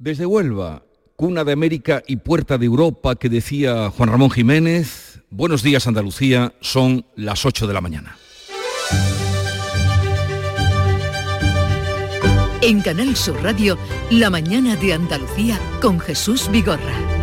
Desde 0.00 0.26
Huelva, 0.26 0.84
cuna 1.16 1.42
de 1.42 1.50
América 1.50 2.04
y 2.06 2.18
puerta 2.18 2.56
de 2.56 2.66
Europa 2.66 3.16
que 3.16 3.28
decía 3.28 3.90
Juan 3.90 4.08
Ramón 4.08 4.30
Jiménez, 4.30 5.24
buenos 5.28 5.64
días 5.64 5.88
Andalucía, 5.88 6.54
son 6.60 7.04
las 7.16 7.44
8 7.44 7.66
de 7.66 7.74
la 7.74 7.80
mañana. 7.80 8.16
En 12.62 12.80
Canal 12.80 13.16
Sur 13.16 13.42
Radio, 13.42 13.76
La 14.12 14.30
mañana 14.30 14.76
de 14.76 14.92
Andalucía 14.92 15.58
con 15.80 15.98
Jesús 15.98 16.48
Vigorra. 16.48 17.17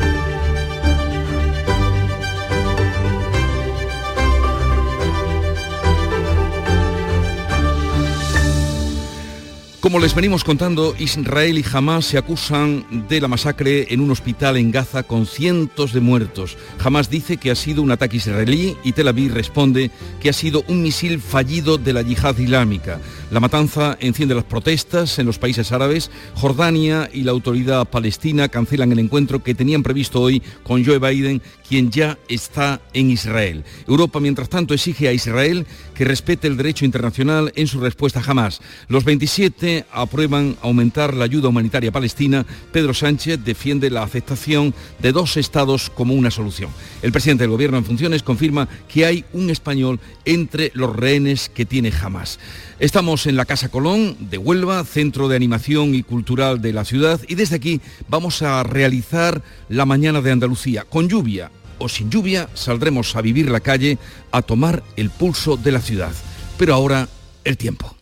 Como 9.85 9.99
les 9.99 10.15
venimos 10.15 10.43
contando, 10.43 10.95
Israel 10.97 11.59
y 11.59 11.65
Hamas 11.71 12.05
se 12.05 12.17
acusan 12.17 13.05
de 13.07 13.21
la 13.21 13.27
masacre 13.27 13.93
en 13.93 14.01
un 14.01 14.09
hospital 14.09 14.57
en 14.57 14.71
Gaza 14.71 15.03
con 15.03 15.27
cientos 15.27 15.93
de 15.93 15.99
muertos. 15.99 16.57
Hamas 16.83 17.11
dice 17.11 17.37
que 17.37 17.51
ha 17.51 17.55
sido 17.55 17.83
un 17.83 17.91
ataque 17.91 18.17
israelí 18.17 18.75
y 18.83 18.93
Tel 18.93 19.09
Aviv 19.09 19.35
responde 19.35 19.91
que 20.19 20.29
ha 20.29 20.33
sido 20.33 20.63
un 20.67 20.81
misil 20.81 21.21
fallido 21.21 21.77
de 21.77 21.93
la 21.93 22.01
yihad 22.01 22.35
islámica. 22.35 22.99
La 23.31 23.39
matanza 23.39 23.97
enciende 24.01 24.35
las 24.35 24.43
protestas 24.43 25.17
en 25.17 25.25
los 25.25 25.39
países 25.39 25.71
árabes. 25.71 26.11
Jordania 26.35 27.09
y 27.11 27.23
la 27.23 27.31
autoridad 27.31 27.85
palestina 27.85 28.49
cancelan 28.49 28.91
el 28.91 28.99
encuentro 28.99 29.41
que 29.41 29.55
tenían 29.55 29.81
previsto 29.81 30.21
hoy 30.21 30.43
con 30.61 30.85
Joe 30.85 30.99
Biden, 30.99 31.41
quien 31.67 31.89
ya 31.89 32.19
está 32.29 32.81
en 32.93 33.09
Israel. 33.09 33.63
Europa, 33.87 34.19
mientras 34.19 34.47
tanto, 34.47 34.75
exige 34.75 35.07
a 35.07 35.13
Israel 35.13 35.65
que 35.95 36.05
respete 36.05 36.47
el 36.47 36.55
derecho 36.55 36.85
internacional 36.85 37.51
en 37.55 37.65
su 37.65 37.79
respuesta 37.79 38.19
a 38.19 38.29
Hamas. 38.29 38.61
Los 38.89 39.03
27 39.05 39.85
aprueban 39.91 40.55
aumentar 40.61 41.15
la 41.15 41.25
ayuda 41.25 41.49
humanitaria 41.49 41.91
palestina, 41.91 42.45
Pedro 42.71 42.93
Sánchez 42.93 43.39
defiende 43.43 43.89
la 43.89 44.03
aceptación 44.03 44.75
de 44.99 45.11
dos 45.11 45.35
estados 45.37 45.89
como 45.89 46.13
una 46.13 46.29
solución. 46.29 46.69
El 47.01 47.11
presidente 47.11 47.43
del 47.43 47.51
gobierno 47.51 47.77
en 47.77 47.85
funciones 47.85 48.21
confirma 48.21 48.67
que 48.87 49.05
hay 49.05 49.25
un 49.33 49.49
español 49.49 49.99
entre 50.25 50.71
los 50.75 50.95
rehenes 50.95 51.49
que 51.49 51.65
tiene 51.65 51.91
Hamas. 51.91 52.39
Estamos 52.79 53.14
en 53.23 53.37
la 53.37 53.45
Casa 53.45 53.69
Colón 53.69 54.17
de 54.19 54.37
Huelva, 54.37 54.83
centro 54.83 55.29
de 55.29 55.37
animación 55.37 55.95
y 55.95 56.03
cultural 56.03 56.61
de 56.61 56.73
la 56.73 56.83
ciudad, 56.83 57.21
y 57.29 57.35
desde 57.35 57.55
aquí 57.55 57.79
vamos 58.09 58.41
a 58.41 58.61
realizar 58.63 59.41
la 59.69 59.85
mañana 59.85 60.21
de 60.21 60.31
Andalucía. 60.31 60.83
Con 60.83 61.07
lluvia 61.07 61.49
o 61.79 61.87
sin 61.87 62.09
lluvia 62.09 62.49
saldremos 62.53 63.15
a 63.15 63.21
vivir 63.21 63.49
la 63.49 63.61
calle, 63.61 63.97
a 64.31 64.41
tomar 64.41 64.83
el 64.97 65.09
pulso 65.09 65.55
de 65.55 65.71
la 65.71 65.79
ciudad. 65.79 66.11
Pero 66.57 66.73
ahora, 66.73 67.07
el 67.45 67.57
tiempo. 67.57 67.95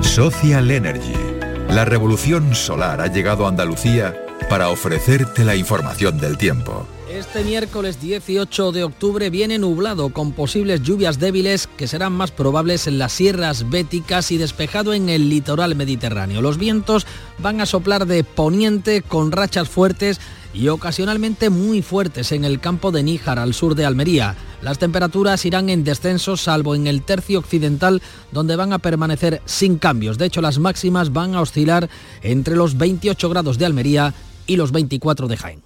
Social 0.00 0.68
Energy. 0.70 1.14
La 1.70 1.84
revolución 1.84 2.54
solar 2.54 3.00
ha 3.00 3.06
llegado 3.06 3.46
a 3.46 3.48
Andalucía 3.48 4.16
para 4.50 4.70
ofrecerte 4.70 5.44
la 5.44 5.54
información 5.54 6.18
del 6.18 6.36
tiempo. 6.36 6.86
Este 7.16 7.44
miércoles 7.44 7.98
18 7.98 8.72
de 8.72 8.84
octubre 8.84 9.30
viene 9.30 9.58
nublado 9.58 10.10
con 10.10 10.32
posibles 10.32 10.82
lluvias 10.82 11.18
débiles 11.18 11.66
que 11.66 11.88
serán 11.88 12.12
más 12.12 12.30
probables 12.30 12.86
en 12.86 12.98
las 12.98 13.12
sierras 13.12 13.70
béticas 13.70 14.30
y 14.32 14.36
despejado 14.36 14.92
en 14.92 15.08
el 15.08 15.30
litoral 15.30 15.76
mediterráneo. 15.76 16.42
Los 16.42 16.58
vientos 16.58 17.06
van 17.38 17.62
a 17.62 17.66
soplar 17.66 18.04
de 18.04 18.22
poniente 18.22 19.00
con 19.00 19.32
rachas 19.32 19.66
fuertes 19.66 20.20
y 20.52 20.68
ocasionalmente 20.68 21.48
muy 21.48 21.80
fuertes 21.80 22.32
en 22.32 22.44
el 22.44 22.60
campo 22.60 22.92
de 22.92 23.02
Níjar 23.02 23.38
al 23.38 23.54
sur 23.54 23.74
de 23.76 23.86
Almería. 23.86 24.36
Las 24.60 24.78
temperaturas 24.78 25.46
irán 25.46 25.70
en 25.70 25.84
descenso 25.84 26.36
salvo 26.36 26.74
en 26.74 26.86
el 26.86 27.00
tercio 27.00 27.38
occidental 27.38 28.02
donde 28.30 28.56
van 28.56 28.74
a 28.74 28.78
permanecer 28.78 29.40
sin 29.46 29.78
cambios. 29.78 30.18
De 30.18 30.26
hecho, 30.26 30.42
las 30.42 30.58
máximas 30.58 31.14
van 31.14 31.34
a 31.34 31.40
oscilar 31.40 31.88
entre 32.20 32.56
los 32.56 32.76
28 32.76 33.30
grados 33.30 33.56
de 33.56 33.64
Almería 33.64 34.12
y 34.46 34.56
los 34.56 34.70
24 34.70 35.28
de 35.28 35.36
Jaén. 35.38 35.65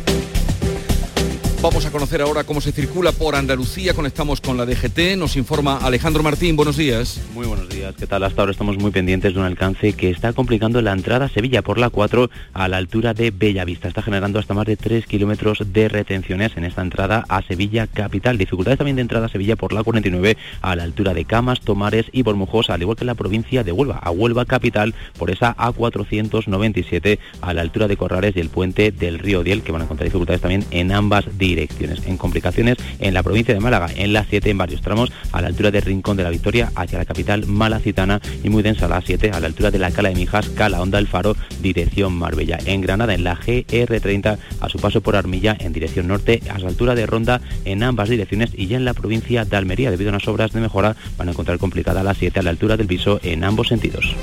Vamos 1.61 1.85
a 1.85 1.91
conocer 1.91 2.23
ahora 2.23 2.43
cómo 2.43 2.59
se 2.59 2.71
circula 2.71 3.11
por 3.11 3.35
Andalucía. 3.35 3.93
Conectamos 3.93 4.41
con 4.41 4.57
la 4.57 4.65
DGT. 4.65 5.15
Nos 5.15 5.37
informa 5.37 5.77
Alejandro 5.77 6.23
Martín. 6.23 6.55
Buenos 6.55 6.75
días. 6.75 7.21
Muy 7.35 7.45
buenos 7.45 7.69
días. 7.69 7.93
¿Qué 7.95 8.07
tal? 8.07 8.23
Hasta 8.23 8.41
ahora 8.41 8.51
estamos 8.51 8.79
muy 8.79 8.89
pendientes 8.89 9.35
de 9.35 9.39
un 9.39 9.45
alcance 9.45 9.93
que 9.93 10.09
está 10.09 10.33
complicando 10.33 10.81
la 10.81 10.91
entrada 10.91 11.25
a 11.25 11.29
Sevilla 11.29 11.61
por 11.61 11.77
la 11.77 11.91
4 11.91 12.31
a 12.53 12.67
la 12.67 12.77
altura 12.77 13.13
de 13.13 13.29
Bellavista. 13.29 13.87
Está 13.87 14.01
generando 14.01 14.39
hasta 14.39 14.55
más 14.55 14.65
de 14.65 14.75
3 14.75 15.05
kilómetros 15.05 15.61
de 15.71 15.87
retenciones 15.87 16.57
en 16.57 16.65
esta 16.65 16.81
entrada 16.81 17.25
a 17.29 17.43
Sevilla 17.43 17.85
capital. 17.85 18.39
Dificultades 18.39 18.79
también 18.79 18.95
de 18.95 19.03
entrada 19.03 19.27
a 19.27 19.29
Sevilla 19.29 19.55
por 19.55 19.71
la 19.71 19.83
49 19.83 20.37
a 20.63 20.75
la 20.75 20.81
altura 20.81 21.13
de 21.13 21.25
Camas, 21.25 21.61
Tomares 21.61 22.07
y 22.11 22.23
Bormujos, 22.23 22.71
al 22.71 22.81
igual 22.81 22.97
que 22.97 23.05
la 23.05 23.13
provincia 23.13 23.63
de 23.63 23.71
Huelva, 23.71 23.99
a 24.01 24.09
Huelva 24.09 24.45
capital 24.45 24.95
por 25.15 25.29
esa 25.29 25.55
A497 25.57 27.19
a 27.41 27.53
la 27.53 27.61
altura 27.61 27.87
de 27.87 27.97
Corrales 27.97 28.35
y 28.35 28.39
el 28.39 28.49
puente 28.49 28.91
del 28.91 29.19
río 29.19 29.43
Diel, 29.43 29.61
que 29.61 29.71
van 29.71 29.81
a 29.81 29.83
encontrar 29.83 30.05
dificultades 30.05 30.41
también 30.41 30.65
en 30.71 30.91
ambas 30.91 31.25
direcciones 31.37 31.50
direcciones. 31.55 32.05
En 32.05 32.17
complicaciones 32.17 32.77
en 32.99 33.13
la 33.13 33.23
provincia 33.23 33.53
de 33.53 33.59
Málaga, 33.59 33.87
en 33.95 34.13
la 34.13 34.25
7 34.25 34.49
en 34.49 34.57
varios 34.57 34.81
tramos, 34.81 35.11
a 35.31 35.41
la 35.41 35.47
altura 35.47 35.71
del 35.71 35.81
Rincón 35.81 36.17
de 36.17 36.23
la 36.23 36.29
Victoria 36.29 36.71
hacia 36.75 36.97
la 36.97 37.05
capital 37.05 37.45
malacitana 37.45 38.21
y 38.43 38.49
muy 38.49 38.63
densa 38.63 38.87
la 38.87 39.01
7 39.01 39.31
a 39.31 39.39
la 39.39 39.47
altura 39.47 39.71
de 39.71 39.79
la 39.79 39.91
Cala 39.91 40.09
de 40.09 40.15
Mijas, 40.15 40.49
Cala 40.49 40.81
Onda 40.81 40.99
El 40.99 41.07
Faro, 41.07 41.35
dirección 41.61 42.13
Marbella. 42.13 42.57
En 42.65 42.81
Granada, 42.81 43.13
en 43.13 43.23
la 43.23 43.37
GR30, 43.37 44.37
a 44.59 44.69
su 44.69 44.79
paso 44.79 45.01
por 45.01 45.15
Armilla, 45.15 45.55
en 45.59 45.73
dirección 45.73 46.07
norte, 46.07 46.41
a 46.49 46.59
la 46.59 46.69
altura 46.69 46.95
de 46.95 47.05
Ronda, 47.05 47.41
en 47.65 47.83
ambas 47.83 48.09
direcciones 48.09 48.51
y 48.55 48.67
ya 48.67 48.77
en 48.77 48.85
la 48.85 48.93
provincia 48.93 49.45
de 49.45 49.57
Almería, 49.57 49.91
debido 49.91 50.09
a 50.09 50.13
unas 50.13 50.27
obras 50.27 50.51
de 50.53 50.61
mejora, 50.61 50.95
van 51.17 51.27
a 51.27 51.31
encontrar 51.31 51.57
complicada 51.57 52.03
la 52.03 52.13
7 52.13 52.39
a 52.39 52.43
la 52.43 52.49
altura 52.49 52.77
del 52.77 52.87
Viso 52.87 53.19
en 53.23 53.43
ambos 53.43 53.67
sentidos. 53.67 54.15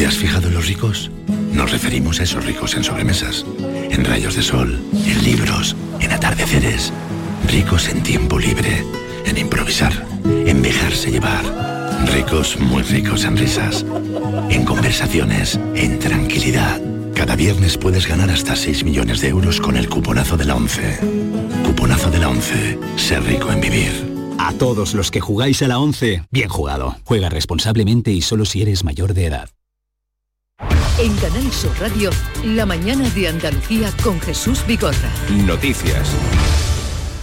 ¿Te 0.00 0.06
has 0.06 0.16
fijado 0.16 0.48
en 0.48 0.54
los 0.54 0.66
ricos? 0.66 1.10
Nos 1.52 1.72
referimos 1.72 2.20
a 2.20 2.22
esos 2.22 2.46
ricos 2.46 2.74
en 2.74 2.82
sobremesas, 2.82 3.44
en 3.90 4.02
rayos 4.02 4.34
de 4.34 4.40
sol, 4.40 4.80
en 4.94 5.22
libros, 5.22 5.76
en 6.00 6.10
atardeceres. 6.10 6.90
Ricos 7.46 7.86
en 7.90 8.02
tiempo 8.02 8.38
libre, 8.38 8.82
en 9.26 9.36
improvisar, 9.36 9.92
en 10.24 10.62
dejarse 10.62 11.10
llevar. 11.10 11.44
Ricos, 12.14 12.58
muy 12.58 12.82
ricos 12.82 13.26
en 13.26 13.36
risas, 13.36 13.84
en 14.48 14.64
conversaciones, 14.64 15.60
en 15.74 15.98
tranquilidad. 15.98 16.80
Cada 17.14 17.36
viernes 17.36 17.76
puedes 17.76 18.06
ganar 18.06 18.30
hasta 18.30 18.56
6 18.56 18.84
millones 18.84 19.20
de 19.20 19.28
euros 19.28 19.60
con 19.60 19.76
el 19.76 19.90
cuponazo 19.90 20.38
de 20.38 20.46
la 20.46 20.56
11. 20.56 20.98
Cuponazo 21.66 22.10
de 22.10 22.18
la 22.20 22.30
11. 22.30 22.78
Ser 22.96 23.22
rico 23.24 23.52
en 23.52 23.60
vivir. 23.60 23.92
A 24.38 24.54
todos 24.54 24.94
los 24.94 25.10
que 25.10 25.20
jugáis 25.20 25.60
a 25.60 25.68
la 25.68 25.78
11, 25.78 26.22
bien 26.30 26.48
jugado. 26.48 26.96
Juega 27.04 27.28
responsablemente 27.28 28.12
y 28.12 28.22
solo 28.22 28.46
si 28.46 28.62
eres 28.62 28.82
mayor 28.82 29.12
de 29.12 29.26
edad. 29.26 29.50
En 31.02 31.16
Canal 31.16 31.50
Sur 31.50 31.72
Radio, 31.80 32.10
la 32.44 32.66
mañana 32.66 33.08
de 33.08 33.26
Andalucía 33.26 33.90
con 34.04 34.20
Jesús 34.20 34.62
Bigorra. 34.66 35.10
Noticias. 35.46 36.14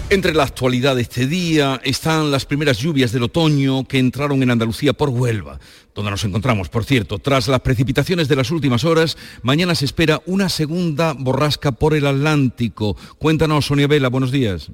Entre 0.10 0.34
la 0.34 0.46
actualidad 0.46 0.96
de 0.96 1.04
este 1.04 1.28
día 1.28 1.80
están 1.84 2.32
las 2.32 2.46
primeras 2.46 2.80
lluvias 2.80 3.12
del 3.12 3.22
otoño 3.22 3.84
que 3.84 4.00
entraron 4.00 4.42
en 4.42 4.50
Andalucía 4.50 4.94
por 4.94 5.10
Huelva, 5.10 5.60
donde 5.94 6.10
nos 6.10 6.24
encontramos, 6.24 6.70
por 6.70 6.86
cierto. 6.86 7.20
Tras 7.20 7.48
las 7.50 7.60
precipitaciones 7.60 8.28
de 8.28 8.38
las 8.38 8.50
últimas 8.50 8.84
horas, 8.84 9.16
mañana 9.44 9.76
se 9.76 9.86
espera 9.86 10.24
una 10.26 10.50
segunda 10.50 11.14
borrasca 11.14 11.72
por 11.72 11.94
el 11.94 12.08
Atlántico. 12.08 12.98
Cuéntanos, 13.20 13.68
Sonia 13.68 13.86
Vela, 13.86 14.10
buenos 14.10 14.32
días. 14.32 14.72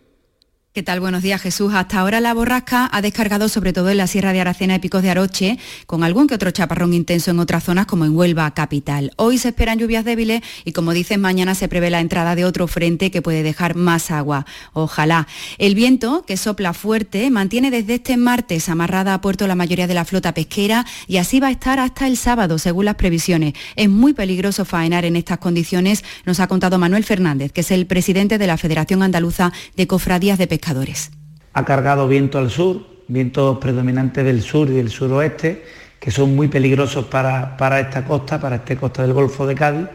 ¿Qué 0.73 0.81
tal? 0.81 0.99
Buenos 0.99 1.21
días, 1.21 1.39
Jesús. 1.39 1.71
Hasta 1.75 1.99
ahora 1.99 2.19
la 2.19 2.33
borrasca 2.33 2.89
ha 2.91 3.03
descargado 3.03 3.47
sobre 3.47 3.73
todo 3.73 3.91
en 3.91 3.97
la 3.97 4.07
Sierra 4.07 4.33
de 4.33 4.41
Aracena 4.41 4.73
y 4.73 4.79
Picos 4.79 5.03
de 5.03 5.11
Aroche, 5.11 5.59
con 5.85 6.03
algún 6.03 6.25
que 6.25 6.33
otro 6.33 6.49
chaparrón 6.49 6.95
intenso 6.95 7.29
en 7.29 7.37
otras 7.37 7.65
zonas 7.65 7.85
como 7.85 8.05
en 8.05 8.17
Huelva 8.17 8.51
capital. 8.55 9.11
Hoy 9.17 9.37
se 9.37 9.49
esperan 9.49 9.77
lluvias 9.77 10.03
débiles 10.03 10.41
y 10.65 10.71
como 10.71 10.93
dices, 10.93 11.19
mañana 11.19 11.53
se 11.53 11.67
prevé 11.67 11.91
la 11.91 11.99
entrada 11.99 12.33
de 12.33 12.43
otro 12.43 12.67
frente 12.67 13.11
que 13.11 13.21
puede 13.21 13.43
dejar 13.43 13.75
más 13.75 14.09
agua. 14.09 14.47
Ojalá. 14.73 15.27
El 15.59 15.75
viento, 15.75 16.23
que 16.25 16.37
sopla 16.37 16.73
fuerte, 16.73 17.29
mantiene 17.29 17.69
desde 17.69 17.93
este 17.93 18.17
martes 18.17 18.67
amarrada 18.67 19.13
a 19.13 19.21
puerto 19.21 19.45
la 19.45 19.53
mayoría 19.53 19.85
de 19.85 19.93
la 19.93 20.05
flota 20.05 20.33
pesquera 20.33 20.87
y 21.07 21.17
así 21.17 21.39
va 21.39 21.49
a 21.49 21.51
estar 21.51 21.79
hasta 21.79 22.07
el 22.07 22.17
sábado, 22.17 22.57
según 22.57 22.85
las 22.85 22.95
previsiones. 22.95 23.53
Es 23.75 23.89
muy 23.89 24.13
peligroso 24.13 24.65
faenar 24.65 25.05
en 25.05 25.17
estas 25.17 25.37
condiciones, 25.37 26.03
nos 26.25 26.39
ha 26.39 26.47
contado 26.47 26.79
Manuel 26.79 27.03
Fernández, 27.03 27.51
que 27.51 27.61
es 27.61 27.69
el 27.69 27.85
presidente 27.85 28.39
de 28.39 28.47
la 28.47 28.57
Federación 28.57 29.03
Andaluza 29.03 29.53
de 29.75 29.85
Cofradías 29.85 30.39
de 30.39 30.47
Pescadores 30.63 31.11
ha 31.51 31.65
cargado 31.65 32.07
viento 32.07 32.37
al 32.37 32.49
sur, 32.49 32.87
vientos 33.09 33.57
predominantes 33.57 34.23
del 34.23 34.41
sur 34.41 34.69
y 34.69 34.75
del 34.75 34.89
suroeste, 34.89 35.65
que 35.99 36.09
son 36.09 36.37
muy 36.37 36.47
peligrosos 36.47 37.03
para, 37.07 37.57
para 37.57 37.81
esta 37.81 38.05
costa, 38.05 38.39
para 38.39 38.55
esta 38.55 38.77
costa 38.77 39.01
del 39.01 39.11
Golfo 39.11 39.45
de 39.45 39.55
Cádiz. 39.55 39.89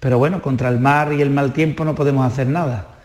Pero 0.00 0.18
bueno, 0.18 0.42
contra 0.42 0.70
el 0.70 0.80
mar 0.80 1.12
y 1.12 1.22
el 1.22 1.30
mal 1.30 1.52
tiempo 1.52 1.84
no 1.84 1.94
podemos 1.94 2.26
hacer 2.26 2.48
nada. 2.48 2.98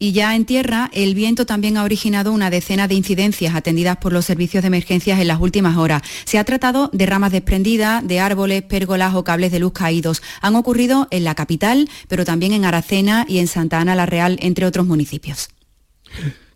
Y 0.00 0.10
ya 0.10 0.34
en 0.34 0.46
tierra, 0.46 0.90
el 0.92 1.14
viento 1.14 1.46
también 1.46 1.76
ha 1.76 1.84
originado 1.84 2.32
una 2.32 2.50
decena 2.50 2.88
de 2.88 2.96
incidencias 2.96 3.54
atendidas 3.54 3.98
por 3.98 4.12
los 4.12 4.24
servicios 4.24 4.64
de 4.64 4.66
emergencias 4.66 5.20
en 5.20 5.28
las 5.28 5.40
últimas 5.40 5.76
horas. 5.76 6.02
Se 6.24 6.40
ha 6.40 6.44
tratado 6.44 6.90
de 6.92 7.06
ramas 7.06 7.30
desprendidas, 7.30 8.04
de 8.04 8.18
árboles, 8.18 8.64
pérgolas 8.64 9.14
o 9.14 9.22
cables 9.22 9.52
de 9.52 9.60
luz 9.60 9.74
caídos. 9.74 10.22
Han 10.40 10.56
ocurrido 10.56 11.06
en 11.12 11.22
la 11.22 11.36
capital, 11.36 11.88
pero 12.08 12.24
también 12.24 12.52
en 12.52 12.64
Aracena 12.64 13.26
y 13.28 13.38
en 13.38 13.46
Santa 13.46 13.78
Ana 13.78 13.94
la 13.94 14.06
Real, 14.06 14.38
entre 14.42 14.66
otros 14.66 14.84
municipios. 14.84 15.50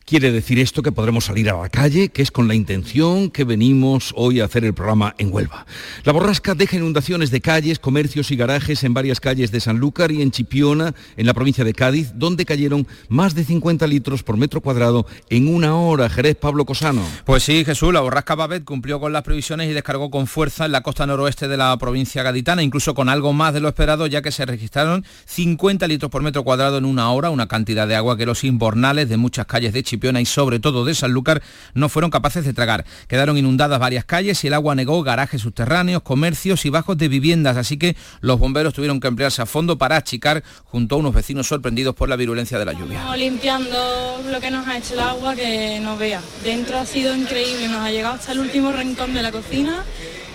Quiere 0.05 0.33
decir 0.33 0.59
esto 0.59 0.83
que 0.83 0.91
podremos 0.91 1.27
salir 1.27 1.49
a 1.49 1.57
la 1.57 1.69
calle, 1.69 2.09
que 2.09 2.23
es 2.23 2.33
con 2.33 2.49
la 2.49 2.57
intención 2.57 3.31
que 3.31 3.45
venimos 3.45 4.13
hoy 4.17 4.41
a 4.41 4.47
hacer 4.47 4.65
el 4.65 4.75
programa 4.75 5.15
en 5.17 5.33
Huelva. 5.33 5.65
La 6.03 6.13
borrasca 6.13 6.57
deja 6.57 6.77
inundaciones 6.77 7.31
de 7.31 7.41
calles, 7.41 7.79
comercios 7.79 8.33
y 8.33 8.37
garajes 8.37 8.83
en 8.83 8.95
varias 8.95 9.21
calles 9.21 9.53
de 9.53 9.61
Sanlúcar 9.61 10.11
y 10.11 10.21
en 10.21 10.33
Chipiona, 10.33 10.93
en 11.17 11.27
la 11.27 11.35
provincia 11.35 11.65
de 11.65 11.73
Cádiz, 11.73 12.13
donde 12.17 12.45
cayeron 12.45 12.87
más 13.09 13.37
de 13.37 13.45
50 13.45 13.87
litros 13.87 14.25
por 14.25 14.37
metro 14.37 14.61
cuadrado 14.61 15.07
en 15.31 15.47
una 15.47 15.77
hora. 15.77 16.11
Jerez 16.11 16.37
Pablo 16.37 16.65
Cosano. 16.65 17.03
Pues 17.25 17.45
sí, 17.45 17.65
Jesús, 17.65 17.95
la 17.95 18.01
borrasca 18.01 18.35
Babet 18.35 18.65
cumplió 18.65 18.99
con 18.99 19.13
las 19.13 19.23
previsiones 19.23 19.71
y 19.71 19.73
descargó 19.73 20.11
con 20.11 20.27
fuerza 20.27 20.67
en 20.67 20.73
la 20.73 20.83
costa 20.83 21.07
noroeste 21.07 21.47
de 21.47 21.57
la 21.57 21.77
provincia 21.79 22.25
gaditana, 22.25 22.65
incluso 22.65 22.95
con 22.95 23.09
algo 23.09 23.33
más 23.33 23.55
de 23.55 23.61
lo 23.61 23.69
esperado, 23.69 24.09
ya 24.09 24.21
que 24.21 24.33
se 24.33 24.45
registraron 24.47 25.05
50 25.27 25.87
litros 25.87 26.11
por 26.11 26.23
metro 26.23 26.43
cuadrado 26.43 26.77
en 26.79 26.87
una 26.87 27.11
hora, 27.13 27.31
una 27.31 27.47
cantidad 27.47 27.87
de 27.87 27.95
agua 27.95 28.17
que 28.17 28.27
los 28.27 28.43
imbornales 28.43 29.09
de 29.09 29.17
muchas 29.17 29.47
calles 29.47 29.73
de 29.73 29.83
Chipiona 29.83 29.92
y 30.21 30.27
sobre 30.27 30.59
todo 30.59 30.85
de 30.85 30.95
Sanlúcar 30.95 31.43
no 31.75 31.89
fueron 31.89 32.11
capaces 32.11 32.45
de 32.45 32.53
tragar. 32.53 32.85
Quedaron 33.09 33.37
inundadas 33.37 33.79
varias 33.79 34.05
calles 34.05 34.43
y 34.45 34.47
el 34.47 34.55
agua 34.55 34.75
negó 34.75 35.03
garajes 35.03 35.43
subterráneos, 35.43 36.03
comercios 36.03 36.65
y 36.65 36.71
bajos 36.71 36.97
de 36.97 37.09
viviendas, 37.09 37.57
así 37.57 37.77
que 37.77 37.97
los 38.21 38.39
bomberos 38.39 38.75
tuvieron 38.75 39.01
que 39.01 39.09
emplearse 39.09 39.43
a 39.43 39.47
fondo 39.47 39.77
para 39.79 39.97
achicar 39.97 40.43
junto 40.65 40.95
a 40.95 40.99
unos 40.99 41.15
vecinos 41.15 41.47
sorprendidos 41.47 41.95
por 41.95 42.09
la 42.09 42.17
virulencia 42.17 42.59
de 42.59 42.65
la 42.65 42.73
lluvia. 42.73 42.99
Estamos 42.99 43.19
limpiando 43.19 44.23
lo 44.31 44.41
que 44.41 44.51
nos 44.51 44.67
ha 44.67 44.79
hecho 44.79 44.95
el 44.95 45.01
agua 45.01 45.35
que 45.35 45.79
nos 45.81 45.99
vea. 45.99 46.21
Dentro 46.43 46.79
ha 46.79 46.87
sido 46.87 47.15
increíble, 47.15 47.69
nos 47.69 47.81
ha 47.81 47.91
llegado 47.91 48.15
hasta 48.15 48.33
el 48.33 48.41
último 48.41 48.73
rincón 48.73 49.15
de 49.15 49.23
la 49.23 49.31
cocina. 49.31 49.85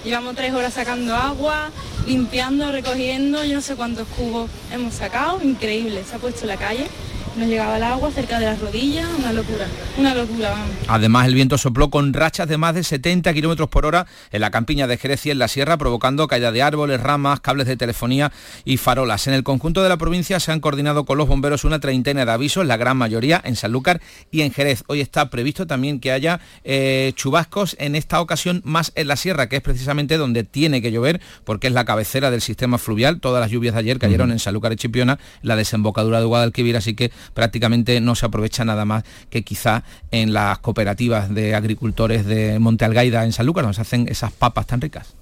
Llevamos 0.04 0.36
tres 0.36 0.54
horas 0.54 0.74
sacando 0.74 1.16
agua, 1.16 1.72
limpiando, 2.06 2.72
recogiendo, 2.72 3.44
yo 3.44 3.56
no 3.56 3.62
sé 3.62 3.76
cuántos 3.76 4.08
cubos 4.10 4.50
hemos 4.72 4.94
sacado, 4.94 5.42
increíble, 5.44 6.04
se 6.08 6.16
ha 6.16 6.20
puesto 6.20 6.46
la 6.46 6.56
calle 6.56 6.88
nos 7.38 7.48
llegaba 7.48 7.78
el 7.78 7.84
agua 7.84 8.12
cerca 8.12 8.40
de 8.40 8.46
las 8.46 8.60
rodillas, 8.60 9.08
una 9.18 9.32
locura, 9.32 9.68
una 9.98 10.16
locura. 10.16 10.56
Además, 10.88 11.28
el 11.28 11.36
viento 11.36 11.58
sopló 11.58 11.90
con 11.90 12.14
rachas 12.14 12.48
de 12.48 12.58
más 12.58 12.74
de 12.74 12.84
70 12.84 13.34
kilómetros 13.34 13.70
por 13.70 13.86
hora 13.86 14.08
en 14.32 14.42
la 14.42 14.50
campiña 14.50 14.88
de 14.88 14.98
Jerez 14.98 15.26
y 15.26 15.32
en 15.32 15.40
la 15.40 15.48
sierra, 15.48 15.78
provocando 15.78 16.28
caída 16.28 16.52
de 16.52 16.64
árboles, 16.64 17.00
ramas, 17.00 17.40
cables 17.40 17.68
de 17.68 17.78
telefonía 17.78 18.32
y 18.66 18.78
farolas. 18.78 19.28
En 19.28 19.34
el 19.34 19.44
conjunto 19.44 19.84
de 19.84 19.90
la 19.90 19.98
provincia 19.98 20.40
se 20.40 20.52
han 20.52 20.60
coordinado 20.60 21.06
con 21.06 21.18
los 21.18 21.28
bomberos 21.28 21.64
una 21.64 21.80
treintena 21.80 22.26
de 22.26 22.32
avisos, 22.32 22.66
la 22.66 22.78
gran 22.78 22.98
mayoría 22.98 23.42
en 23.44 23.56
Sanlúcar 23.56 24.02
y 24.32 24.42
en 24.42 24.52
Jerez. 24.52 24.84
Hoy 24.88 25.02
está 25.02 25.30
previsto 25.30 25.68
también 25.68 26.00
que 26.00 26.12
haya 26.12 26.40
eh, 26.64 27.14
chubascos 27.16 27.76
en 27.80 27.96
esta 27.96 28.20
ocasión 28.20 28.62
más 28.66 28.92
en 28.96 29.08
la 29.08 29.16
sierra, 29.16 29.48
que 29.48 29.58
es 29.58 29.62
precisamente 29.62 30.18
donde 30.18 30.44
tiene 30.44 30.82
que 30.82 30.92
llover, 30.92 31.22
porque 31.44 31.68
es 31.68 31.74
la 31.74 31.86
cabecera 31.86 32.32
del 32.32 32.42
sistema 32.42 32.78
fluvial. 32.78 33.20
Todas 33.20 33.42
las 33.42 33.52
lluvias 33.52 33.76
de 33.76 33.82
ayer 33.82 34.00
cayeron 34.00 34.32
en 34.32 34.40
Sanlúcar 34.40 34.74
y 34.74 34.78
Chipiona, 34.78 35.20
la 35.42 35.56
desembocadura 35.56 36.20
de 36.20 36.26
Guadalquivir, 36.26 36.78
así 36.78 36.96
que 36.96 37.12
prácticamente 37.34 38.00
no 38.02 38.16
se 38.16 38.26
aprovecha 38.26 38.66
nada 38.66 38.86
más 38.86 39.04
que 39.30 39.44
quizá 39.44 39.84
en 40.12 40.34
las 40.34 40.60
cooperativas 40.60 41.34
de 41.34 41.56
agricultores 41.56 42.26
de 42.26 42.60
Monte 42.60 42.86
Algaida 42.86 43.26
en 43.26 43.34
Sanlúcar, 43.34 43.64
donde 43.64 43.76
se 43.76 43.82
hacen 43.82 44.08
esas 44.10 44.32
papas 44.32 44.68
tan 44.68 44.82
ricas. 44.82 45.14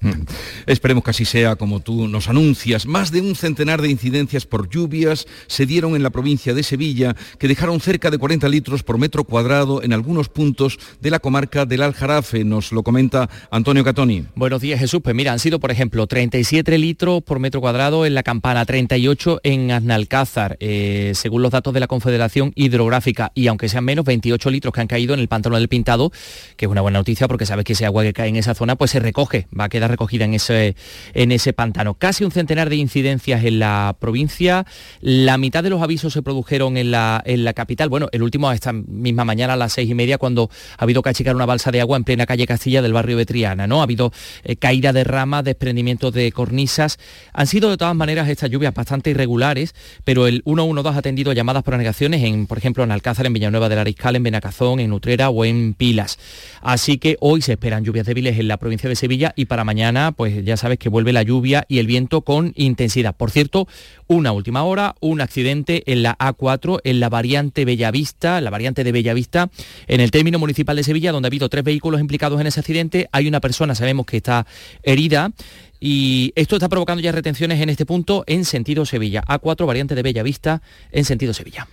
Mm. 0.00 0.24
Esperemos 0.66 1.04
que 1.04 1.10
así 1.10 1.24
sea 1.24 1.56
como 1.56 1.80
tú 1.80 2.08
nos 2.08 2.28
anuncias. 2.28 2.86
Más 2.86 3.10
de 3.10 3.20
un 3.20 3.36
centenar 3.36 3.82
de 3.82 3.90
incidencias 3.90 4.46
por 4.46 4.68
lluvias 4.68 5.26
se 5.46 5.66
dieron 5.66 5.94
en 5.96 6.02
la 6.02 6.10
provincia 6.10 6.54
de 6.54 6.62
Sevilla, 6.62 7.16
que 7.38 7.48
dejaron 7.48 7.80
cerca 7.80 8.10
de 8.10 8.18
40 8.18 8.48
litros 8.48 8.82
por 8.82 8.98
metro 8.98 9.24
cuadrado 9.24 9.82
en 9.82 9.92
algunos 9.92 10.28
puntos 10.28 10.78
de 11.00 11.10
la 11.10 11.18
comarca 11.18 11.66
del 11.66 11.82
Aljarafe. 11.82 12.44
Nos 12.44 12.72
lo 12.72 12.82
comenta 12.82 13.28
Antonio 13.50 13.84
Catoni. 13.84 14.24
Buenos 14.34 14.60
días, 14.60 14.80
Jesús. 14.80 15.00
Pues 15.02 15.14
mira, 15.14 15.32
han 15.32 15.38
sido, 15.38 15.60
por 15.60 15.70
ejemplo, 15.70 16.06
37 16.06 16.78
litros 16.78 17.22
por 17.22 17.38
metro 17.38 17.60
cuadrado 17.60 18.06
en 18.06 18.14
La 18.14 18.22
Campana, 18.22 18.64
38 18.64 19.40
en 19.42 19.70
Aznalcázar, 19.70 20.56
eh, 20.60 21.12
según 21.14 21.42
los 21.42 21.50
datos 21.50 21.74
de 21.74 21.80
la 21.80 21.86
Confederación 21.86 22.52
Hidrográfica, 22.54 23.32
y 23.34 23.46
aunque 23.48 23.68
sean 23.68 23.84
menos, 23.84 24.04
28 24.04 24.50
litros 24.50 24.72
que 24.72 24.80
han 24.80 24.86
caído 24.86 25.14
en 25.14 25.20
el 25.20 25.28
pantano 25.28 25.56
del 25.56 25.68
Pintado, 25.68 26.10
que 26.56 26.66
es 26.66 26.70
una 26.70 26.80
buena 26.80 26.98
noticia 26.98 27.28
porque 27.28 27.46
sabes 27.46 27.64
que 27.64 27.74
ese 27.74 27.86
agua 27.86 28.02
que 28.02 28.12
cae 28.12 28.28
en 28.28 28.36
esa 28.36 28.54
zona 28.54 28.76
pues 28.76 28.90
se 28.90 29.00
recoge, 29.00 29.46
va 29.58 29.64
a 29.64 29.68
quedar 29.68 29.89
recogida 29.90 30.24
en 30.24 30.34
ese, 30.34 30.76
en 31.14 31.32
ese 31.32 31.52
pantano. 31.52 31.94
Casi 31.94 32.24
un 32.24 32.30
centenar 32.30 32.70
de 32.70 32.76
incidencias 32.76 33.44
en 33.44 33.58
la 33.58 33.96
provincia. 33.98 34.66
La 35.00 35.38
mitad 35.38 35.62
de 35.62 35.70
los 35.70 35.82
avisos 35.82 36.12
se 36.12 36.22
produjeron 36.22 36.76
en 36.76 36.90
la, 36.90 37.22
en 37.24 37.44
la 37.44 37.52
capital. 37.52 37.88
Bueno, 37.88 38.08
el 38.12 38.22
último 38.22 38.50
esta 38.52 38.72
misma 38.72 39.24
mañana 39.24 39.54
a 39.54 39.56
las 39.56 39.72
seis 39.72 39.90
y 39.90 39.94
media 39.94 40.18
cuando 40.18 40.50
ha 40.78 40.84
habido 40.84 41.02
que 41.02 41.10
achicar 41.10 41.34
una 41.34 41.46
balsa 41.46 41.70
de 41.70 41.80
agua 41.80 41.96
en 41.96 42.04
plena 42.04 42.26
calle 42.26 42.46
Castilla 42.46 42.82
del 42.82 42.92
barrio 42.92 43.16
de 43.16 43.26
Triana. 43.26 43.66
¿no? 43.66 43.80
Ha 43.80 43.84
habido 43.84 44.12
eh, 44.44 44.56
caída 44.56 44.92
de 44.92 45.04
ramas, 45.04 45.44
desprendimiento 45.44 46.10
de 46.10 46.32
cornisas. 46.32 46.98
Han 47.32 47.46
sido 47.46 47.70
de 47.70 47.76
todas 47.76 47.94
maneras 47.94 48.28
estas 48.28 48.50
lluvias 48.50 48.74
bastante 48.74 49.10
irregulares, 49.10 49.74
pero 50.04 50.26
el 50.26 50.42
112 50.44 50.88
ha 50.88 50.98
atendido 50.98 51.32
llamadas 51.32 51.62
por 51.62 51.74
anegaciones 51.74 52.22
en, 52.22 52.46
por 52.46 52.58
ejemplo, 52.58 52.84
en 52.84 52.92
Alcázar, 52.92 53.26
en 53.26 53.32
Villanueva 53.32 53.68
del 53.68 53.78
Ariscal, 53.78 54.16
en 54.16 54.22
Benacazón, 54.22 54.80
en 54.80 54.92
Utrera 54.92 55.30
o 55.30 55.44
en 55.44 55.74
Pilas. 55.74 56.18
Así 56.60 56.98
que 56.98 57.16
hoy 57.20 57.42
se 57.42 57.52
esperan 57.52 57.84
lluvias 57.84 58.06
débiles 58.06 58.38
en 58.38 58.48
la 58.48 58.56
provincia 58.56 58.88
de 58.88 58.96
Sevilla 58.96 59.32
y 59.36 59.46
para 59.46 59.64
mañana 59.64 59.79
pues 60.16 60.44
ya 60.44 60.56
sabes 60.56 60.78
que 60.78 60.88
vuelve 60.88 61.12
la 61.12 61.22
lluvia 61.22 61.64
y 61.68 61.78
el 61.78 61.86
viento 61.86 62.22
con 62.22 62.52
intensidad. 62.56 63.16
Por 63.16 63.30
cierto, 63.30 63.66
una 64.06 64.32
última 64.32 64.62
hora, 64.64 64.94
un 65.00 65.20
accidente 65.20 65.82
en 65.90 66.02
la 66.02 66.16
A4, 66.18 66.80
en 66.84 67.00
la 67.00 67.08
variante 67.08 67.64
Bellavista, 67.64 68.40
la 68.40 68.50
variante 68.50 68.84
de 68.84 68.92
Bellavista, 68.92 69.50
en 69.86 70.00
el 70.00 70.10
término 70.10 70.38
municipal 70.38 70.76
de 70.76 70.84
Sevilla, 70.84 71.12
donde 71.12 71.26
ha 71.26 71.30
habido 71.30 71.48
tres 71.48 71.64
vehículos 71.64 72.00
implicados 72.00 72.40
en 72.40 72.46
ese 72.46 72.60
accidente. 72.60 73.08
Hay 73.12 73.26
una 73.28 73.40
persona, 73.40 73.74
sabemos 73.74 74.06
que 74.06 74.18
está 74.18 74.46
herida. 74.82 75.32
Y 75.80 76.32
esto 76.36 76.56
está 76.56 76.68
provocando 76.68 77.02
ya 77.02 77.10
retenciones 77.10 77.60
en 77.60 77.70
este 77.70 77.86
punto 77.86 78.22
en 78.26 78.44
sentido 78.44 78.84
Sevilla. 78.84 79.22
A4, 79.26 79.66
variante 79.66 79.94
de 79.94 80.02
Bellavista, 80.02 80.60
en 80.92 81.06
sentido 81.06 81.32
Sevilla. 81.32 81.66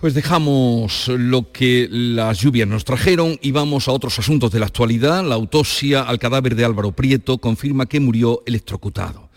Pues 0.00 0.14
dejamos 0.14 1.08
lo 1.08 1.52
que 1.52 1.86
las 1.90 2.38
lluvias 2.38 2.66
nos 2.66 2.86
trajeron 2.86 3.38
y 3.42 3.50
vamos 3.50 3.86
a 3.86 3.92
otros 3.92 4.18
asuntos 4.18 4.50
de 4.50 4.58
la 4.58 4.64
actualidad. 4.64 5.22
La 5.22 5.34
autopsia 5.34 6.00
al 6.00 6.18
cadáver 6.18 6.54
de 6.54 6.64
Álvaro 6.64 6.92
Prieto 6.92 7.36
confirma 7.36 7.84
que 7.84 8.00
murió 8.00 8.42
electrocutado. 8.46 9.28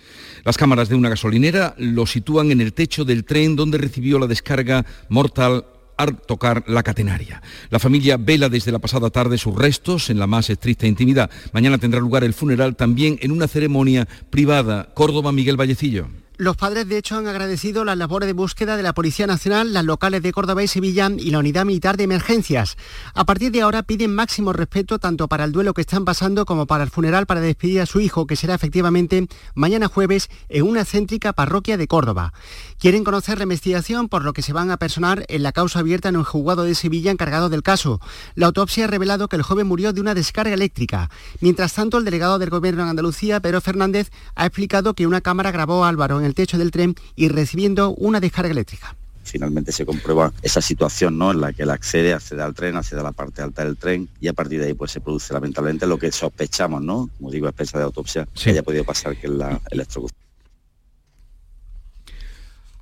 Las 0.45 0.55
cámaras 0.55 0.87
de 0.87 0.95
una 0.95 1.09
gasolinera 1.09 1.75
lo 1.77 2.05
sitúan 2.05 2.49
en 2.49 2.61
el 2.61 2.71
techo 2.71 3.03
del 3.03 3.25
tren 3.25 3.57
donde 3.57 3.77
recibió 3.77 4.19
la 4.19 4.27
descarga 4.27 4.85
mortal 5.09 5.65
al 5.97 6.21
tocar 6.21 6.63
la 6.65 6.81
catenaria. 6.81 7.41
La 7.69 7.79
familia 7.79 8.15
vela 8.15 8.47
desde 8.47 8.71
la 8.71 8.79
pasada 8.79 9.09
tarde 9.09 9.37
sus 9.37 9.53
restos 9.53 10.09
en 10.09 10.17
la 10.17 10.27
más 10.27 10.49
estricta 10.49 10.87
intimidad. 10.87 11.29
Mañana 11.51 11.77
tendrá 11.77 11.99
lugar 11.99 12.23
el 12.23 12.33
funeral 12.33 12.77
también 12.77 13.19
en 13.21 13.33
una 13.33 13.49
ceremonia 13.49 14.07
privada. 14.29 14.93
Córdoba, 14.93 15.33
Miguel 15.33 15.59
Vallecillo. 15.59 16.22
Los 16.37 16.57
padres, 16.57 16.89
de 16.89 16.97
hecho, 16.97 17.15
han 17.15 17.27
agradecido 17.27 17.85
las 17.85 17.95
labores 17.95 18.25
de 18.25 18.33
búsqueda 18.33 18.75
de 18.75 18.81
la 18.81 18.93
Policía 18.93 19.27
Nacional, 19.27 19.71
las 19.71 19.85
locales 19.85 20.23
de 20.23 20.31
Córdoba 20.31 20.63
y 20.63 20.67
Sevilla 20.67 21.11
y 21.15 21.29
la 21.29 21.37
Unidad 21.37 21.63
Militar 21.63 21.95
de 21.95 22.05
Emergencias. 22.05 22.75
A 23.13 23.23
partir 23.23 23.51
de 23.51 23.61
ahora 23.61 23.83
piden 23.83 24.15
máximo 24.15 24.51
respeto 24.51 24.97
tanto 24.97 25.27
para 25.27 25.43
el 25.43 25.51
duelo 25.51 25.75
que 25.75 25.81
están 25.81 26.05
pasando 26.05 26.45
como 26.45 26.65
para 26.65 26.83
el 26.83 26.89
funeral 26.89 27.27
para 27.27 27.39
despedir 27.39 27.81
a 27.81 27.85
su 27.85 27.99
hijo, 27.99 28.25
que 28.25 28.35
será 28.35 28.55
efectivamente 28.55 29.27
mañana 29.53 29.87
jueves 29.87 30.27
en 30.49 30.63
una 30.63 30.85
céntrica 30.85 31.33
parroquia 31.33 31.77
de 31.77 31.87
Córdoba. 31.87 32.33
Quieren 32.79 33.03
conocer 33.03 33.37
la 33.37 33.43
investigación, 33.43 34.09
por 34.09 34.23
lo 34.25 34.33
que 34.33 34.41
se 34.41 34.53
van 34.53 34.71
a 34.71 34.77
personar 34.77 35.25
en 35.29 35.43
la 35.43 35.51
causa 35.51 35.79
abierta 35.79 36.09
en 36.09 36.15
el 36.15 36.23
juzgado 36.23 36.63
de 36.63 36.73
Sevilla 36.73 37.11
encargado 37.11 37.49
del 37.49 37.61
caso. 37.61 38.01
La 38.33 38.47
autopsia 38.47 38.85
ha 38.85 38.87
revelado 38.87 39.27
que 39.27 39.35
el 39.35 39.43
joven 39.43 39.67
murió 39.67 39.93
de 39.93 40.01
una 40.01 40.15
descarga 40.15 40.55
eléctrica. 40.55 41.11
Mientras 41.41 41.73
tanto, 41.73 41.99
el 41.99 42.05
delegado 42.05 42.39
del 42.39 42.49
Gobierno 42.49 42.81
en 42.81 42.89
Andalucía, 42.89 43.39
Pedro 43.39 43.61
Fernández, 43.61 44.09
ha 44.33 44.47
explicado 44.47 44.95
que 44.95 45.05
una 45.05 45.21
cámara 45.21 45.51
grabó 45.51 45.85
a 45.85 45.89
Álvaro 45.89 46.22
en 46.23 46.27
el 46.27 46.35
techo 46.35 46.57
del 46.57 46.71
tren 46.71 46.95
y 47.15 47.27
recibiendo 47.27 47.93
una 47.95 48.19
descarga 48.19 48.51
eléctrica 48.51 48.95
finalmente 49.23 49.71
se 49.71 49.85
comprueba 49.85 50.31
esa 50.41 50.61
situación 50.61 51.17
¿no? 51.17 51.31
en 51.31 51.41
la 51.41 51.53
que 51.53 51.63
él 51.63 51.69
accede, 51.71 52.13
accede 52.13 52.43
al 52.43 52.53
tren, 52.53 52.75
accede 52.75 52.99
a 52.99 53.03
la 53.03 53.13
parte 53.13 53.41
alta 53.41 53.63
del 53.63 53.77
tren 53.77 54.07
y 54.19 54.27
a 54.27 54.33
partir 54.33 54.59
de 54.59 54.67
ahí 54.67 54.73
pues 54.73 54.91
se 54.91 55.01
produce 55.01 55.33
lamentablemente 55.33 55.87
lo 55.87 55.97
que 55.97 56.11
sospechamos, 56.11 56.81
¿no? 56.81 57.09
Como 57.17 57.31
digo, 57.31 57.47
a 57.47 57.51
de 57.51 57.83
autopsia, 57.83 58.27
que 58.35 58.49
haya 58.51 58.63
podido 58.63 58.83
pasar 58.83 59.17
que 59.17 59.27
la 59.27 59.59
electrocución. 59.71 60.22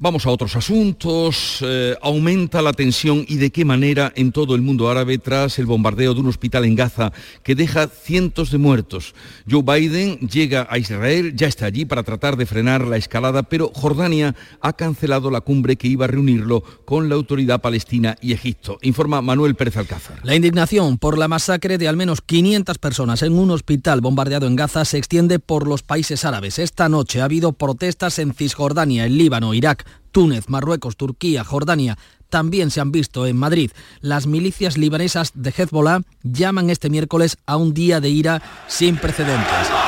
Vamos 0.03 0.25
a 0.25 0.31
otros 0.31 0.55
asuntos. 0.55 1.59
Eh, 1.61 1.95
aumenta 2.01 2.63
la 2.63 2.73
tensión 2.73 3.23
y 3.27 3.37
de 3.37 3.51
qué 3.51 3.65
manera 3.65 4.11
en 4.15 4.31
todo 4.31 4.55
el 4.55 4.63
mundo 4.63 4.89
árabe 4.89 5.19
tras 5.19 5.59
el 5.59 5.67
bombardeo 5.67 6.15
de 6.15 6.21
un 6.21 6.25
hospital 6.25 6.65
en 6.65 6.73
Gaza 6.73 7.13
que 7.43 7.53
deja 7.53 7.87
cientos 7.87 8.49
de 8.49 8.57
muertos. 8.57 9.13
Joe 9.47 9.61
Biden 9.61 10.17
llega 10.27 10.65
a 10.71 10.79
Israel, 10.79 11.35
ya 11.35 11.45
está 11.45 11.67
allí 11.67 11.85
para 11.85 12.01
tratar 12.01 12.35
de 12.35 12.47
frenar 12.47 12.87
la 12.87 12.97
escalada, 12.97 13.43
pero 13.43 13.71
Jordania 13.75 14.33
ha 14.59 14.73
cancelado 14.73 15.29
la 15.29 15.41
cumbre 15.41 15.75
que 15.75 15.87
iba 15.87 16.05
a 16.05 16.07
reunirlo 16.07 16.63
con 16.83 17.07
la 17.07 17.13
autoridad 17.13 17.61
palestina 17.61 18.15
y 18.23 18.33
Egipto. 18.33 18.79
Informa 18.81 19.21
Manuel 19.21 19.53
Pérez 19.53 19.77
Alcázar. 19.77 20.17
La 20.23 20.33
indignación 20.33 20.97
por 20.97 21.19
la 21.19 21.27
masacre 21.27 21.77
de 21.77 21.87
al 21.87 21.95
menos 21.95 22.21
500 22.21 22.79
personas 22.79 23.21
en 23.21 23.37
un 23.37 23.51
hospital 23.51 24.01
bombardeado 24.01 24.47
en 24.47 24.55
Gaza 24.55 24.83
se 24.83 24.97
extiende 24.97 25.37
por 25.37 25.67
los 25.67 25.83
países 25.83 26.25
árabes. 26.25 26.57
Esta 26.57 26.89
noche 26.89 27.21
ha 27.21 27.25
habido 27.25 27.53
protestas 27.53 28.17
en 28.17 28.33
Cisjordania, 28.33 29.05
el 29.05 29.19
Líbano, 29.19 29.53
Irak, 29.53 29.90
Túnez, 30.11 30.49
Marruecos, 30.49 30.97
Turquía, 30.97 31.43
Jordania, 31.43 31.97
también 32.29 32.71
se 32.71 32.81
han 32.81 32.91
visto 32.91 33.27
en 33.27 33.37
Madrid. 33.37 33.71
Las 33.99 34.25
milicias 34.25 34.77
libanesas 34.77 35.31
de 35.35 35.53
Hezbollah 35.55 36.01
llaman 36.23 36.69
este 36.69 36.89
miércoles 36.89 37.37
a 37.45 37.57
un 37.57 37.73
día 37.73 37.99
de 37.99 38.09
ira 38.09 38.41
sin 38.67 38.97
precedentes. 38.97 39.80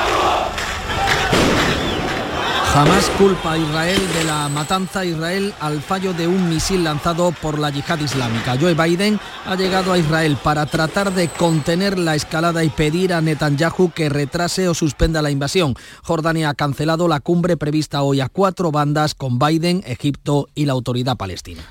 Jamás 2.74 3.08
culpa 3.20 3.51
a 3.51 3.58
Israel 3.60 4.01
de 4.15 4.24
la 4.24 4.50
matanza 4.50 5.06
Israel 5.06 5.53
al 5.60 5.80
fallo 5.80 6.12
de 6.12 6.25
un 6.25 6.50
misil 6.50 6.84
lanzado 6.84 7.32
por 7.39 7.60
la 7.60 7.70
yihad 7.70 8.00
islámica. 8.00 8.58
Joe 8.60 8.74
Biden 8.74 9.20
ha 9.46 9.56
llegado 9.56 9.94
a 9.94 10.00
Israel 10.00 10.39
para 10.44 10.65
tratar 10.65 11.13
de 11.13 11.27
contener 11.27 12.00
la 12.00 12.15
escalada 12.15 12.63
y 12.63 12.72
pedir 12.72 13.13
a 13.13 13.22
Netanyahu 13.22 13.92
que 13.92 14.10
retrase 14.10 14.68
o 14.70 14.74
suspenda 14.74 15.22
la 15.22 15.30
invasión. 15.30 15.75
Jordania 16.01 16.50
ha 16.50 16.56
cancelado 16.56 17.08
la 17.08 17.20
cumbre 17.20 17.58
prevista 17.58 18.01
hoy 18.01 18.22
a 18.22 18.27
cuatro 18.27 18.72
bandas 18.72 19.13
con 19.13 19.38
Biden, 19.38 19.84
Egipto 19.86 20.48
y 20.56 20.65
la 20.65 20.74
autoridad 20.74 21.15
palestina. 21.15 21.62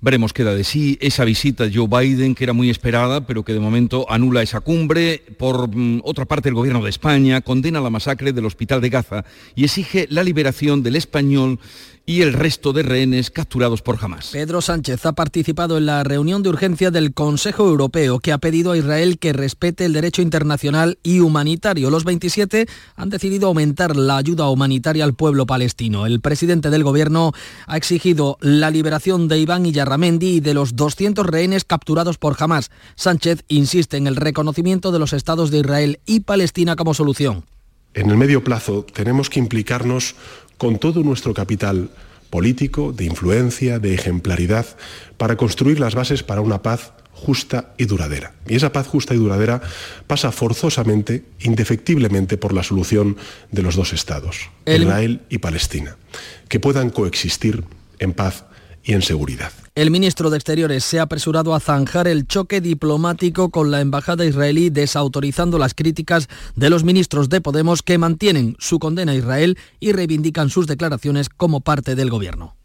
Veremos 0.00 0.32
qué 0.32 0.44
da 0.44 0.54
de 0.54 0.62
sí 0.62 0.96
esa 1.00 1.24
visita 1.24 1.64
de 1.64 1.74
Joe 1.74 1.88
Biden, 1.88 2.36
que 2.36 2.44
era 2.44 2.52
muy 2.52 2.70
esperada, 2.70 3.26
pero 3.26 3.44
que 3.44 3.52
de 3.52 3.58
momento 3.58 4.06
anula 4.08 4.42
esa 4.42 4.60
cumbre. 4.60 5.20
Por 5.36 5.74
mm, 5.74 6.02
otra 6.04 6.24
parte, 6.24 6.48
el 6.48 6.54
gobierno 6.54 6.84
de 6.84 6.90
España 6.90 7.40
condena 7.40 7.80
la 7.80 7.90
masacre 7.90 8.32
del 8.32 8.46
hospital 8.46 8.80
de 8.80 8.90
Gaza 8.90 9.24
y 9.56 9.64
exige 9.64 10.06
la 10.08 10.22
liberación 10.22 10.84
del 10.84 10.94
español 10.94 11.58
y 12.08 12.22
el 12.22 12.32
resto 12.32 12.72
de 12.72 12.82
rehenes 12.82 13.30
capturados 13.30 13.82
por 13.82 13.98
Hamas. 14.00 14.30
Pedro 14.32 14.62
Sánchez 14.62 15.04
ha 15.04 15.12
participado 15.12 15.76
en 15.76 15.84
la 15.84 16.02
reunión 16.04 16.42
de 16.42 16.48
urgencia 16.48 16.90
del 16.90 17.12
Consejo 17.12 17.68
Europeo 17.68 18.18
que 18.18 18.32
ha 18.32 18.38
pedido 18.38 18.72
a 18.72 18.78
Israel 18.78 19.18
que 19.18 19.34
respete 19.34 19.84
el 19.84 19.92
derecho 19.92 20.22
internacional 20.22 20.98
y 21.02 21.20
humanitario. 21.20 21.90
Los 21.90 22.04
27 22.04 22.66
han 22.96 23.10
decidido 23.10 23.48
aumentar 23.48 23.94
la 23.94 24.16
ayuda 24.16 24.48
humanitaria 24.48 25.04
al 25.04 25.12
pueblo 25.12 25.44
palestino. 25.44 26.06
El 26.06 26.22
presidente 26.22 26.70
del 26.70 26.82
gobierno 26.82 27.32
ha 27.66 27.76
exigido 27.76 28.38
la 28.40 28.70
liberación 28.70 29.28
de 29.28 29.40
Iván 29.40 29.66
Yarramendi 29.66 30.36
y 30.36 30.40
de 30.40 30.54
los 30.54 30.76
200 30.76 31.26
rehenes 31.26 31.66
capturados 31.66 32.16
por 32.16 32.36
Hamas. 32.38 32.70
Sánchez 32.94 33.44
insiste 33.48 33.98
en 33.98 34.06
el 34.06 34.16
reconocimiento 34.16 34.92
de 34.92 34.98
los 34.98 35.12
estados 35.12 35.50
de 35.50 35.58
Israel 35.58 36.00
y 36.06 36.20
Palestina 36.20 36.74
como 36.74 36.94
solución. 36.94 37.44
En 37.92 38.10
el 38.10 38.16
medio 38.16 38.44
plazo 38.44 38.84
tenemos 38.84 39.28
que 39.28 39.40
implicarnos 39.40 40.14
con 40.58 40.78
todo 40.78 41.02
nuestro 41.02 41.32
capital 41.32 41.90
político, 42.30 42.92
de 42.92 43.04
influencia, 43.04 43.78
de 43.78 43.94
ejemplaridad, 43.94 44.66
para 45.16 45.36
construir 45.36 45.80
las 45.80 45.94
bases 45.94 46.22
para 46.22 46.42
una 46.42 46.62
paz 46.62 46.92
justa 47.12 47.74
y 47.78 47.86
duradera. 47.86 48.34
Y 48.46 48.54
esa 48.54 48.72
paz 48.72 48.86
justa 48.86 49.14
y 49.14 49.18
duradera 49.18 49.60
pasa 50.06 50.30
forzosamente, 50.30 51.24
indefectiblemente, 51.40 52.36
por 52.36 52.52
la 52.52 52.62
solución 52.62 53.16
de 53.50 53.62
los 53.62 53.74
dos 53.74 53.92
estados, 53.92 54.50
Israel 54.66 55.22
y 55.28 55.38
Palestina, 55.38 55.96
que 56.48 56.60
puedan 56.60 56.90
coexistir 56.90 57.64
en 57.98 58.12
paz 58.12 58.44
y 58.88 58.94
en 58.94 59.02
seguridad. 59.02 59.52
El 59.74 59.90
ministro 59.90 60.30
de 60.30 60.38
Exteriores 60.38 60.82
se 60.82 60.98
ha 60.98 61.02
apresurado 61.02 61.54
a 61.54 61.60
zanjar 61.60 62.08
el 62.08 62.26
choque 62.26 62.62
diplomático 62.62 63.50
con 63.50 63.70
la 63.70 63.82
embajada 63.82 64.24
israelí, 64.24 64.70
desautorizando 64.70 65.58
las 65.58 65.74
críticas 65.74 66.28
de 66.56 66.70
los 66.70 66.84
ministros 66.84 67.28
de 67.28 67.42
Podemos 67.42 67.82
que 67.82 67.98
mantienen 67.98 68.56
su 68.58 68.78
condena 68.78 69.12
a 69.12 69.14
Israel 69.14 69.58
y 69.78 69.92
reivindican 69.92 70.48
sus 70.48 70.66
declaraciones 70.66 71.28
como 71.28 71.60
parte 71.60 71.94
del 71.94 72.08
gobierno. 72.08 72.57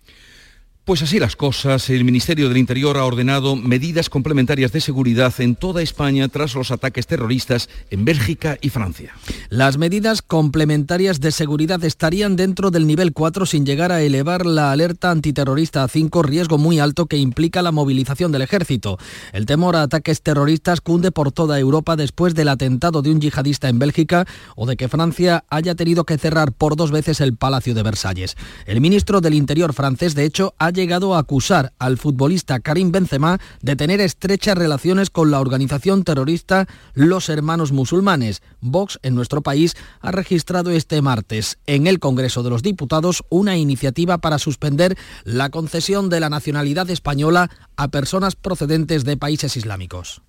Pues 0.86 1.02
así 1.02 1.18
las 1.18 1.38
cosas, 1.38 1.90
el 1.90 2.04
Ministerio 2.04 2.50
del 2.50 2.58
Interior 2.58 2.98
ha 2.98 3.06
ordenado 3.06 3.56
medidas 3.56 4.10
complementarias 4.10 4.74
de 4.74 4.82
seguridad 4.82 5.34
en 5.40 5.56
toda 5.56 5.82
España 5.82 6.28
tras 6.28 6.56
los 6.56 6.72
ataques 6.72 7.08
terroristas 7.08 7.70
en 7.90 8.04
Bélgica 8.04 8.58
y 8.60 8.68
Francia. 8.68 9.14
Las 9.48 9.78
medidas 9.78 10.22
complementarias 10.22 11.22
de 11.22 11.32
seguridad 11.32 11.82
estarían 11.86 12.36
dentro 12.36 12.70
del 12.70 12.86
nivel 12.86 13.14
4 13.14 13.46
sin 13.46 13.66
llegar 13.66 13.94
a 13.94 14.02
elevar 14.02 14.46
la 14.46 14.74
alerta 14.74 15.10
antiterrorista 15.10 15.86
a 15.86 15.88
5, 15.88 16.22
riesgo 16.22 16.58
muy 16.58 16.80
alto 16.80 17.06
que 17.06 17.16
implica 17.16 17.62
la 17.62 17.72
movilización 17.72 18.34
del 18.34 18.42
ejército. 18.42 18.98
El 19.32 19.46
temor 19.46 19.78
a 19.78 19.84
ataques 19.84 20.22
terroristas 20.22 20.82
cunde 20.82 21.14
por 21.14 21.32
toda 21.32 21.58
Europa 21.58 21.96
después 21.96 22.36
del 22.36 22.50
atentado 22.50 23.02
de 23.02 23.10
un 23.10 23.22
yihadista 23.22 23.70
en 23.70 23.80
Bélgica 23.80 24.26
o 24.58 24.66
de 24.66 24.76
que 24.76 24.90
Francia 24.90 25.46
haya 25.48 25.76
tenido 25.76 26.04
que 26.04 26.18
cerrar 26.18 26.52
por 26.52 26.76
dos 26.76 26.92
veces 26.92 27.22
el 27.22 27.38
Palacio 27.38 27.74
de 27.74 27.84
Versalles. 27.84 28.36
El 28.66 28.82
ministro 28.82 29.22
del 29.22 29.34
Interior 29.34 29.74
francés, 29.74 30.14
de 30.14 30.26
hecho, 30.26 30.54
ha 30.60 30.73
llegado 30.74 31.16
a 31.16 31.20
acusar 31.20 31.74
al 31.80 31.98
futbolista 31.98 32.60
Karim 32.60 32.92
Benzema 32.92 33.40
de 33.62 33.76
tener 33.76 34.02
estrechas 34.02 34.58
relaciones 34.58 35.10
con 35.10 35.32
la 35.32 35.40
organización 35.40 36.04
terrorista 36.04 36.68
Los 36.94 37.30
Hermanos 37.30 37.72
Musulmanes. 37.72 38.42
Vox, 38.60 39.00
en 39.04 39.16
nuestro 39.16 39.42
país, 39.42 39.76
ha 40.02 40.12
registrado 40.12 40.72
este 40.72 41.02
martes 41.02 41.60
en 41.68 41.88
el 41.88 42.00
Congreso 42.00 42.44
de 42.44 42.50
los 42.50 42.64
Diputados 42.64 43.24
una 43.30 43.56
iniciativa 43.58 44.18
para 44.18 44.40
suspender 44.40 44.98
la 45.24 45.50
concesión 45.50 46.10
de 46.10 46.20
la 46.20 46.30
nacionalidad 46.30 46.90
española 46.90 47.50
a 47.78 47.88
personas 47.88 48.36
procedentes 48.36 49.06
de 49.06 49.18
países 49.18 49.56
islámicos. 49.56 50.22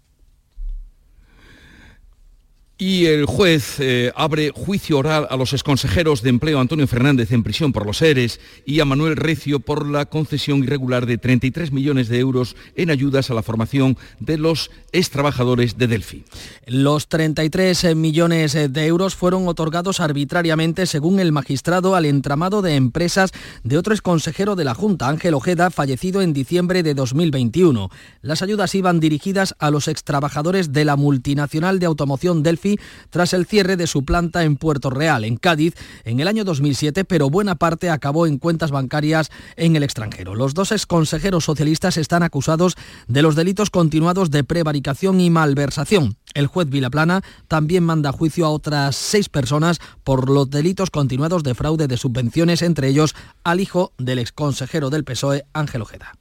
Y 2.76 3.06
el 3.06 3.24
juez 3.26 3.78
eh, 3.78 4.10
abre 4.16 4.50
juicio 4.52 4.98
oral 4.98 5.28
a 5.30 5.36
los 5.36 5.52
exconsejeros 5.52 6.22
de 6.22 6.30
empleo 6.30 6.58
Antonio 6.58 6.88
Fernández 6.88 7.30
en 7.30 7.44
prisión 7.44 7.72
por 7.72 7.86
los 7.86 8.02
ERES 8.02 8.40
y 8.66 8.80
a 8.80 8.84
Manuel 8.84 9.14
Recio 9.14 9.60
por 9.60 9.86
la 9.88 10.06
concesión 10.06 10.64
irregular 10.64 11.06
de 11.06 11.16
33 11.16 11.70
millones 11.70 12.08
de 12.08 12.18
euros 12.18 12.56
en 12.74 12.90
ayudas 12.90 13.30
a 13.30 13.34
la 13.34 13.44
formación 13.44 13.96
de 14.18 14.38
los 14.38 14.72
extrabajadores 14.90 15.78
de 15.78 15.86
Delphi. 15.86 16.24
Los 16.66 17.06
33 17.06 17.94
millones 17.94 18.54
de 18.54 18.86
euros 18.86 19.14
fueron 19.14 19.46
otorgados 19.46 20.00
arbitrariamente 20.00 20.86
según 20.86 21.20
el 21.20 21.30
magistrado 21.30 21.94
al 21.94 22.06
entramado 22.06 22.60
de 22.60 22.74
empresas 22.74 23.30
de 23.62 23.78
otro 23.78 23.94
exconsejero 23.94 24.56
de 24.56 24.64
la 24.64 24.74
Junta, 24.74 25.08
Ángel 25.08 25.34
Ojeda, 25.34 25.70
fallecido 25.70 26.22
en 26.22 26.32
diciembre 26.32 26.82
de 26.82 26.94
2021. 26.94 27.88
Las 28.20 28.42
ayudas 28.42 28.74
iban 28.74 28.98
dirigidas 28.98 29.54
a 29.60 29.70
los 29.70 29.86
extrabajadores 29.86 30.72
de 30.72 30.84
la 30.84 30.96
multinacional 30.96 31.78
de 31.78 31.86
automoción 31.86 32.42
Delphi 32.42 32.63
tras 33.11 33.33
el 33.33 33.47
cierre 33.47 33.76
de 33.76 33.87
su 33.87 34.04
planta 34.04 34.44
en 34.44 34.56
Puerto 34.56 34.90
Real, 34.90 35.25
en 35.25 35.37
Cádiz, 35.37 35.75
en 36.04 36.21
el 36.21 36.28
año 36.28 36.44
2007, 36.44 37.04
pero 37.04 37.30
buena 37.30 37.56
parte 37.56 37.90
acabó 37.90 38.26
en 38.26 38.38
cuentas 38.38 38.71
bancarias 38.71 39.30
en 39.56 39.76
el 39.76 39.83
extranjero. 39.83 40.35
Los 40.35 40.54
dos 40.54 40.73
exconsejeros 40.73 41.44
socialistas 41.44 41.97
están 41.97 42.23
acusados 42.23 42.76
de 43.06 43.23
los 43.23 43.37
delitos 43.37 43.71
continuados 43.71 44.30
de 44.30 44.44
prevaricación 44.44 45.21
y 45.21 45.30
malversación. 45.30 46.16
El 46.35 46.49
juez 46.49 46.68
Vilaplana 46.68 47.23
también 47.47 47.85
manda 47.85 48.11
a 48.11 48.12
juicio 48.12 48.47
a 48.47 48.50
otras 48.50 48.97
seis 48.97 49.28
personas 49.28 49.78
por 50.02 50.28
los 50.28 50.50
delitos 50.50 50.90
continuados 50.90 51.44
de 51.44 51.54
fraude 51.54 51.87
de 51.87 51.97
subvenciones, 51.97 52.62
entre 52.62 52.88
ellos 52.88 53.14
al 53.44 53.61
hijo 53.61 53.92
del 53.99 54.18
exconsejero 54.18 54.90
del 54.90 55.04
PSOE, 55.04 55.44
Ángel 55.52 55.83
Ojeda. 55.83 56.12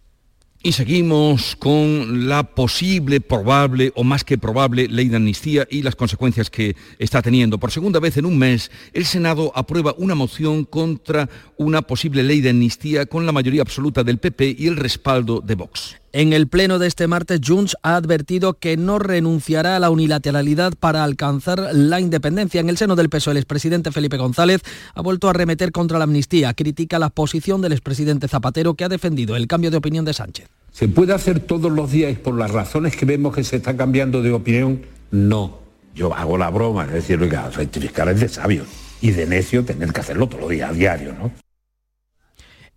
Y 0.65 0.71
seguimos 0.71 1.57
con 1.57 2.29
la 2.29 2.43
posible, 2.43 3.19
probable 3.19 3.91
o 3.95 4.05
más 4.05 4.23
que 4.23 4.37
probable 4.37 4.87
ley 4.87 5.09
de 5.09 5.17
amnistía 5.17 5.67
y 5.69 5.81
las 5.81 5.97
consecuencias 5.97 6.49
que 6.49 6.77
está 6.99 7.21
teniendo. 7.21 7.57
Por 7.57 7.69
segunda 7.69 7.99
vez 7.99 8.15
en 8.15 8.25
un 8.25 8.37
mes, 8.37 8.71
el 8.93 9.03
Senado 9.03 9.51
aprueba 9.55 9.93
una 9.97 10.15
moción 10.15 10.63
contra 10.63 11.29
una 11.57 11.81
posible 11.81 12.23
ley 12.23 12.39
de 12.39 12.51
amnistía 12.51 13.05
con 13.05 13.25
la 13.25 13.33
mayoría 13.33 13.61
absoluta 13.61 14.05
del 14.05 14.19
PP 14.19 14.55
y 14.57 14.67
el 14.67 14.77
respaldo 14.77 15.41
de 15.41 15.55
Vox. 15.55 16.02
En 16.15 16.31
el 16.31 16.47
pleno 16.47 16.77
de 16.77 16.85
este 16.85 17.07
martes, 17.07 17.41
Junts 17.43 17.75
ha 17.81 17.95
advertido 17.95 18.53
que 18.59 18.77
no 18.77 18.99
renunciará 18.99 19.75
a 19.75 19.79
la 19.79 19.89
unilateralidad 19.89 20.73
para 20.79 21.03
alcanzar 21.03 21.69
la 21.73 21.99
independencia. 21.99 22.61
En 22.61 22.69
el 22.69 22.77
seno 22.77 22.95
del 22.95 23.09
PSOE, 23.09 23.31
el 23.31 23.37
expresidente 23.37 23.91
Felipe 23.91 24.17
González 24.17 24.61
ha 24.93 25.01
vuelto 25.01 25.27
a 25.27 25.33
remeter 25.33 25.71
contra 25.71 25.97
la 25.97 26.03
amnistía. 26.03 26.53
Critica 26.53 26.99
la 26.99 27.09
posición 27.09 27.63
del 27.63 27.71
expresidente 27.71 28.27
Zapatero, 28.27 28.75
que 28.75 28.83
ha 28.83 28.89
defendido 28.89 29.35
el 29.35 29.47
cambio 29.47 29.71
de 29.71 29.77
opinión 29.77 30.05
de 30.05 30.13
Sánchez. 30.13 30.49
¿Se 30.71 30.87
puede 30.87 31.15
hacer 31.15 31.39
todos 31.39 31.71
los 31.71 31.89
días 31.89 32.15
por 32.19 32.37
las 32.37 32.51
razones 32.51 32.95
que 32.95 33.07
vemos 33.07 33.33
que 33.33 33.43
se 33.43 33.55
está 33.55 33.75
cambiando 33.75 34.21
de 34.21 34.33
opinión? 34.33 34.83
No. 35.09 35.61
Yo 35.95 36.13
hago 36.13 36.37
la 36.37 36.51
broma, 36.51 36.85
es 36.85 36.93
decir, 36.93 37.19
oiga, 37.23 37.49
rectificar 37.49 38.07
es 38.09 38.19
de 38.19 38.29
sabio 38.29 38.65
y 39.01 39.09
de 39.09 39.25
necio 39.25 39.65
tener 39.65 39.91
que 39.91 40.01
hacerlo 40.01 40.27
todos 40.27 40.41
los 40.41 40.51
días, 40.51 40.69
a 40.69 40.73
diario, 40.73 41.15
¿no? 41.15 41.31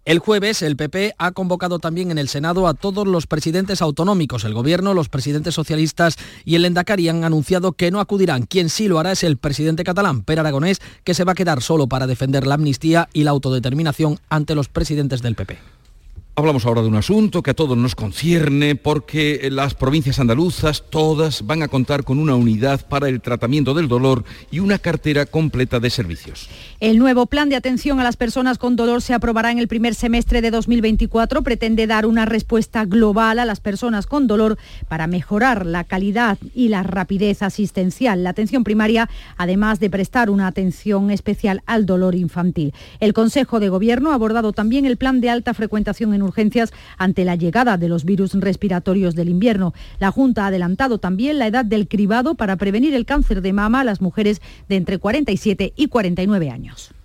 El 0.07 0.21
jueves 0.21 0.63
el 0.63 0.77
PP 0.77 1.17
ha 1.19 1.33
convocado 1.33 1.81
también 1.81 2.13
en 2.13 2.19
el 2.19 2.29
Senado 2.29 2.69
a 2.69 2.75
todos 2.75 3.09
los 3.09 3.27
presidentes 3.27 3.83
autonómicos. 3.83 4.45
El 4.45 4.55
Gobierno, 4.55 4.95
los 4.95 5.09
presidentes 5.09 5.57
socialistas 5.57 6.17
y 6.45 6.55
el 6.55 6.65
Endacari 6.65 7.09
han 7.09 7.25
anunciado 7.25 7.73
que 7.73 7.91
no 7.91 7.99
acudirán. 7.99 8.45
Quien 8.45 8.69
sí 8.71 8.87
lo 8.87 9.01
hará 9.01 9.11
es 9.11 9.25
el 9.25 9.37
presidente 9.37 9.83
catalán, 9.83 10.23
Per 10.23 10.39
Aragonés, 10.39 10.81
que 11.03 11.15
se 11.15 11.25
va 11.25 11.33
a 11.33 11.35
quedar 11.35 11.61
solo 11.61 11.89
para 11.89 12.07
defender 12.07 12.47
la 12.47 12.55
amnistía 12.55 13.09
y 13.13 13.25
la 13.25 13.33
autodeterminación 13.33 14.21
ante 14.29 14.55
los 14.55 14.69
presidentes 14.69 15.23
del 15.23 15.35
PP. 15.35 15.76
Hablamos 16.39 16.67
ahora 16.67 16.83
de 16.83 16.89
un 16.89 16.97
asunto 16.97 17.43
que 17.43 17.53
a 17.53 17.55
todos 17.55 17.79
nos 17.79 17.95
concierne 17.95 18.77
porque 18.77 19.49
las 19.51 19.73
provincias 19.73 20.21
andaluzas 20.21 20.85
todas 20.91 21.47
van 21.47 21.63
a 21.63 21.69
contar 21.69 22.05
con 22.05 22.19
una 22.19 22.35
unidad 22.35 22.87
para 22.87 23.09
el 23.09 23.23
tratamiento 23.23 23.73
del 23.73 23.89
dolor 23.89 24.23
y 24.51 24.59
una 24.59 24.79
cartera 24.79 25.25
completa 25.25 25.81
de 25.81 25.89
servicios. 25.89 26.51
El 26.79 26.99
nuevo 26.99 27.25
plan 27.25 27.49
de 27.49 27.57
atención 27.57 28.01
a 28.01 28.05
las 28.05 28.19
personas 28.19 28.59
con 28.59 28.77
dolor 28.77 29.01
se 29.01 29.15
aprobará 29.15 29.51
en 29.51 29.59
el 29.59 29.67
primer 29.67 29.95
semestre 29.95 30.43
de 30.43 30.51
2024. 30.51 31.41
Pretende 31.41 31.87
dar 31.87 32.05
una 32.05 32.27
respuesta 32.27 32.85
global 32.85 33.39
a 33.39 33.47
las 33.47 33.61
personas 33.61 34.07
con 34.07 34.27
dolor 34.27 34.59
para 34.89 35.07
mejorar 35.07 35.65
la 35.65 35.85
calidad 35.85 36.37
y 36.55 36.69
la 36.69 36.83
rapidez 36.83 37.43
asistencial. 37.43 38.25
La 38.25 38.31
atención 38.31 38.63
primaria, 38.63 39.09
además 39.39 39.81
de 39.81 39.89
prestar 39.89 40.29
una 40.29 40.49
atención 40.49 41.11
especial 41.11 41.63
al 41.65 41.87
dolor 41.87 42.15
infantil. 42.15 42.75
El 43.01 43.15
Consejo 43.15 43.59
de 43.59 43.71
Gobierno 43.71 44.11
ha 44.11 44.15
abordado 44.15 44.53
también 44.53 44.85
el 44.85 44.99
plan 44.99 45.23
de 45.23 45.31
alta 45.31 45.55
frecuentación 45.55 46.13
en 46.13 46.26
urgencias 46.27 46.73
ante 46.99 47.25
la 47.25 47.37
llegada 47.37 47.79
de 47.79 47.89
los 47.89 48.05
virus 48.05 48.35
respiratorios 48.35 49.15
del 49.15 49.29
invierno. 49.29 49.73
La 49.99 50.11
Junta 50.11 50.45
ha 50.45 50.49
adelantado 50.49 50.99
también 50.99 51.39
la 51.39 51.47
edad 51.47 51.65
del 51.65 51.89
cribado 51.89 52.35
para 52.35 52.57
prevenir 52.57 52.95
el 52.95 53.07
cáncer 53.07 53.41
de 53.41 53.53
mama 53.53 53.81
a 53.81 53.85
las 53.85 54.01
mujeres 54.01 54.43
de 54.69 54.77
entre 54.77 54.99
47 54.99 55.73
y 55.77 55.89
49 55.89 56.51
años. 56.51 56.96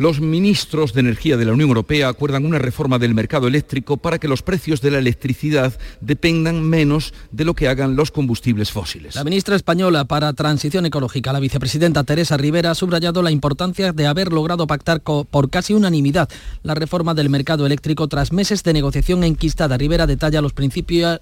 Los 0.00 0.18
ministros 0.22 0.94
de 0.94 1.00
Energía 1.00 1.36
de 1.36 1.44
la 1.44 1.52
Unión 1.52 1.68
Europea 1.68 2.08
acuerdan 2.08 2.46
una 2.46 2.58
reforma 2.58 2.98
del 2.98 3.12
mercado 3.12 3.48
eléctrico 3.48 3.98
para 3.98 4.18
que 4.18 4.28
los 4.28 4.40
precios 4.40 4.80
de 4.80 4.90
la 4.90 4.96
electricidad 4.96 5.78
dependan 6.00 6.62
menos 6.62 7.12
de 7.32 7.44
lo 7.44 7.52
que 7.52 7.68
hagan 7.68 7.96
los 7.96 8.10
combustibles 8.10 8.72
fósiles. 8.72 9.14
La 9.14 9.24
ministra 9.24 9.56
española 9.56 10.06
para 10.06 10.32
Transición 10.32 10.86
Ecológica, 10.86 11.34
la 11.34 11.38
vicepresidenta 11.38 12.02
Teresa 12.04 12.38
Rivera, 12.38 12.70
ha 12.70 12.74
subrayado 12.74 13.20
la 13.20 13.30
importancia 13.30 13.92
de 13.92 14.06
haber 14.06 14.32
logrado 14.32 14.66
pactar 14.66 15.02
por 15.02 15.50
casi 15.50 15.74
unanimidad 15.74 16.30
la 16.62 16.74
reforma 16.74 17.12
del 17.12 17.28
mercado 17.28 17.66
eléctrico 17.66 18.08
tras 18.08 18.32
meses 18.32 18.62
de 18.62 18.72
negociación 18.72 19.22
enquistada. 19.22 19.76
Rivera 19.76 20.06
detalla 20.06 20.40
los, 20.40 20.54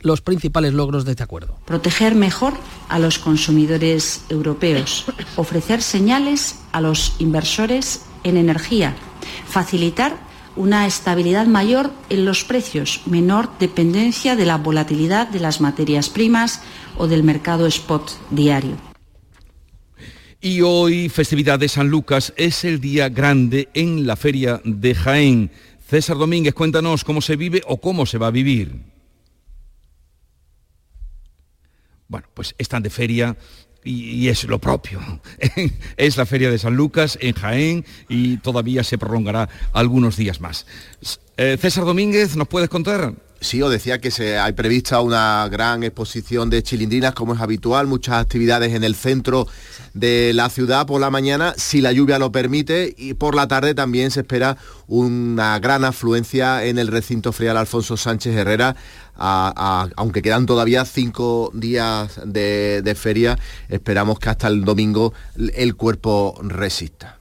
los 0.03 0.21
principales 0.21 0.73
logros 0.73 1.05
de 1.05 1.11
este 1.11 1.25
acuerdo. 1.25 1.59
Proteger 1.65 2.15
mejor 2.15 2.55
a 2.89 3.01
los 3.01 3.19
consumidores 3.19 4.21
europeos, 4.29 5.05
ofrecer 5.35 5.83
señales 5.83 6.61
a 6.71 6.81
los 6.81 7.17
inversores 7.19 8.03
en 8.25 8.37
energía, 8.37 8.95
facilitar 9.47 10.17
una 10.57 10.87
estabilidad 10.87 11.47
mayor 11.47 11.93
en 12.11 12.25
los 12.25 12.45
precios, 12.45 13.03
menor 13.07 13.49
dependencia 13.59 14.35
de 14.35 14.45
la 14.45 14.59
volatilidad 14.59 15.29
de 15.29 15.41
las 15.41 15.61
materias 15.61 16.09
primas 16.09 16.63
o 16.97 17.07
del 17.07 17.23
mercado 17.23 17.67
spot 17.67 18.11
diario. 18.31 18.77
Y 20.41 20.61
hoy, 20.61 21.09
festividad 21.09 21.59
de 21.59 21.69
San 21.69 21.89
Lucas, 21.89 22.33
es 22.37 22.65
el 22.65 22.81
día 22.81 23.09
grande 23.09 23.69
en 23.75 24.07
la 24.07 24.17
feria 24.17 24.61
de 24.65 24.95
Jaén. 24.95 25.51
César 25.87 26.17
Domínguez, 26.17 26.55
cuéntanos 26.55 27.03
cómo 27.03 27.21
se 27.21 27.37
vive 27.37 27.63
o 27.67 27.81
cómo 27.81 28.07
se 28.07 28.19
va 28.19 28.29
a 28.29 28.33
vivir. 28.33 28.81
Bueno, 32.09 32.27
pues 32.35 32.55
están 32.59 32.83
de 32.83 32.91
feria 32.91 33.37
y, 33.85 34.29
es 34.29 34.45
lo 34.45 34.59
propio. 34.59 35.01
es 35.97 36.17
la 36.17 36.27
Feria 36.27 36.51
de 36.51 36.59
San 36.59 36.77
Lucas 36.77 37.19
en 37.21 37.35
Jaén 37.35 37.85
y 38.09 38.39
todavía 38.39 38.85
se 38.85 38.99
prolongará 38.99 39.49
algunos 39.73 40.17
días 40.17 40.41
más. 40.41 40.67
Eh, 41.37 41.57
César 41.61 41.85
Domínguez, 41.85 42.37
¿nos 42.37 42.49
puedes 42.49 42.69
contar? 42.69 43.15
Sí, 43.41 43.63
os 43.63 43.71
decía 43.71 44.01
que 44.01 44.11
se, 44.11 44.37
hay 44.37 44.53
prevista 44.53 45.01
una 45.01 45.49
gran 45.49 45.85
exposición 45.85 46.51
de 46.51 46.65
chilindrinas, 46.65 47.15
como 47.15 47.35
es 47.35 47.41
habitual, 47.41 47.87
muchas 47.87 48.17
actividades 48.17 48.75
en 48.75 48.83
el 48.83 48.97
centro 48.97 49.47
de 49.95 50.33
la 50.35 50.51
ciudad 50.51 50.87
por 50.87 51.01
la 51.01 51.11
mañana, 51.11 51.55
si 51.57 51.81
la 51.81 51.93
lluvia 51.93 52.19
lo 52.19 52.33
permite, 52.33 52.93
y 52.99 53.15
por 53.15 53.37
la 53.37 53.47
tarde 53.47 53.77
también 53.77 54.11
se 54.11 54.21
espera 54.21 54.57
una 54.89 55.57
gran 55.61 55.85
afluencia 55.85 56.65
en 56.65 56.79
el 56.79 56.89
recinto 56.89 57.33
frial 57.33 57.57
Alfonso 57.57 57.97
Sánchez 57.97 58.35
Herrera, 58.35 58.75
aunque 59.19 60.23
quedan 60.23 60.47
todavía 60.47 60.85
cinco 60.85 61.51
días 61.53 62.21
de 62.25 62.95
feria, 62.97 63.39
esperamos 63.69 64.19
que 64.19 64.31
hasta 64.31 64.49
el 64.49 64.65
domingo 64.65 65.13
el 65.37 65.75
cuerpo 65.77 66.39
resista. 66.43 67.18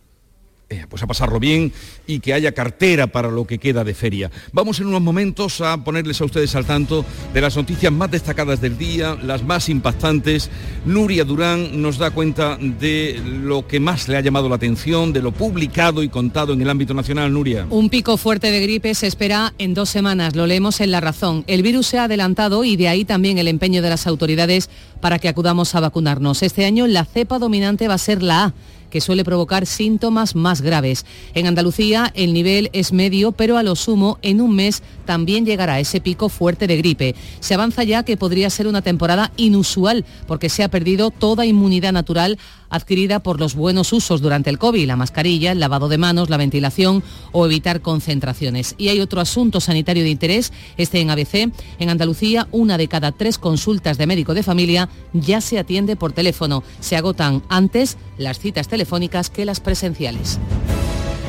Eh, 0.70 0.86
pues 0.90 1.02
a 1.02 1.08
pasarlo 1.08 1.40
bien 1.40 1.72
y 2.08 2.20
que 2.20 2.34
haya 2.34 2.52
cartera 2.52 3.08
para 3.08 3.32
lo 3.32 3.48
que 3.48 3.58
queda 3.58 3.86
de 3.86 3.94
feria. 3.94 4.30
Vamos 4.52 4.82
en 4.82 4.88
unos 4.88 5.02
momentos 5.02 5.62
a 5.62 5.82
ponerles 5.82 6.20
a 6.20 6.26
ustedes 6.26 6.54
al 6.58 6.66
tanto 6.66 7.06
de 7.34 7.40
las 7.40 7.56
noticias 7.56 7.90
más 7.90 8.12
destacadas 8.12 8.60
del 8.60 8.78
día, 8.78 9.16
las 9.24 9.46
más 9.46 9.70
impactantes. 9.70 10.50
Nuria 10.86 11.24
Durán 11.24 11.82
nos 11.82 11.98
da 11.98 12.12
cuenta 12.12 12.58
de 12.58 13.18
lo 13.26 13.66
que 13.66 13.80
más 13.80 14.10
le 14.10 14.18
ha 14.18 14.20
llamado 14.20 14.50
la 14.50 14.56
atención, 14.56 15.14
de 15.14 15.22
lo 15.22 15.32
publicado 15.32 16.04
y 16.04 16.10
contado 16.10 16.52
en 16.52 16.62
el 16.62 16.70
ámbito 16.70 16.94
nacional. 16.94 17.32
Nuria. 17.32 17.66
Un 17.70 17.90
pico 17.90 18.18
fuerte 18.18 18.52
de 18.52 18.60
gripe 18.60 18.94
se 18.94 19.08
espera 19.08 19.54
en 19.60 19.74
dos 19.74 19.88
semanas, 19.88 20.36
lo 20.36 20.48
leemos 20.48 20.82
en 20.82 20.92
La 20.92 21.00
Razón. 21.00 21.46
El 21.48 21.64
virus 21.64 21.88
se 21.88 21.98
ha 21.98 22.04
adelantado 22.04 22.66
y 22.66 22.76
de 22.76 22.90
ahí 22.90 23.06
también 23.06 23.38
el 23.38 23.48
empeño 23.48 23.82
de 23.82 23.90
las 23.90 24.06
autoridades 24.06 24.70
para 25.00 25.18
que 25.18 25.30
acudamos 25.30 25.76
a 25.76 25.80
vacunarnos. 25.80 26.44
Este 26.44 26.66
año 26.66 26.88
la 26.88 27.06
cepa 27.06 27.40
dominante 27.40 27.88
va 27.88 27.94
a 27.94 28.00
ser 28.00 28.22
la 28.22 28.44
A 28.44 28.54
que 28.90 29.02
suele 29.02 29.24
provocar 29.24 29.66
síntomas 29.66 30.36
más 30.36 30.62
graves. 30.62 31.06
En 31.34 31.48
Andalucía 31.48 32.12
el 32.16 32.34
nivel 32.34 32.70
es 32.74 32.94
medio, 32.94 33.32
pero 33.32 33.58
a 33.58 33.64
lo 33.64 33.76
sumo 33.76 34.20
en 34.22 34.42
un 34.42 34.56
mes 34.56 34.84
también 35.06 35.46
llegará 35.46 35.80
ese 35.80 36.02
pico 36.02 36.30
fuerte 36.30 36.68
de 36.68 36.78
gripe. 36.78 37.16
Se 37.40 37.54
avanza 37.54 37.84
ya 37.84 38.04
que 38.04 38.18
podría 38.18 38.50
ser 38.50 38.68
una 38.68 38.82
temporada 38.82 39.32
inusual 39.38 40.06
porque 40.28 40.50
se 40.50 40.64
ha 40.64 40.70
perdido 40.70 41.12
toda 41.12 41.46
inmunidad 41.46 41.94
natural 41.94 42.38
adquirida 42.70 43.20
por 43.20 43.40
los 43.40 43.56
buenos 43.56 43.94
usos 43.94 44.22
durante 44.22 44.50
el 44.50 44.58
COVID, 44.58 44.88
la 44.88 44.96
mascarilla, 44.96 45.52
el 45.52 45.60
lavado 45.60 45.90
de 45.90 45.98
manos, 45.98 46.30
la 46.30 46.38
ventilación 46.38 47.04
o 47.32 47.46
evitar 47.46 47.82
concentraciones. 47.82 48.76
Y 48.78 48.90
hay 48.90 49.00
otro 49.00 49.22
asunto 49.22 49.60
sanitario 49.62 50.04
de 50.04 50.10
interés, 50.10 50.54
este 50.78 51.00
en 51.00 51.10
ABC. 51.10 51.52
En 51.80 51.90
Andalucía, 51.90 52.48
una 52.52 52.78
de 52.78 52.88
cada 52.88 53.12
tres 53.12 53.38
consultas 53.38 53.98
de 53.98 54.08
médico 54.08 54.34
de 54.34 54.44
familia 54.44 54.90
ya 55.14 55.42
se 55.42 55.60
atiende 55.60 55.96
por 55.96 56.14
teléfono. 56.14 56.64
Se 56.80 56.96
agotan 56.96 57.44
antes 57.50 57.98
las 58.18 58.40
citas 58.40 58.68
telefónicas 58.68 59.30
que 59.30 59.46
las 59.46 59.60
presenciales. 59.60 60.40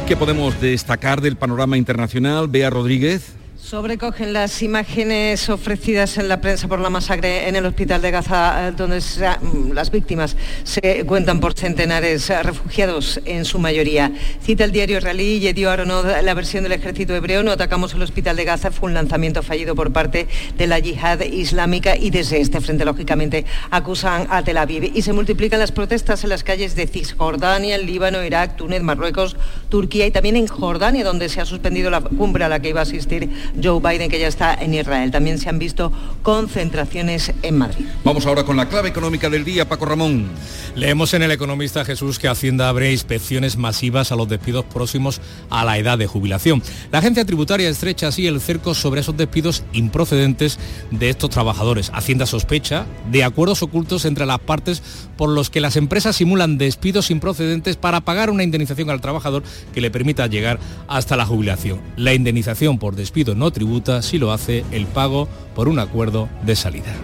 ¿Qué 0.07 0.17
podemos 0.17 0.59
destacar 0.61 1.21
del 1.21 1.37
panorama 1.37 1.77
internacional? 1.77 2.49
Bea 2.49 2.71
Rodríguez. 2.71 3.38
Sobrecogen 3.61 4.33
las 4.33 4.63
imágenes 4.63 5.49
ofrecidas 5.51 6.17
en 6.17 6.29
la 6.29 6.41
prensa 6.41 6.69
por 6.69 6.79
la 6.79 6.91
masacre 6.91 7.49
en 7.49 7.57
el 7.57 7.67
hospital 7.67 8.01
de 8.01 8.13
Gaza, 8.13 8.69
eh, 8.69 8.73
donde 8.73 9.01
mm, 9.01 9.73
las 9.73 9.91
víctimas 9.91 10.37
se 10.63 11.05
cuentan 11.05 11.41
por 11.41 11.55
centenares, 11.55 12.31
eh, 12.31 12.41
refugiados 12.43 13.21
en 13.25 13.45
su 13.45 13.59
mayoría. 13.59 14.13
Cita 14.43 14.65
el 14.65 14.71
diario 14.71 14.99
israelí 14.99 15.41
Yedio 15.41 15.71
Aronod, 15.71 16.07
la 16.23 16.35
versión 16.35 16.63
del 16.63 16.73
ejército 16.73 17.17
hebreo, 17.17 17.43
no 17.43 17.51
atacamos 17.51 17.93
el 17.95 18.01
hospital 18.01 18.37
de 18.37 18.45
Gaza, 18.45 18.71
fue 18.71 18.89
un 18.89 18.95
lanzamiento 18.95 19.43
fallido 19.43 19.75
por 19.75 19.93
parte 19.93 20.29
de 20.57 20.67
la 20.69 20.79
yihad 20.79 21.21
islámica 21.23 21.97
y 21.97 22.11
desde 22.11 22.41
este 22.41 22.61
frente, 22.61 22.85
lógicamente, 22.85 23.45
acusan 23.71 24.29
a 24.31 24.43
Tel 24.45 24.57
Aviv. 24.57 24.93
Y 24.95 25.03
se 25.03 25.13
multiplican 25.13 25.59
las 25.59 25.73
protestas 25.73 26.23
en 26.23 26.31
las 26.31 26.45
calles 26.45 26.77
de 26.77 26.87
Cisjordania, 26.87 27.77
Líbano, 27.77 28.25
Irak, 28.25 28.57
Túnez, 28.57 28.83
Marruecos, 28.83 29.37
Turquía 29.69 30.07
y 30.07 30.13
también 30.13 30.37
en 30.37 30.47
Jordania, 30.47 31.05
donde 31.05 31.29
se 31.29 31.41
ha 31.41 31.45
suspendido 31.45 31.91
la 31.91 32.01
cumbre 32.01 32.45
a 32.45 32.49
la 32.49 32.61
que 32.61 32.69
iba 32.69 32.81
a 32.81 32.85
asistir 32.85 33.29
Joe 33.63 33.81
Biden, 33.81 34.11
que 34.11 34.19
ya 34.19 34.29
está 34.29 34.55
en 34.55 34.75
Israel. 34.75 35.11
También 35.11 35.39
se 35.39 35.49
han 35.49 35.59
visto 35.59 35.93
concentraciones 36.23 37.33
en 37.43 37.59
Madrid. 37.59 37.87
Vamos 38.05 38.27
ahora 38.27 38.45
con 38.45 38.57
la 38.57 38.69
clave 38.69 38.89
económica 38.89 39.31
del 39.31 39.45
día, 39.45 39.69
Paco 39.69 39.87
Ramón. 39.87 40.29
Leemos 40.75 41.15
en 41.15 41.23
el 41.23 41.31
economista 41.31 41.85
Jesús 41.85 42.19
que 42.19 42.29
Hacienda 42.29 42.69
abre 42.69 42.93
inspecciones 42.93 43.57
masivas 43.57 44.13
a 44.13 44.17
los 44.17 44.29
despidos 44.29 44.65
próximos 44.65 45.21
a 45.51 45.65
la 45.65 45.79
edad 45.79 45.99
de 45.99 46.07
jubilación. 46.07 46.63
La 46.93 46.99
agencia 46.99 47.25
tributaria 47.25 47.69
estrecha 47.69 48.09
así 48.09 48.27
el 48.27 48.41
cerco 48.41 48.75
sobre 48.75 49.01
esos 49.01 49.17
despidos 49.17 49.65
improcedentes 49.73 50.59
de 50.91 51.11
estos 51.11 51.31
trabajadores. 51.31 51.91
Hacienda 51.95 52.27
sospecha 52.27 52.87
de 53.11 53.25
acuerdos 53.25 53.63
ocultos 53.63 54.05
entre 54.05 54.27
las 54.27 54.39
partes 54.39 54.83
por 55.17 55.29
los 55.29 55.51
que 55.51 55.61
las 55.61 55.77
empresas 55.77 56.17
simulan 56.17 56.59
despidos 56.59 57.11
improcedentes 57.11 57.77
para 57.77 58.01
pagar 58.01 58.31
una 58.31 58.45
indemnización 58.45 58.91
al 58.91 59.01
trabajador 59.01 59.43
que 59.73 59.81
le 59.81 59.91
permita 59.91 60.27
llegar 60.27 60.59
hasta 60.87 61.17
la 61.17 61.27
jubilación. 61.27 61.81
La 61.97 62.15
indemnización 62.15 62.79
por 62.79 62.95
despido 62.95 63.35
no 63.39 63.51
tributa 63.53 64.03
si 64.03 64.19
lo 64.19 64.33
hace 64.33 64.65
el 64.71 64.87
pago 64.87 65.29
por 65.55 65.69
un 65.69 65.79
acuerdo 65.79 66.29
de 66.45 66.57
salida. 66.57 66.95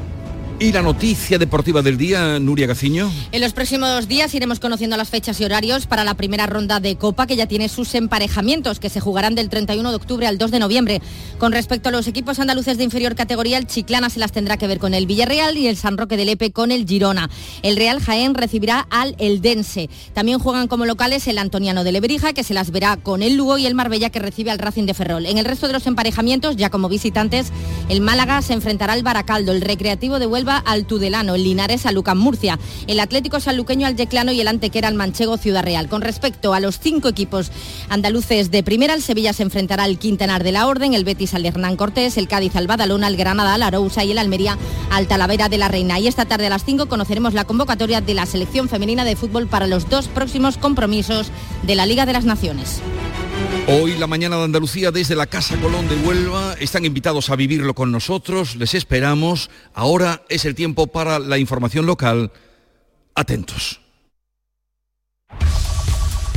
Y 0.60 0.70
la 0.70 0.82
noticia 0.82 1.36
deportiva 1.36 1.82
del 1.82 1.98
día, 1.98 2.38
Nuria 2.38 2.68
Gaciño. 2.68 3.10
En 3.32 3.40
los 3.40 3.52
próximos 3.52 4.06
días 4.06 4.32
iremos 4.34 4.60
conociendo 4.60 4.96
las 4.96 5.10
fechas 5.10 5.40
y 5.40 5.44
horarios 5.44 5.88
para 5.88 6.04
la 6.04 6.14
primera 6.14 6.46
ronda 6.46 6.78
de 6.78 6.94
Copa, 6.94 7.26
que 7.26 7.34
ya 7.34 7.46
tiene 7.46 7.68
sus 7.68 7.92
emparejamientos, 7.96 8.78
que 8.78 8.88
se 8.88 9.00
jugarán 9.00 9.34
del 9.34 9.48
31 9.48 9.90
de 9.90 9.96
octubre 9.96 10.28
al 10.28 10.38
2 10.38 10.52
de 10.52 10.58
noviembre. 10.60 11.02
Con 11.38 11.50
respecto 11.50 11.88
a 11.88 11.92
los 11.92 12.06
equipos 12.06 12.38
andaluces 12.38 12.78
de 12.78 12.84
inferior 12.84 13.16
categoría, 13.16 13.58
el 13.58 13.66
Chiclana 13.66 14.10
se 14.10 14.20
las 14.20 14.30
tendrá 14.30 14.56
que 14.56 14.68
ver 14.68 14.78
con 14.78 14.94
el 14.94 15.06
Villarreal 15.06 15.58
y 15.58 15.66
el 15.66 15.76
San 15.76 15.98
Roque 15.98 16.16
del 16.16 16.26
Lepe 16.26 16.52
con 16.52 16.70
el 16.70 16.86
Girona. 16.86 17.28
El 17.62 17.76
Real 17.76 18.00
Jaén 18.00 18.34
recibirá 18.34 18.86
al 18.90 19.16
Eldense. 19.18 19.90
También 20.12 20.38
juegan 20.38 20.68
como 20.68 20.86
locales 20.86 21.26
el 21.26 21.38
Antoniano 21.38 21.82
de 21.82 21.90
Lebrija, 21.90 22.32
que 22.32 22.44
se 22.44 22.54
las 22.54 22.70
verá 22.70 22.96
con 22.96 23.24
el 23.24 23.34
Lugo, 23.34 23.58
y 23.58 23.66
el 23.66 23.74
Marbella, 23.74 24.10
que 24.10 24.20
recibe 24.20 24.52
al 24.52 24.60
Racing 24.60 24.86
de 24.86 24.94
Ferrol. 24.94 25.26
En 25.26 25.38
el 25.38 25.46
resto 25.46 25.66
de 25.66 25.72
los 25.72 25.88
emparejamientos, 25.88 26.54
ya 26.54 26.70
como 26.70 26.88
visitantes, 26.88 27.48
el 27.88 28.00
Málaga 28.00 28.40
se 28.40 28.52
enfrentará 28.52 28.92
al 28.92 29.02
Baracaldo, 29.02 29.50
el 29.50 29.60
Recreativo 29.60 30.20
de 30.20 30.26
Huelva 30.28 30.43
Al 30.44 30.84
Tudelano, 30.84 31.34
el 31.34 31.44
Linares 31.44 31.86
al 31.86 31.94
Lucas 31.94 32.16
Murcia, 32.16 32.58
el 32.86 33.00
Atlético 33.00 33.40
Sanluqueño 33.40 33.86
al 33.86 33.96
Yeclano 33.96 34.32
y 34.32 34.40
el 34.40 34.48
Antequera 34.48 34.88
al 34.88 34.94
Manchego 34.94 35.38
Ciudad 35.38 35.62
Real. 35.62 35.88
Con 35.88 36.02
respecto 36.02 36.52
a 36.52 36.60
los 36.60 36.78
cinco 36.78 37.08
equipos 37.08 37.50
andaluces 37.88 38.50
de 38.50 38.62
primera, 38.62 38.94
el 38.94 39.02
Sevilla 39.02 39.32
se 39.32 39.42
enfrentará 39.42 39.84
al 39.84 39.98
Quintanar 39.98 40.44
de 40.44 40.52
la 40.52 40.66
Orden, 40.66 40.92
el 40.92 41.04
Betis 41.04 41.34
al 41.34 41.46
Hernán 41.46 41.76
Cortés, 41.76 42.18
el 42.18 42.28
Cádiz 42.28 42.56
al 42.56 42.66
Badalona, 42.66 43.08
el 43.08 43.16
Granada 43.16 43.54
al 43.54 43.62
Arousa 43.62 44.04
y 44.04 44.12
el 44.12 44.18
Almería 44.18 44.58
al 44.90 45.06
Talavera 45.06 45.48
de 45.48 45.58
la 45.58 45.68
Reina. 45.68 45.98
Y 45.98 46.06
esta 46.06 46.26
tarde 46.26 46.46
a 46.46 46.50
las 46.50 46.64
5 46.64 46.86
conoceremos 46.86 47.34
la 47.34 47.44
convocatoria 47.44 48.00
de 48.00 48.14
la 48.14 48.26
selección 48.26 48.68
femenina 48.68 49.04
de 49.04 49.16
fútbol 49.16 49.46
para 49.46 49.66
los 49.66 49.88
dos 49.88 50.08
próximos 50.08 50.58
compromisos 50.58 51.28
de 51.62 51.74
la 51.74 51.86
Liga 51.86 52.06
de 52.06 52.12
las 52.12 52.24
Naciones. 52.24 52.82
Hoy 53.66 53.96
la 53.96 54.06
mañana 54.06 54.36
de 54.36 54.44
Andalucía 54.44 54.90
desde 54.90 55.16
la 55.16 55.26
Casa 55.26 55.56
Colón 55.56 55.88
de 55.88 55.96
Huelva 55.96 56.54
están 56.60 56.84
invitados 56.84 57.30
a 57.30 57.36
vivirlo 57.36 57.74
con 57.74 57.90
nosotros, 57.90 58.56
les 58.56 58.74
esperamos. 58.74 59.50
Ahora 59.72 60.22
es 60.28 60.44
el 60.44 60.54
tiempo 60.54 60.86
para 60.86 61.18
la 61.18 61.38
información 61.38 61.86
local. 61.86 62.30
Atentos. 63.14 63.80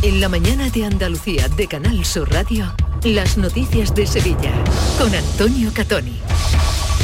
En 0.03 0.21
la 0.21 0.29
mañana 0.29 0.69
de 0.69 0.85
Andalucía 0.85 1.49
de 1.49 1.67
Canal 1.67 2.05
Sur 2.05 2.31
Radio, 2.31 2.73
las 3.03 3.37
noticias 3.37 3.95
de 3.95 4.05
Sevilla 4.05 4.53
con 4.99 5.13
Antonio 5.13 5.71
Catoni. 5.73 6.19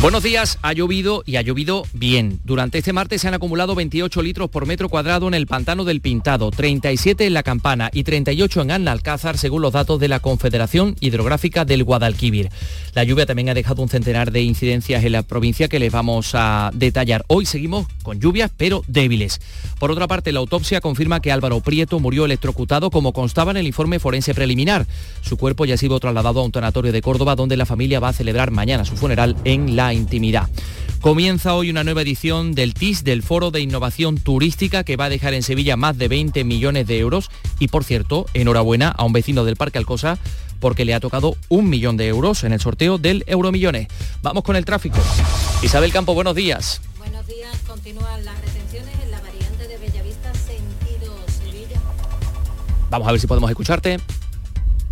Buenos 0.03 0.21
días, 0.23 0.59
ha 0.61 0.73
llovido 0.73 1.23
y 1.25 1.37
ha 1.37 1.41
llovido 1.41 1.85
bien. 1.93 2.41
Durante 2.43 2.77
este 2.77 2.91
martes 2.91 3.21
se 3.21 3.29
han 3.29 3.35
acumulado 3.35 3.73
28 3.73 4.21
litros 4.21 4.49
por 4.49 4.65
metro 4.65 4.89
cuadrado 4.89 5.29
en 5.29 5.33
el 5.33 5.47
pantano 5.47 5.85
del 5.85 6.01
Pintado, 6.01 6.51
37 6.51 7.25
en 7.25 7.33
la 7.33 7.41
Campana 7.41 7.89
y 7.93 8.03
38 8.03 8.63
en 8.63 8.71
Annalcázar, 8.71 9.37
según 9.37 9.61
los 9.61 9.71
datos 9.71 10.01
de 10.01 10.09
la 10.09 10.19
Confederación 10.19 10.97
Hidrográfica 10.99 11.63
del 11.63 11.85
Guadalquivir. 11.85 12.49
La 12.93 13.03
lluvia 13.03 13.25
también 13.25 13.49
ha 13.49 13.55
dejado 13.55 13.81
un 13.81 13.89
centenar 13.89 14.31
de 14.31 14.43
incidencias 14.43 15.03
en 15.03 15.13
la 15.13 15.23
provincia 15.23 15.67
que 15.67 15.79
les 15.79 15.91
vamos 15.91 16.31
a 16.35 16.69
detallar. 16.75 17.25
Hoy 17.27 17.47
seguimos 17.47 17.87
con 18.03 18.19
lluvias, 18.19 18.51
pero 18.55 18.83
débiles. 18.87 19.41
Por 19.79 19.89
otra 19.89 20.07
parte, 20.07 20.31
la 20.31 20.39
autopsia 20.39 20.79
confirma 20.79 21.19
que 21.19 21.31
Álvaro 21.31 21.59
Prieto 21.61 21.99
murió 21.99 22.25
electrocutado 22.25 22.91
como 22.91 23.11
constaba 23.11 23.49
en 23.49 23.57
el 23.57 23.65
informe 23.65 23.97
forense 23.97 24.35
preliminar. 24.35 24.85
Su 25.21 25.37
cuerpo 25.37 25.65
ya 25.65 25.73
ha 25.73 25.77
sido 25.77 25.99
trasladado 25.99 26.41
a 26.41 26.43
un 26.43 26.51
tanatorio 26.51 26.91
de 26.91 27.01
Córdoba, 27.01 27.35
donde 27.35 27.57
la 27.57 27.65
familia 27.65 27.99
va 27.99 28.09
a 28.09 28.13
celebrar 28.13 28.51
mañana 28.51 28.85
su 28.85 28.95
funeral 28.95 29.35
en 29.43 29.75
la 29.75 29.91
intimidad. 29.95 30.47
Comienza 31.01 31.55
hoy 31.55 31.69
una 31.69 31.83
nueva 31.83 32.03
edición 32.03 32.53
del 32.53 32.73
TIS, 32.73 33.03
del 33.03 33.23
Foro 33.23 33.51
de 33.51 33.59
Innovación 33.59 34.19
Turística, 34.19 34.85
que 34.85 34.95
va 34.95 35.05
a 35.05 35.09
dejar 35.09 35.33
en 35.33 35.43
Sevilla 35.43 35.75
más 35.75 35.97
de 35.97 36.07
20 36.07 36.45
millones 36.45 36.87
de 36.87 36.99
euros. 36.99 37.29
Y 37.59 37.67
por 37.67 37.83
cierto, 37.83 38.27
enhorabuena 38.33 38.87
a 38.87 39.03
un 39.03 39.11
vecino 39.13 39.43
del 39.43 39.57
Parque 39.57 39.79
Alcosa 39.79 40.17
porque 40.63 40.85
le 40.85 40.93
ha 40.93 41.01
tocado 41.01 41.35
un 41.49 41.69
millón 41.69 41.97
de 41.97 42.07
euros 42.07 42.45
en 42.45 42.53
el 42.53 42.61
sorteo 42.61 42.97
del 42.97 43.25
Euromillones. 43.27 43.89
Vamos 44.21 44.45
con 44.45 44.55
el 44.55 44.63
tráfico. 44.63 44.97
Isabel 45.61 45.91
Campo, 45.91 46.13
buenos 46.13 46.35
días. 46.35 46.79
Buenos 46.97 47.27
días, 47.27 47.53
continúan 47.67 48.23
las 48.23 48.39
retenciones 48.39 48.95
en 49.03 49.11
la 49.11 49.19
variante 49.19 49.67
de 49.67 49.77
Bellavista 49.77 50.33
sentido 50.33 51.17
Sevilla. 51.27 51.81
Vamos 52.89 53.09
a 53.09 53.11
ver 53.11 53.19
si 53.19 53.27
podemos 53.27 53.49
escucharte. 53.49 53.99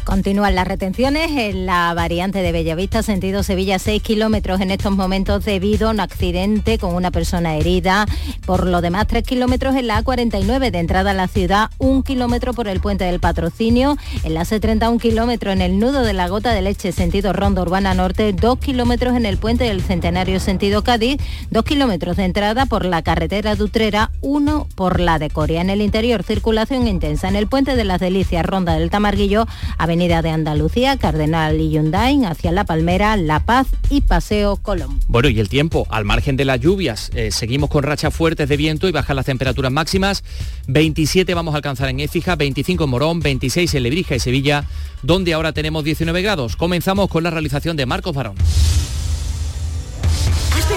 Continúan 0.03 0.55
las 0.55 0.67
retenciones 0.67 1.31
en 1.31 1.65
la 1.65 1.93
variante 1.93 2.41
de 2.41 2.51
Bellavista, 2.51 3.03
sentido 3.03 3.43
Sevilla, 3.43 3.79
6 3.79 4.01
kilómetros 4.01 4.59
en 4.59 4.71
estos 4.71 4.91
momentos 4.91 5.45
debido 5.45 5.87
a 5.87 5.91
un 5.91 5.99
accidente 5.99 6.77
con 6.77 6.95
una 6.95 7.11
persona 7.11 7.55
herida. 7.55 8.05
Por 8.45 8.67
lo 8.67 8.81
demás, 8.81 9.07
3 9.07 9.23
kilómetros 9.23 9.75
en 9.75 9.87
la 9.87 10.03
A49 10.03 10.71
de 10.71 10.79
entrada 10.79 11.11
a 11.11 11.13
la 11.13 11.27
ciudad, 11.27 11.69
1 11.77 12.03
kilómetro 12.03 12.53
por 12.53 12.67
el 12.67 12.81
puente 12.81 13.05
del 13.05 13.19
patrocinio, 13.19 13.95
en 14.23 14.33
la 14.33 14.41
C30 14.41 14.89
1 14.89 14.99
kilómetro 14.99 15.51
en 15.51 15.61
el 15.61 15.79
nudo 15.79 16.01
de 16.01 16.13
la 16.13 16.27
gota 16.27 16.51
de 16.51 16.61
leche, 16.61 16.91
sentido 16.91 17.31
Ronda 17.31 17.61
Urbana 17.61 17.93
Norte, 17.93 18.33
2 18.33 18.59
kilómetros 18.59 19.15
en 19.15 19.25
el 19.25 19.37
puente 19.37 19.63
del 19.63 19.81
Centenario, 19.81 20.39
sentido 20.41 20.83
Cádiz, 20.83 21.21
2 21.51 21.63
kilómetros 21.63 22.17
de 22.17 22.25
entrada 22.25 22.65
por 22.65 22.85
la 22.85 23.01
carretera 23.01 23.55
de 23.55 23.63
Utrera, 23.63 24.11
1 24.21 24.67
por 24.75 24.99
la 24.99 25.19
de 25.19 25.29
Coria. 25.29 25.61
En 25.61 25.69
el 25.69 25.81
interior, 25.81 26.23
circulación 26.23 26.87
intensa 26.87 27.29
en 27.29 27.37
el 27.37 27.47
puente 27.47 27.75
de 27.75 27.85
las 27.85 28.01
Delicias, 28.01 28.45
Ronda 28.45 28.73
del 28.73 28.89
Tamarguillo, 28.89 29.45
Avenida 29.77 30.00
de 30.01 30.31
Andalucía, 30.31 30.97
Cardenal 30.97 31.61
y 31.61 31.69
Yundain, 31.69 32.25
hacia 32.25 32.51
La 32.51 32.63
Palmera, 32.63 33.15
La 33.17 33.39
Paz 33.39 33.67
y 33.91 34.01
Paseo 34.01 34.55
Colón. 34.55 34.99
Bueno, 35.07 35.29
y 35.29 35.39
el 35.39 35.47
tiempo, 35.47 35.85
al 35.91 36.05
margen 36.05 36.37
de 36.37 36.43
las 36.43 36.59
lluvias, 36.59 37.11
eh, 37.13 37.29
seguimos 37.29 37.69
con 37.69 37.83
rachas 37.83 38.11
fuertes 38.11 38.49
de 38.49 38.57
viento 38.57 38.87
y 38.87 38.91
bajan 38.91 39.15
las 39.15 39.27
temperaturas 39.27 39.71
máximas. 39.71 40.23
27 40.67 41.35
vamos 41.35 41.53
a 41.53 41.57
alcanzar 41.57 41.87
en 41.89 41.99
Écija, 41.99 42.35
25 42.35 42.83
en 42.83 42.89
Morón, 42.89 43.19
26 43.19 43.75
en 43.75 43.83
Lebrija 43.83 44.15
y 44.15 44.19
Sevilla, 44.19 44.65
donde 45.03 45.33
ahora 45.33 45.53
tenemos 45.53 45.83
19 45.83 46.23
grados. 46.23 46.55
Comenzamos 46.55 47.07
con 47.07 47.21
la 47.21 47.29
realización 47.29 47.77
de 47.77 47.85
Marcos 47.85 48.15
Barón. 48.15 48.35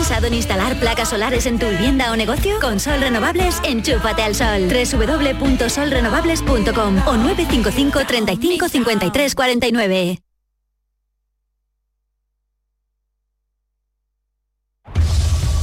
¿Has 0.04 0.10
pensado 0.10 0.26
en 0.26 0.34
instalar 0.34 0.78
placas 0.78 1.08
solares 1.08 1.46
en 1.46 1.58
tu 1.58 1.66
vivienda 1.66 2.12
o 2.12 2.16
negocio? 2.16 2.60
Con 2.60 2.78
Sol 2.78 3.00
Renovables, 3.00 3.58
enchúfate 3.64 4.22
al 4.22 4.34
sol. 4.34 4.68
www.solrenovables.com 4.68 6.98
o 7.06 7.16
955 7.16 8.04
35 8.06 8.68
53 8.68 9.34
49. 9.34 10.18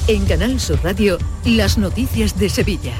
En 0.07 0.25
Canal 0.25 0.59
Sur 0.59 0.83
Radio, 0.83 1.19
las 1.45 1.77
noticias 1.77 2.39
de 2.39 2.49
Sevilla. 2.49 2.95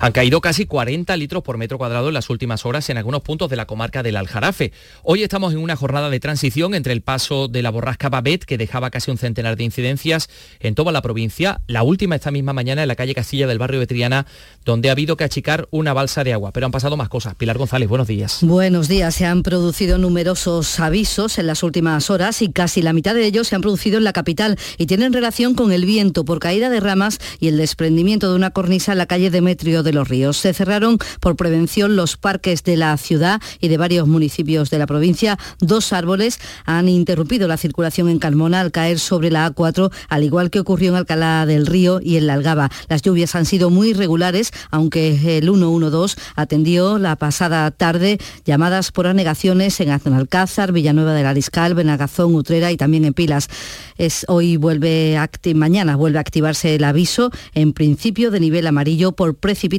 Han 0.00 0.12
caído 0.12 0.40
casi 0.40 0.66
40 0.66 1.16
litros 1.16 1.42
por 1.42 1.56
metro 1.56 1.78
cuadrado 1.78 2.08
en 2.08 2.14
las 2.14 2.28
últimas 2.28 2.66
horas 2.66 2.90
en 2.90 2.98
algunos 2.98 3.22
puntos 3.22 3.48
de 3.48 3.56
la 3.56 3.66
comarca 3.66 4.02
del 4.02 4.16
Aljarafe. 4.16 4.72
Hoy 5.02 5.22
estamos 5.22 5.54
en 5.54 5.58
una 5.58 5.74
jornada 5.74 6.10
de 6.10 6.20
transición 6.20 6.74
entre 6.74 6.92
el 6.92 7.00
paso 7.00 7.48
de 7.48 7.62
la 7.62 7.70
borrasca 7.70 8.10
Babet, 8.10 8.44
que 8.44 8.58
dejaba 8.58 8.90
casi 8.90 9.10
un 9.10 9.16
centenar 9.16 9.56
de 9.56 9.64
incidencias 9.64 10.28
en 10.60 10.74
toda 10.74 10.92
la 10.92 11.00
provincia, 11.00 11.62
la 11.66 11.82
última 11.82 12.14
esta 12.14 12.30
misma 12.30 12.52
mañana 12.52 12.82
en 12.82 12.88
la 12.88 12.94
calle 12.94 13.14
Castilla 13.14 13.46
del 13.46 13.58
barrio 13.58 13.80
de 13.80 13.86
Triana, 13.86 14.26
donde 14.64 14.90
ha 14.90 14.92
habido 14.92 15.16
que 15.16 15.24
achicar 15.24 15.66
una 15.70 15.94
balsa 15.94 16.24
de 16.24 16.34
agua. 16.34 16.52
Pero 16.52 16.66
han 16.66 16.72
pasado 16.72 16.96
más 16.96 17.08
cosas. 17.08 17.34
Pilar 17.34 17.56
González, 17.56 17.88
buenos 17.88 18.06
días. 18.06 18.38
Buenos 18.42 18.88
días. 18.88 19.14
Se 19.14 19.24
han 19.24 19.42
producido 19.42 19.96
numerosos 19.96 20.78
avisos 20.78 21.38
en 21.38 21.46
las 21.46 21.62
últimas 21.62 22.10
horas 22.10 22.42
y 22.42 22.52
casi 22.52 22.82
la 22.82 22.92
mitad 22.92 23.14
de 23.14 23.24
ellos 23.24 23.48
se 23.48 23.54
han 23.54 23.62
producido 23.62 23.96
en 23.96 24.04
la 24.04 24.12
capital 24.12 24.58
y 24.76 24.86
tienen 24.86 25.14
relación 25.14 25.54
con 25.54 25.72
el 25.72 25.86
viento 25.86 26.24
por 26.24 26.38
caída 26.38 26.68
de 26.68 26.80
ramas 26.80 27.18
y 27.40 27.48
el 27.48 27.56
desprendimiento 27.56 28.28
de 28.28 28.36
una 28.36 28.50
cornisa 28.50 28.92
en 28.92 28.98
la 28.98 29.06
calle 29.06 29.30
Demetrio 29.30 29.85
de 29.86 29.94
los 29.94 30.08
Ríos. 30.08 30.36
Se 30.36 30.52
cerraron 30.52 30.98
por 31.20 31.36
prevención 31.36 31.96
los 31.96 32.18
parques 32.18 32.62
de 32.64 32.76
la 32.76 32.94
ciudad 32.98 33.40
y 33.60 33.68
de 33.68 33.78
varios 33.78 34.06
municipios 34.06 34.68
de 34.68 34.78
la 34.78 34.86
provincia. 34.86 35.38
Dos 35.60 35.94
árboles 35.94 36.38
han 36.66 36.90
interrumpido 36.90 37.48
la 37.48 37.56
circulación 37.56 38.10
en 38.10 38.18
Carmona 38.18 38.60
al 38.60 38.72
caer 38.72 38.98
sobre 38.98 39.30
la 39.30 39.50
A4, 39.50 39.90
al 40.08 40.24
igual 40.24 40.50
que 40.50 40.60
ocurrió 40.60 40.90
en 40.90 40.96
Alcalá 40.96 41.46
del 41.46 41.66
Río 41.66 42.00
y 42.02 42.16
en 42.16 42.26
La 42.26 42.34
Algaba. 42.34 42.70
Las 42.88 43.00
lluvias 43.00 43.34
han 43.34 43.46
sido 43.46 43.70
muy 43.70 43.90
irregulares, 43.90 44.52
aunque 44.70 45.38
el 45.38 45.44
112 45.44 46.16
atendió 46.34 46.98
la 46.98 47.16
pasada 47.16 47.70
tarde 47.70 48.18
llamadas 48.44 48.92
por 48.92 49.06
anegaciones 49.06 49.80
en 49.80 49.90
Alcázar, 49.90 50.72
Villanueva 50.72 51.14
del 51.14 51.26
Ariscal, 51.26 51.74
Benagazón, 51.74 52.34
Utrera 52.34 52.72
y 52.72 52.76
también 52.76 53.04
en 53.04 53.14
Pilas. 53.14 53.48
Es, 53.96 54.26
hoy 54.28 54.56
vuelve 54.56 55.16
mañana 55.54 55.96
vuelve 55.96 56.18
a 56.18 56.20
activarse 56.20 56.74
el 56.74 56.84
aviso 56.84 57.30
en 57.54 57.72
principio 57.72 58.30
de 58.30 58.40
nivel 58.40 58.66
amarillo 58.66 59.12
por 59.12 59.36
precipitación 59.36 59.75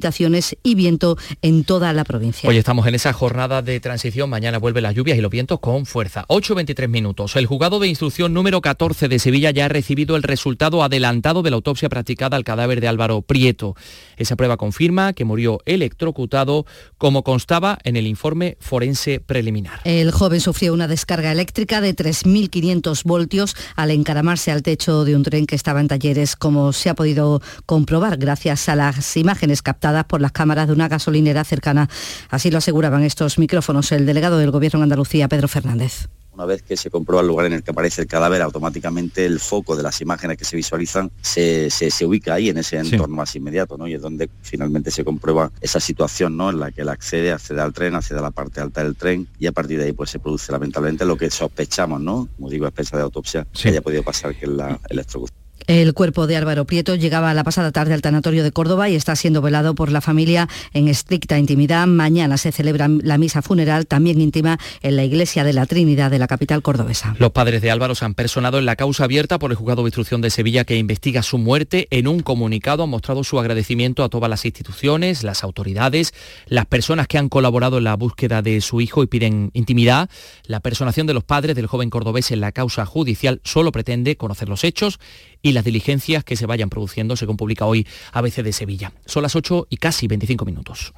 y 0.63 0.75
viento 0.75 1.17
en 1.41 1.63
toda 1.63 1.91
la 1.93 2.03
provincia. 2.03 2.49
Hoy 2.49 2.57
estamos 2.57 2.88
en 2.88 2.95
esa 2.95 3.13
jornada 3.13 3.62
de 3.62 3.79
transición, 3.79 4.29
mañana 4.29 4.57
vuelven 4.57 4.83
las 4.83 4.95
lluvias 4.95 5.17
y 5.17 5.21
los 5.21 5.31
vientos 5.31 5.60
con 5.60 5.86
fuerza. 5.86 6.25
8.23 6.27 6.88
minutos. 6.88 7.36
El 7.36 7.45
juzgado 7.45 7.79
de 7.79 7.88
instrucción 7.88 8.33
número 8.33 8.62
14 8.62 9.07
de 9.07 9.19
Sevilla 9.19 9.51
ya 9.51 9.65
ha 9.65 9.69
recibido 9.69 10.15
el 10.15 10.23
resultado 10.23 10.83
adelantado 10.83 11.41
de 11.41 11.49
la 11.49 11.55
autopsia 11.55 11.89
practicada 11.89 12.38
al 12.38 12.43
cadáver 12.43 12.81
de 12.81 12.88
Álvaro 12.88 13.21
Prieto. 13.21 13.75
Esa 14.17 14.36
prueba 14.36 14.57
confirma 14.57 15.13
que 15.13 15.25
murió 15.25 15.60
electrocutado 15.65 16.65
como 16.97 17.23
constaba 17.23 17.79
en 17.83 17.95
el 17.95 18.07
informe 18.07 18.57
forense 18.60 19.19
preliminar. 19.19 19.79
El 19.83 20.12
joven 20.12 20.39
sufrió 20.39 20.73
una 20.73 20.88
descarga 20.88 21.31
eléctrica 21.31 21.81
de 21.81 21.95
3.500 21.95 23.03
voltios 23.03 23.55
al 23.75 23.91
encaramarse 23.91 24.51
al 24.51 24.63
techo 24.63 25.05
de 25.05 25.15
un 25.15 25.23
tren 25.23 25.45
que 25.45 25.55
estaba 25.55 25.79
en 25.79 25.88
talleres, 25.88 26.36
como 26.36 26.73
se 26.73 26.89
ha 26.89 26.95
podido 26.95 27.41
comprobar 27.65 28.17
gracias 28.17 28.69
a 28.69 28.75
las 28.75 29.17
imágenes 29.17 29.62
captadas 29.62 29.87
por 30.08 30.21
las 30.21 30.32
cámaras 30.32 30.67
de 30.67 30.73
una 30.73 30.88
gasolinera 30.88 31.43
cercana. 31.43 31.89
Así 32.30 32.52
lo 32.52 32.58
aseguraban 32.58 33.04
estos 33.04 33.39
micrófonos 33.39 33.91
el 33.91 34.06
delegado 34.06 34.38
del 34.38 34.52
Gobierno 34.52 34.80
en 34.80 34.84
Andalucía, 34.84 35.28
Pedro 35.28 35.47
Fernández. 35.47 36.08
Una 36.38 36.45
vez 36.45 36.62
que 36.62 36.78
se 36.78 36.91
comprueba 36.91 37.21
el 37.21 37.28
lugar 37.28 37.47
en 37.47 37.54
el 37.54 37.63
que 37.63 37.71
aparece 37.71 38.04
el 38.04 38.08
cadáver, 38.08 38.43
automáticamente 38.43 39.26
el 39.26 39.39
foco 39.39 39.76
de 39.76 39.82
las 39.82 40.00
imágenes 40.02 40.38
que 40.38 40.45
se 40.45 40.56
visualizan 40.56 41.10
se, 41.19 41.71
se, 41.71 42.06
ubica 42.06 42.36
ahí, 42.36 42.50
en 42.50 42.60
ese 42.60 42.78
entorno 42.78 43.15
más 43.15 43.36
inmediato, 43.36 43.76
¿no? 43.76 43.88
Y 43.88 43.95
es 43.95 44.02
donde 44.04 44.30
finalmente 44.43 44.91
se 44.91 45.04
comprueba 45.04 45.52
esa 45.62 45.80
situación, 45.80 46.38
¿no? 46.38 46.52
En 46.52 46.60
la 46.60 46.71
que 46.71 46.82
él 46.82 46.89
accede, 46.89 47.32
accede 47.32 47.60
al 47.60 47.73
tren, 47.73 47.95
accede 47.95 48.19
a 48.19 48.21
la 48.21 48.30
parte 48.30 48.62
alta 48.62 48.84
del 48.84 48.95
tren 48.95 49.28
y 49.39 49.47
a 49.47 49.52
partir 49.52 49.80
de 49.80 49.86
ahí 49.86 49.93
pues 49.93 50.12
se 50.12 50.19
produce 50.19 50.52
lamentablemente 50.52 51.06
lo 51.06 51.17
que 51.17 51.32
sospechamos, 51.32 52.02
¿no? 52.02 52.30
Como 52.36 52.52
digo, 52.52 52.67
a 52.67 52.71
pesar 52.71 53.00
de 53.00 53.04
autopsia, 53.06 53.47
que 53.60 53.69
haya 53.69 53.82
podido 53.82 54.04
pasar 54.04 54.36
que 54.36 54.45
es 54.45 54.52
la 54.52 54.80
electrocución. 54.89 55.37
El 55.67 55.93
cuerpo 55.93 56.27
de 56.27 56.38
Álvaro 56.38 56.63
Prieto 56.63 56.95
llegaba 56.95 57.34
la 57.34 57.43
pasada 57.43 57.73
tarde 57.73 57.93
al 57.93 58.01
tanatorio 58.01 58.41
de 58.41 58.53
Córdoba 58.53 58.88
y 58.88 58.95
está 58.95 59.17
siendo 59.17 59.41
velado 59.41 59.75
por 59.75 59.91
la 59.91 59.99
familia 59.99 60.47
en 60.71 60.88
estricta 60.88 61.38
intimidad. 61.38 61.86
Mañana 61.88 62.38
se 62.38 62.53
celebra 62.53 62.88
la 62.88 63.17
misa 63.17 63.41
funeral, 63.41 63.86
también 63.86 64.21
íntima, 64.21 64.60
en 64.82 64.95
la 64.95 65.03
iglesia 65.03 65.43
de 65.43 65.51
la 65.51 65.65
Trinidad 65.65 66.10
de 66.10 66.19
la 66.19 66.27
capital 66.27 66.62
cordobesa. 66.62 67.17
Los 67.19 67.32
padres 67.32 67.62
de 67.62 67.69
Álvaro 67.69 67.95
se 67.95 68.06
han 68.06 68.13
personado 68.13 68.60
en 68.60 68.65
la 68.65 68.77
causa 68.77 69.03
abierta 69.03 69.39
por 69.39 69.51
el 69.51 69.58
juzgado 69.58 69.84
de 69.84 69.89
instrucción 69.89 70.21
de 70.21 70.30
Sevilla 70.30 70.63
que 70.63 70.77
investiga 70.77 71.21
su 71.21 71.38
muerte. 71.38 71.89
En 71.91 72.08
un 72.08 72.21
comunicado 72.21 72.84
han 72.84 72.89
mostrado 72.89 73.25
su 73.25 73.38
agradecimiento 73.38 74.06
a 74.06 74.10
todas 74.10 74.30
las 74.30 74.45
instituciones, 74.45 75.23
las 75.23 75.43
autoridades, 75.43 76.13
las 76.45 76.65
personas 76.65 77.10
que 77.10 77.17
han 77.17 77.27
colaborado 77.27 77.80
en 77.80 77.84
la 77.84 77.97
búsqueda 77.97 78.41
de 78.41 78.62
su 78.62 78.80
hijo 78.80 79.03
y 79.03 79.08
piden 79.08 79.51
intimidad. 79.51 80.10
La 80.45 80.62
personación 80.62 81.08
de 81.08 81.13
los 81.13 81.25
padres 81.25 81.58
del 81.58 81.67
joven 81.67 81.89
cordobés 81.89 82.32
en 82.32 82.39
la 82.39 82.53
causa 82.53 82.86
judicial 82.86 83.41
solo 83.43 83.73
pretende 83.73 84.15
conocer 84.15 84.47
los 84.47 84.63
hechos 84.63 84.97
y 85.41 85.52
las 85.52 85.63
diligencias 85.63 86.23
que 86.23 86.36
se 86.36 86.45
vayan 86.45 86.69
produciendo, 86.69 87.15
según 87.15 87.38
publica 87.38 87.65
hoy 87.65 87.88
ABC 88.12 88.43
de 88.43 88.54
Sevilla. 88.54 88.91
Son 89.06 89.23
las 89.23 89.36
8 89.36 89.67
y 89.69 89.78
casi 89.78 90.08
25 90.08 90.45
minutos. 90.45 90.93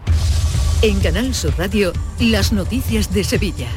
En 0.81 0.99
Canal 0.99 1.33
Sur 1.33 1.53
Radio, 1.57 1.91
las 2.19 2.53
noticias 2.53 3.13
de 3.13 3.23
Sevilla. 3.23 3.69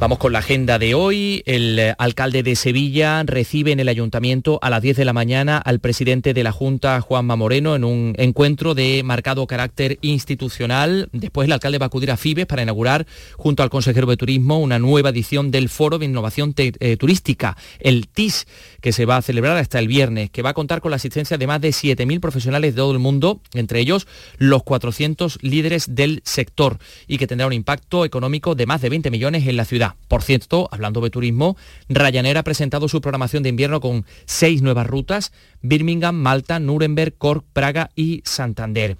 Vamos 0.00 0.18
con 0.18 0.32
la 0.32 0.38
agenda 0.38 0.78
de 0.78 0.94
hoy. 0.94 1.42
El 1.44 1.76
eh, 1.76 1.92
alcalde 1.98 2.44
de 2.44 2.54
Sevilla 2.54 3.24
recibe 3.24 3.72
en 3.72 3.80
el 3.80 3.88
ayuntamiento 3.88 4.60
a 4.62 4.70
las 4.70 4.80
10 4.80 4.96
de 4.96 5.04
la 5.04 5.12
mañana 5.12 5.58
al 5.58 5.80
presidente 5.80 6.34
de 6.34 6.44
la 6.44 6.52
Junta, 6.52 7.00
Juanma 7.00 7.34
Moreno, 7.34 7.74
en 7.74 7.82
un 7.82 8.14
encuentro 8.16 8.76
de 8.76 9.02
marcado 9.02 9.44
carácter 9.48 9.98
institucional. 10.00 11.08
Después 11.10 11.46
el 11.46 11.52
alcalde 11.52 11.78
va 11.78 11.86
a 11.86 11.88
acudir 11.88 12.12
a 12.12 12.16
Fibes 12.16 12.46
para 12.46 12.62
inaugurar, 12.62 13.08
junto 13.36 13.64
al 13.64 13.70
consejero 13.70 14.06
de 14.06 14.16
Turismo, 14.16 14.60
una 14.60 14.78
nueva 14.78 15.08
edición 15.08 15.50
del 15.50 15.68
Foro 15.68 15.98
de 15.98 16.04
Innovación 16.04 16.54
eh, 16.56 16.96
Turística, 16.96 17.56
el 17.80 18.06
TIS, 18.06 18.46
que 18.80 18.92
se 18.92 19.04
va 19.04 19.16
a 19.16 19.22
celebrar 19.22 19.56
hasta 19.56 19.80
el 19.80 19.88
viernes, 19.88 20.30
que 20.30 20.42
va 20.42 20.50
a 20.50 20.54
contar 20.54 20.80
con 20.80 20.92
la 20.92 20.96
asistencia 20.96 21.38
de 21.38 21.46
más 21.48 21.60
de 21.60 21.70
7.000 21.70 22.20
profesionales 22.20 22.76
de 22.76 22.78
todo 22.78 22.92
el 22.92 23.00
mundo, 23.00 23.40
entre 23.52 23.80
ellos 23.80 24.06
los 24.36 24.62
400 24.62 25.40
líderes 25.42 25.96
del 25.96 26.20
sector, 26.24 26.78
y 27.08 27.18
que 27.18 27.26
tendrá 27.26 27.48
un 27.48 27.52
impacto 27.52 28.04
económico 28.04 28.54
de 28.54 28.66
más 28.66 28.80
de 28.80 28.90
20 28.90 29.10
millones 29.10 29.44
en 29.44 29.56
la 29.56 29.64
ciudad. 29.64 29.87
Por 30.08 30.22
cierto, 30.22 30.68
hablando 30.70 31.00
de 31.00 31.10
turismo, 31.10 31.56
Ryanair 31.88 32.38
ha 32.38 32.42
presentado 32.42 32.88
su 32.88 33.00
programación 33.00 33.42
de 33.42 33.48
invierno 33.50 33.80
con 33.80 34.04
seis 34.26 34.62
nuevas 34.62 34.86
rutas, 34.86 35.32
Birmingham, 35.62 36.16
Malta, 36.16 36.58
Nuremberg, 36.58 37.14
Cork, 37.16 37.44
Praga 37.52 37.90
y 37.94 38.22
Santander 38.24 38.96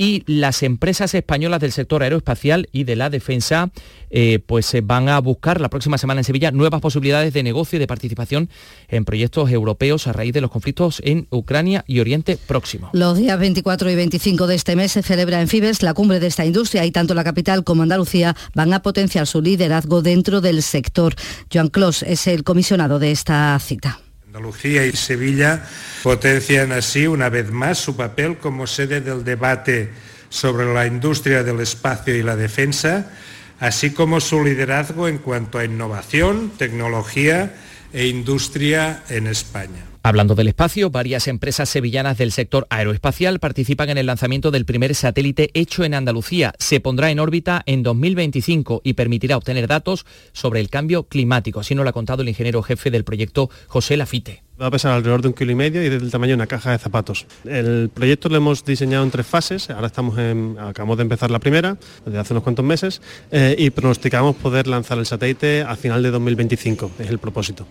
y 0.00 0.22
las 0.24 0.62
empresas 0.62 1.12
españolas 1.12 1.60
del 1.60 1.72
sector 1.72 2.02
aeroespacial 2.02 2.70
y 2.72 2.84
de 2.84 2.96
la 2.96 3.10
defensa 3.10 3.70
eh, 4.08 4.38
pues 4.38 4.72
eh, 4.72 4.80
van 4.80 5.10
a 5.10 5.18
buscar 5.20 5.60
la 5.60 5.68
próxima 5.68 5.98
semana 5.98 6.20
en 6.20 6.24
Sevilla 6.24 6.50
nuevas 6.52 6.80
posibilidades 6.80 7.34
de 7.34 7.42
negocio 7.42 7.76
y 7.76 7.80
de 7.80 7.86
participación 7.86 8.48
en 8.88 9.04
proyectos 9.04 9.50
europeos 9.50 10.06
a 10.06 10.14
raíz 10.14 10.32
de 10.32 10.40
los 10.40 10.50
conflictos 10.50 11.02
en 11.04 11.26
Ucrania 11.28 11.84
y 11.86 12.00
Oriente 12.00 12.38
Próximo. 12.38 12.88
Los 12.94 13.18
días 13.18 13.38
24 13.38 13.90
y 13.90 13.94
25 13.94 14.46
de 14.46 14.54
este 14.54 14.74
mes 14.74 14.92
se 14.92 15.02
celebra 15.02 15.42
en 15.42 15.48
Fibes 15.48 15.82
la 15.82 15.92
cumbre 15.92 16.18
de 16.18 16.28
esta 16.28 16.46
industria 16.46 16.86
y 16.86 16.92
tanto 16.92 17.12
la 17.12 17.22
capital 17.22 17.62
como 17.62 17.82
Andalucía 17.82 18.34
van 18.54 18.72
a 18.72 18.80
potenciar 18.80 19.26
su 19.26 19.42
liderazgo 19.42 20.00
dentro 20.00 20.40
del 20.40 20.62
sector. 20.62 21.14
Joan 21.52 21.68
Clos 21.68 22.04
es 22.04 22.26
el 22.26 22.42
comisionado 22.42 22.98
de 22.98 23.10
esta 23.10 23.58
cita. 23.58 24.00
Andalucía 24.30 24.86
y 24.86 24.92
Sevilla 24.92 25.66
potencian 26.04 26.70
así 26.70 27.08
una 27.08 27.28
vez 27.28 27.50
más 27.50 27.78
su 27.78 27.96
papel 27.96 28.36
como 28.36 28.68
sede 28.68 29.00
del 29.00 29.24
debate 29.24 29.90
sobre 30.28 30.72
la 30.72 30.86
industria 30.86 31.42
del 31.42 31.58
espacio 31.58 32.14
y 32.14 32.22
la 32.22 32.36
defensa, 32.36 33.10
así 33.58 33.90
como 33.90 34.20
su 34.20 34.44
liderazgo 34.44 35.08
en 35.08 35.18
cuanto 35.18 35.58
a 35.58 35.64
innovación, 35.64 36.52
tecnología 36.56 37.56
e 37.92 38.06
industria 38.06 39.02
en 39.08 39.26
España. 39.26 39.89
Hablando 40.02 40.34
del 40.34 40.48
espacio, 40.48 40.88
varias 40.88 41.28
empresas 41.28 41.68
sevillanas 41.68 42.16
del 42.16 42.32
sector 42.32 42.66
aeroespacial 42.70 43.38
participan 43.38 43.90
en 43.90 43.98
el 43.98 44.06
lanzamiento 44.06 44.50
del 44.50 44.64
primer 44.64 44.94
satélite 44.94 45.50
hecho 45.52 45.84
en 45.84 45.92
Andalucía. 45.92 46.54
Se 46.58 46.80
pondrá 46.80 47.10
en 47.10 47.20
órbita 47.20 47.62
en 47.66 47.82
2025 47.82 48.80
y 48.82 48.94
permitirá 48.94 49.36
obtener 49.36 49.66
datos 49.66 50.06
sobre 50.32 50.60
el 50.60 50.70
cambio 50.70 51.02
climático. 51.02 51.60
Así 51.60 51.74
nos 51.74 51.84
lo 51.84 51.90
ha 51.90 51.92
contado 51.92 52.22
el 52.22 52.30
ingeniero 52.30 52.62
jefe 52.62 52.90
del 52.90 53.04
proyecto, 53.04 53.50
José 53.66 53.98
Lafite. 53.98 54.42
Va 54.60 54.66
a 54.66 54.70
pesar 54.70 54.92
alrededor 54.92 55.20
de 55.20 55.28
un 55.28 55.34
kilo 55.34 55.52
y 55.52 55.54
medio 55.54 55.84
y 55.84 55.90
del 55.90 56.10
tamaño 56.10 56.30
de 56.30 56.36
una 56.36 56.46
caja 56.46 56.70
de 56.72 56.78
zapatos. 56.78 57.26
El 57.44 57.90
proyecto 57.92 58.30
lo 58.30 58.36
hemos 58.36 58.64
diseñado 58.64 59.04
en 59.04 59.10
tres 59.10 59.26
fases. 59.26 59.68
Ahora 59.68 59.88
estamos 59.88 60.18
en, 60.18 60.56
acabamos 60.58 60.96
de 60.96 61.02
empezar 61.02 61.30
la 61.30 61.40
primera, 61.40 61.76
desde 62.06 62.18
hace 62.18 62.32
unos 62.32 62.42
cuantos 62.42 62.64
meses, 62.64 63.02
eh, 63.30 63.54
y 63.58 63.68
pronosticamos 63.68 64.36
poder 64.36 64.66
lanzar 64.66 64.98
el 64.98 65.04
satélite 65.04 65.60
a 65.60 65.76
final 65.76 66.02
de 66.02 66.10
2025. 66.10 66.90
Es 66.98 67.10
el 67.10 67.18
propósito. 67.18 67.66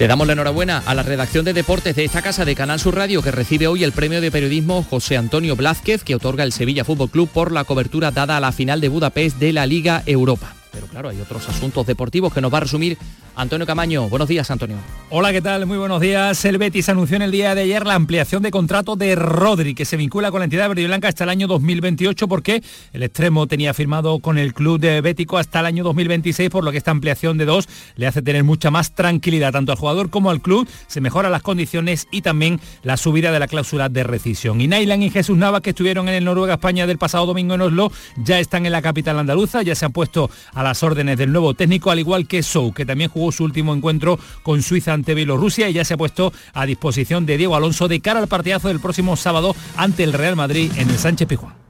Le 0.00 0.08
damos 0.08 0.26
la 0.26 0.32
enhorabuena 0.32 0.82
a 0.86 0.94
la 0.94 1.02
redacción 1.02 1.44
de 1.44 1.52
deportes 1.52 1.94
de 1.94 2.06
esta 2.06 2.22
casa 2.22 2.46
de 2.46 2.54
Canal 2.54 2.80
Sur 2.80 2.96
Radio 2.96 3.20
que 3.20 3.30
recibe 3.30 3.66
hoy 3.66 3.84
el 3.84 3.92
premio 3.92 4.22
de 4.22 4.30
periodismo 4.30 4.82
José 4.82 5.18
Antonio 5.18 5.56
Blázquez 5.56 6.04
que 6.04 6.14
otorga 6.14 6.42
el 6.42 6.52
Sevilla 6.52 6.86
Fútbol 6.86 7.10
Club 7.10 7.28
por 7.28 7.52
la 7.52 7.64
cobertura 7.64 8.10
dada 8.10 8.38
a 8.38 8.40
la 8.40 8.50
final 8.50 8.80
de 8.80 8.88
Budapest 8.88 9.36
de 9.38 9.52
la 9.52 9.66
Liga 9.66 10.02
Europa. 10.06 10.54
Pero 10.72 10.86
claro, 10.86 11.08
hay 11.08 11.20
otros 11.20 11.48
asuntos 11.48 11.86
deportivos 11.86 12.32
que 12.32 12.40
nos 12.40 12.52
va 12.52 12.58
a 12.58 12.62
resumir 12.62 12.96
Antonio 13.36 13.66
Camaño. 13.66 14.08
Buenos 14.08 14.28
días, 14.28 14.50
Antonio. 14.50 14.76
Hola, 15.08 15.32
¿qué 15.32 15.40
tal? 15.40 15.66
Muy 15.66 15.78
buenos 15.78 16.00
días. 16.00 16.44
El 16.44 16.58
Betis 16.58 16.88
anunció 16.88 17.16
en 17.16 17.22
el 17.22 17.30
día 17.30 17.54
de 17.54 17.62
ayer 17.62 17.86
la 17.86 17.94
ampliación 17.94 18.42
de 18.42 18.50
contrato 18.50 18.96
de 18.96 19.14
Rodri, 19.14 19.74
que 19.74 19.84
se 19.84 19.96
vincula 19.96 20.30
con 20.30 20.40
la 20.40 20.44
entidad 20.44 20.68
verde 20.68 20.82
y 20.82 20.86
blanca 20.86 21.08
hasta 21.08 21.24
el 21.24 21.30
año 21.30 21.46
2028, 21.46 22.28
porque 22.28 22.62
el 22.92 23.02
extremo 23.02 23.46
tenía 23.46 23.72
firmado 23.74 24.18
con 24.18 24.38
el 24.38 24.52
club 24.52 24.78
de 24.78 25.00
Bético 25.00 25.38
hasta 25.38 25.60
el 25.60 25.66
año 25.66 25.84
2026, 25.84 26.50
por 26.50 26.64
lo 26.64 26.70
que 26.70 26.78
esta 26.78 26.90
ampliación 26.90 27.38
de 27.38 27.46
dos 27.46 27.68
le 27.96 28.06
hace 28.06 28.22
tener 28.22 28.44
mucha 28.44 28.70
más 28.70 28.92
tranquilidad 28.92 29.52
tanto 29.52 29.72
al 29.72 29.78
jugador 29.78 30.10
como 30.10 30.30
al 30.30 30.40
club. 30.40 30.68
Se 30.86 31.00
mejoran 31.00 31.32
las 31.32 31.42
condiciones 31.42 32.08
y 32.10 32.22
también 32.22 32.60
la 32.82 32.96
subida 32.96 33.32
de 33.32 33.38
la 33.38 33.48
cláusula 33.48 33.88
de 33.88 34.04
rescisión. 34.04 34.60
Y 34.60 34.68
Nailan 34.68 35.02
y 35.02 35.10
Jesús 35.10 35.36
Navas, 35.36 35.62
que 35.62 35.70
estuvieron 35.70 36.08
en 36.08 36.14
el 36.14 36.24
Noruega-España 36.24 36.86
del 36.86 36.98
pasado 36.98 37.26
domingo 37.26 37.54
en 37.54 37.62
Oslo, 37.62 37.90
ya 38.16 38.38
están 38.38 38.66
en 38.66 38.72
la 38.72 38.82
capital 38.82 39.18
andaluza, 39.18 39.62
ya 39.62 39.74
se 39.74 39.86
han 39.86 39.92
puesto 39.92 40.30
a 40.52 40.59
las 40.62 40.82
órdenes 40.82 41.18
del 41.18 41.32
nuevo 41.32 41.54
técnico, 41.54 41.90
al 41.90 41.98
igual 41.98 42.26
que 42.26 42.42
Sou, 42.42 42.72
que 42.72 42.86
también 42.86 43.10
jugó 43.10 43.32
su 43.32 43.44
último 43.44 43.74
encuentro 43.74 44.18
con 44.42 44.62
Suiza 44.62 44.92
ante 44.92 45.14
Bielorrusia 45.14 45.68
y 45.68 45.74
ya 45.74 45.84
se 45.84 45.94
ha 45.94 45.98
puesto 45.98 46.32
a 46.52 46.66
disposición 46.66 47.26
de 47.26 47.36
Diego 47.36 47.56
Alonso 47.56 47.88
de 47.88 48.00
cara 48.00 48.20
al 48.20 48.28
partidazo 48.28 48.68
del 48.68 48.80
próximo 48.80 49.16
sábado 49.16 49.54
ante 49.76 50.04
el 50.04 50.12
Real 50.12 50.36
Madrid 50.36 50.70
en 50.76 50.90
el 50.90 50.98
Sánchez 50.98 51.28
Pijuán. 51.28 51.69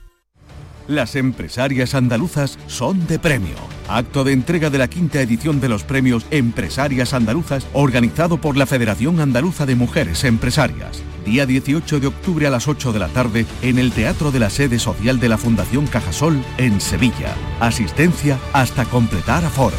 Las 0.91 1.15
empresarias 1.15 1.95
andaluzas 1.95 2.59
son 2.67 3.07
de 3.07 3.17
premio. 3.17 3.55
Acto 3.87 4.25
de 4.25 4.33
entrega 4.33 4.69
de 4.69 4.77
la 4.77 4.89
quinta 4.89 5.21
edición 5.21 5.61
de 5.61 5.69
los 5.69 5.85
premios 5.85 6.25
Empresarias 6.31 7.13
Andaluzas, 7.13 7.65
organizado 7.71 8.41
por 8.41 8.57
la 8.57 8.65
Federación 8.65 9.21
Andaluza 9.21 9.65
de 9.65 9.75
Mujeres 9.75 10.25
Empresarias. 10.25 11.01
Día 11.25 11.45
18 11.45 12.01
de 12.01 12.07
octubre 12.07 12.45
a 12.45 12.49
las 12.49 12.67
8 12.67 12.91
de 12.91 12.99
la 12.99 13.07
tarde 13.07 13.45
en 13.61 13.79
el 13.79 13.93
Teatro 13.93 14.33
de 14.33 14.39
la 14.39 14.49
Sede 14.49 14.79
Social 14.79 15.21
de 15.21 15.29
la 15.29 15.37
Fundación 15.37 15.87
Cajasol 15.87 16.43
en 16.57 16.81
Sevilla. 16.81 17.35
Asistencia 17.61 18.37
hasta 18.51 18.83
completar 18.83 19.45
aforo. 19.45 19.77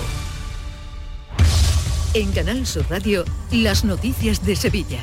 En 2.14 2.32
Canal 2.32 2.66
Sur 2.66 2.86
Radio, 2.88 3.26
las 3.50 3.84
noticias 3.84 4.46
de 4.46 4.56
Sevilla. 4.56 5.00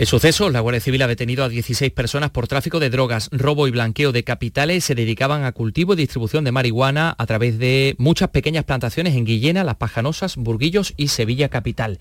El 0.00 0.06
suceso, 0.06 0.48
la 0.48 0.60
Guardia 0.60 0.80
Civil 0.80 1.02
ha 1.02 1.06
detenido 1.06 1.44
a 1.44 1.50
16 1.50 1.92
personas 1.92 2.30
por 2.30 2.48
tráfico 2.48 2.80
de 2.80 2.88
drogas, 2.88 3.28
robo 3.32 3.68
y 3.68 3.70
blanqueo 3.70 4.12
de 4.12 4.24
capitales. 4.24 4.82
Se 4.82 4.94
dedicaban 4.94 5.44
a 5.44 5.52
cultivo 5.52 5.92
y 5.92 5.96
distribución 5.96 6.42
de 6.42 6.52
marihuana 6.52 7.14
a 7.18 7.26
través 7.26 7.58
de 7.58 7.96
muchas 7.98 8.30
pequeñas 8.30 8.64
plantaciones 8.64 9.14
en 9.14 9.26
Guillena, 9.26 9.62
Las 9.62 9.76
Pajanosas, 9.76 10.36
Burguillos 10.36 10.94
y 10.96 11.08
Sevilla 11.08 11.50
Capital. 11.50 11.98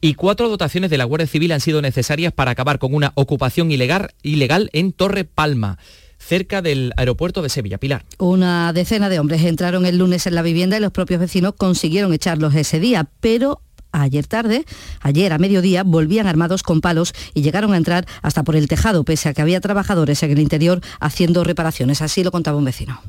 Y 0.00 0.14
cuatro 0.14 0.48
dotaciones 0.48 0.88
de 0.88 0.96
la 0.96 1.04
Guardia 1.04 1.26
Civil 1.26 1.52
han 1.52 1.60
sido 1.60 1.82
necesarias 1.82 2.32
para 2.32 2.52
acabar 2.52 2.78
con 2.78 2.94
una 2.94 3.12
ocupación 3.14 3.70
ilegal, 3.70 4.14
ilegal 4.22 4.70
en 4.72 4.92
Torre 4.92 5.24
Palma 5.24 5.76
cerca 6.16 6.62
del 6.62 6.94
aeropuerto 6.96 7.42
de 7.42 7.50
Sevilla. 7.50 7.76
Pilar. 7.76 8.06
Una 8.16 8.72
decena 8.72 9.10
de 9.10 9.18
hombres 9.18 9.44
entraron 9.44 9.84
el 9.84 9.98
lunes 9.98 10.26
en 10.26 10.34
la 10.34 10.40
vivienda 10.40 10.78
y 10.78 10.80
los 10.80 10.92
propios 10.92 11.20
vecinos 11.20 11.52
consiguieron 11.58 12.14
echarlos 12.14 12.54
ese 12.54 12.80
día, 12.80 13.10
pero 13.20 13.60
ayer 14.02 14.26
tarde, 14.26 14.64
ayer 15.00 15.32
a 15.32 15.38
mediodía, 15.38 15.82
volvían 15.84 16.26
armados 16.26 16.62
con 16.62 16.80
palos 16.80 17.14
y 17.34 17.42
llegaron 17.42 17.74
a 17.74 17.76
entrar 17.76 18.06
hasta 18.22 18.42
por 18.42 18.56
el 18.56 18.68
tejado, 18.68 19.04
pese 19.04 19.28
a 19.28 19.34
que 19.34 19.42
había 19.42 19.60
trabajadores 19.60 20.22
en 20.22 20.30
el 20.32 20.38
interior 20.38 20.80
haciendo 21.00 21.44
reparaciones. 21.44 22.02
Así 22.02 22.24
lo 22.24 22.30
contaba 22.30 22.58
un 22.58 22.64
vecino 22.64 23.00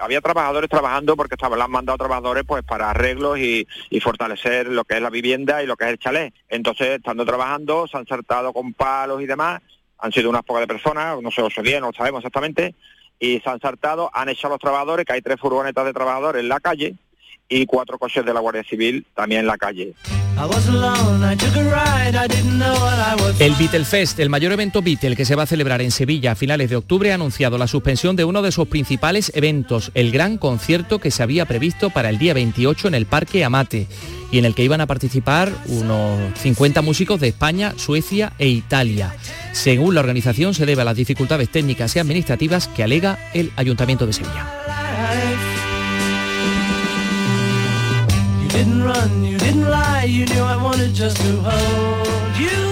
había 0.00 0.20
trabajadores 0.20 0.68
trabajando 0.68 1.16
porque 1.16 1.34
estaban, 1.34 1.60
han 1.60 1.70
mandado 1.70 1.98
trabajadores 1.98 2.44
pues 2.46 2.62
para 2.64 2.90
arreglos 2.90 3.38
y, 3.38 3.66
fortalecer 4.00 4.68
lo 4.68 4.84
que 4.84 4.96
es 4.96 5.02
la 5.02 5.10
vivienda 5.10 5.62
y 5.62 5.66
lo 5.66 5.76
que 5.76 5.84
es 5.84 5.90
el 5.90 5.98
chalet. 5.98 6.34
Entonces, 6.48 6.98
estando 6.98 7.24
trabajando, 7.24 7.88
se 7.88 7.96
han 7.96 8.06
saltado 8.06 8.52
con 8.52 8.72
palos 8.72 9.20
y 9.20 9.26
demás, 9.26 9.62
han 9.98 10.12
sido 10.12 10.30
unas 10.30 10.42
pocas 10.42 10.60
de 10.60 10.66
personas, 10.68 11.20
no 11.20 11.30
sé, 11.30 11.42
o 11.42 11.48
bien, 11.62 11.80
no 11.80 11.88
lo 11.88 11.92
sabemos 11.92 12.20
exactamente, 12.20 12.74
y 13.18 13.40
se 13.40 13.48
han 13.48 13.58
saltado, 13.58 14.10
han 14.12 14.28
echado 14.28 14.54
a 14.54 14.56
los 14.56 14.60
trabajadores, 14.60 15.06
que 15.06 15.14
hay 15.14 15.22
tres 15.22 15.40
furgonetas 15.40 15.84
de 15.84 15.92
trabajadores 15.92 16.42
en 16.42 16.48
la 16.48 16.60
calle 16.60 16.94
y 17.48 17.66
cuatro 17.66 17.98
coches 17.98 18.24
de 18.24 18.34
la 18.34 18.40
Guardia 18.40 18.64
Civil 18.64 19.06
también 19.14 19.40
en 19.40 19.46
la 19.46 19.56
calle. 19.56 19.94
El 23.38 23.54
Beatlefest, 23.54 24.18
el 24.20 24.28
mayor 24.28 24.52
evento 24.52 24.82
Beatle 24.82 25.16
que 25.16 25.24
se 25.24 25.34
va 25.34 25.44
a 25.44 25.46
celebrar 25.46 25.80
en 25.80 25.90
Sevilla 25.90 26.32
a 26.32 26.34
finales 26.34 26.68
de 26.68 26.76
octubre, 26.76 27.10
ha 27.10 27.14
anunciado 27.14 27.56
la 27.56 27.66
suspensión 27.66 28.16
de 28.16 28.24
uno 28.24 28.42
de 28.42 28.52
sus 28.52 28.68
principales 28.68 29.32
eventos, 29.34 29.90
el 29.94 30.12
gran 30.12 30.36
concierto 30.36 30.98
que 30.98 31.10
se 31.10 31.22
había 31.22 31.46
previsto 31.46 31.90
para 31.90 32.10
el 32.10 32.18
día 32.18 32.34
28 32.34 32.88
en 32.88 32.94
el 32.94 33.06
Parque 33.06 33.44
Amate 33.44 33.86
y 34.30 34.38
en 34.38 34.44
el 34.44 34.54
que 34.54 34.64
iban 34.64 34.80
a 34.80 34.86
participar 34.86 35.50
unos 35.68 36.38
50 36.38 36.82
músicos 36.82 37.20
de 37.20 37.28
España, 37.28 37.72
Suecia 37.76 38.32
e 38.38 38.48
Italia. 38.48 39.14
Según 39.52 39.94
la 39.94 40.00
organización, 40.00 40.52
se 40.52 40.66
debe 40.66 40.82
a 40.82 40.84
las 40.84 40.96
dificultades 40.96 41.48
técnicas 41.48 41.96
y 41.96 41.98
administrativas 41.98 42.68
que 42.68 42.82
alega 42.82 43.18
el 43.32 43.52
Ayuntamiento 43.56 44.06
de 44.06 44.12
Sevilla. 44.12 45.45
Didn't 48.56 48.82
run, 48.82 49.24
you 49.24 49.36
didn't 49.38 49.68
lie, 49.68 50.04
you 50.04 50.24
knew 50.24 50.42
I 50.42 50.56
wanted 50.56 50.94
just 50.94 51.16
to 51.18 51.32
hold 51.48 52.36
you. 52.38 52.64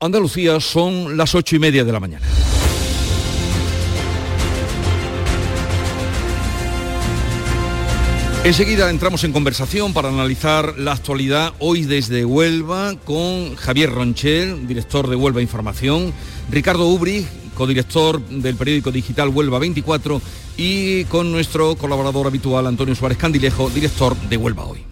Andalucía 0.00 0.60
son 0.60 1.16
las 1.16 1.34
ocho 1.34 1.56
y 1.56 1.58
media 1.58 1.84
de 1.84 1.92
la 1.92 1.98
mañana. 1.98 2.37
Enseguida 8.48 8.88
entramos 8.88 9.24
en 9.24 9.32
conversación 9.34 9.92
para 9.92 10.08
analizar 10.08 10.78
la 10.78 10.92
actualidad 10.92 11.52
hoy 11.58 11.82
desde 11.82 12.24
Huelva 12.24 12.94
con 13.04 13.54
Javier 13.56 13.90
Ronchel, 13.90 14.66
director 14.66 15.06
de 15.06 15.16
Huelva 15.16 15.42
Información, 15.42 16.14
Ricardo 16.50 16.86
Ubri, 16.86 17.26
codirector 17.54 18.26
del 18.26 18.56
periódico 18.56 18.90
digital 18.90 19.28
Huelva 19.28 19.58
24 19.58 20.22
y 20.56 21.04
con 21.04 21.30
nuestro 21.30 21.76
colaborador 21.76 22.26
habitual 22.26 22.66
Antonio 22.66 22.94
Suárez 22.94 23.18
Candilejo, 23.18 23.68
director 23.68 24.16
de 24.16 24.38
Huelva 24.38 24.64
Hoy. 24.64 24.82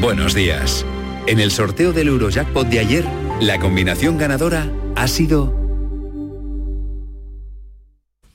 Buenos 0.00 0.34
días. 0.34 0.84
En 1.28 1.38
el 1.38 1.52
sorteo 1.52 1.92
del 1.92 2.08
Eurojackpot 2.08 2.66
de 2.66 2.80
ayer, 2.80 3.04
la 3.40 3.60
combinación 3.60 4.18
ganadora 4.18 4.72
ha 4.96 5.06
sido 5.06 5.54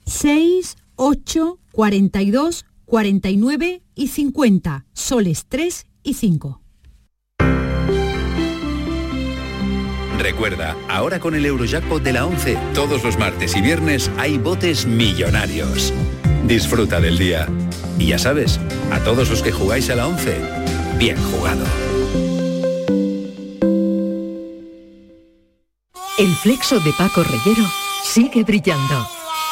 6, 0.05 0.77
8, 0.95 1.60
42, 1.71 2.65
49 2.85 3.81
y 3.95 4.07
50, 4.07 4.85
soles 4.93 5.45
3 5.47 5.85
y 6.03 6.13
5. 6.13 6.61
Recuerda, 10.19 10.75
ahora 10.87 11.19
con 11.19 11.33
el 11.33 11.45
Eurojackpot 11.45 12.03
de 12.03 12.13
la 12.13 12.27
11, 12.27 12.57
todos 12.75 13.03
los 13.03 13.17
martes 13.17 13.55
y 13.55 13.61
viernes 13.61 14.11
hay 14.17 14.37
botes 14.37 14.85
millonarios. 14.85 15.93
Disfruta 16.45 16.99
del 16.99 17.17
día. 17.17 17.47
Y 17.97 18.07
ya 18.07 18.19
sabes, 18.19 18.59
a 18.91 18.99
todos 18.99 19.29
los 19.29 19.41
que 19.41 19.51
jugáis 19.51 19.89
a 19.89 19.95
la 19.95 20.07
11, 20.07 20.37
bien 20.99 21.17
jugado. 21.17 21.65
El 26.19 26.35
flexo 26.35 26.79
de 26.79 26.93
Paco 26.93 27.23
Reyero 27.23 27.67
sigue 28.03 28.43
brillando 28.43 29.20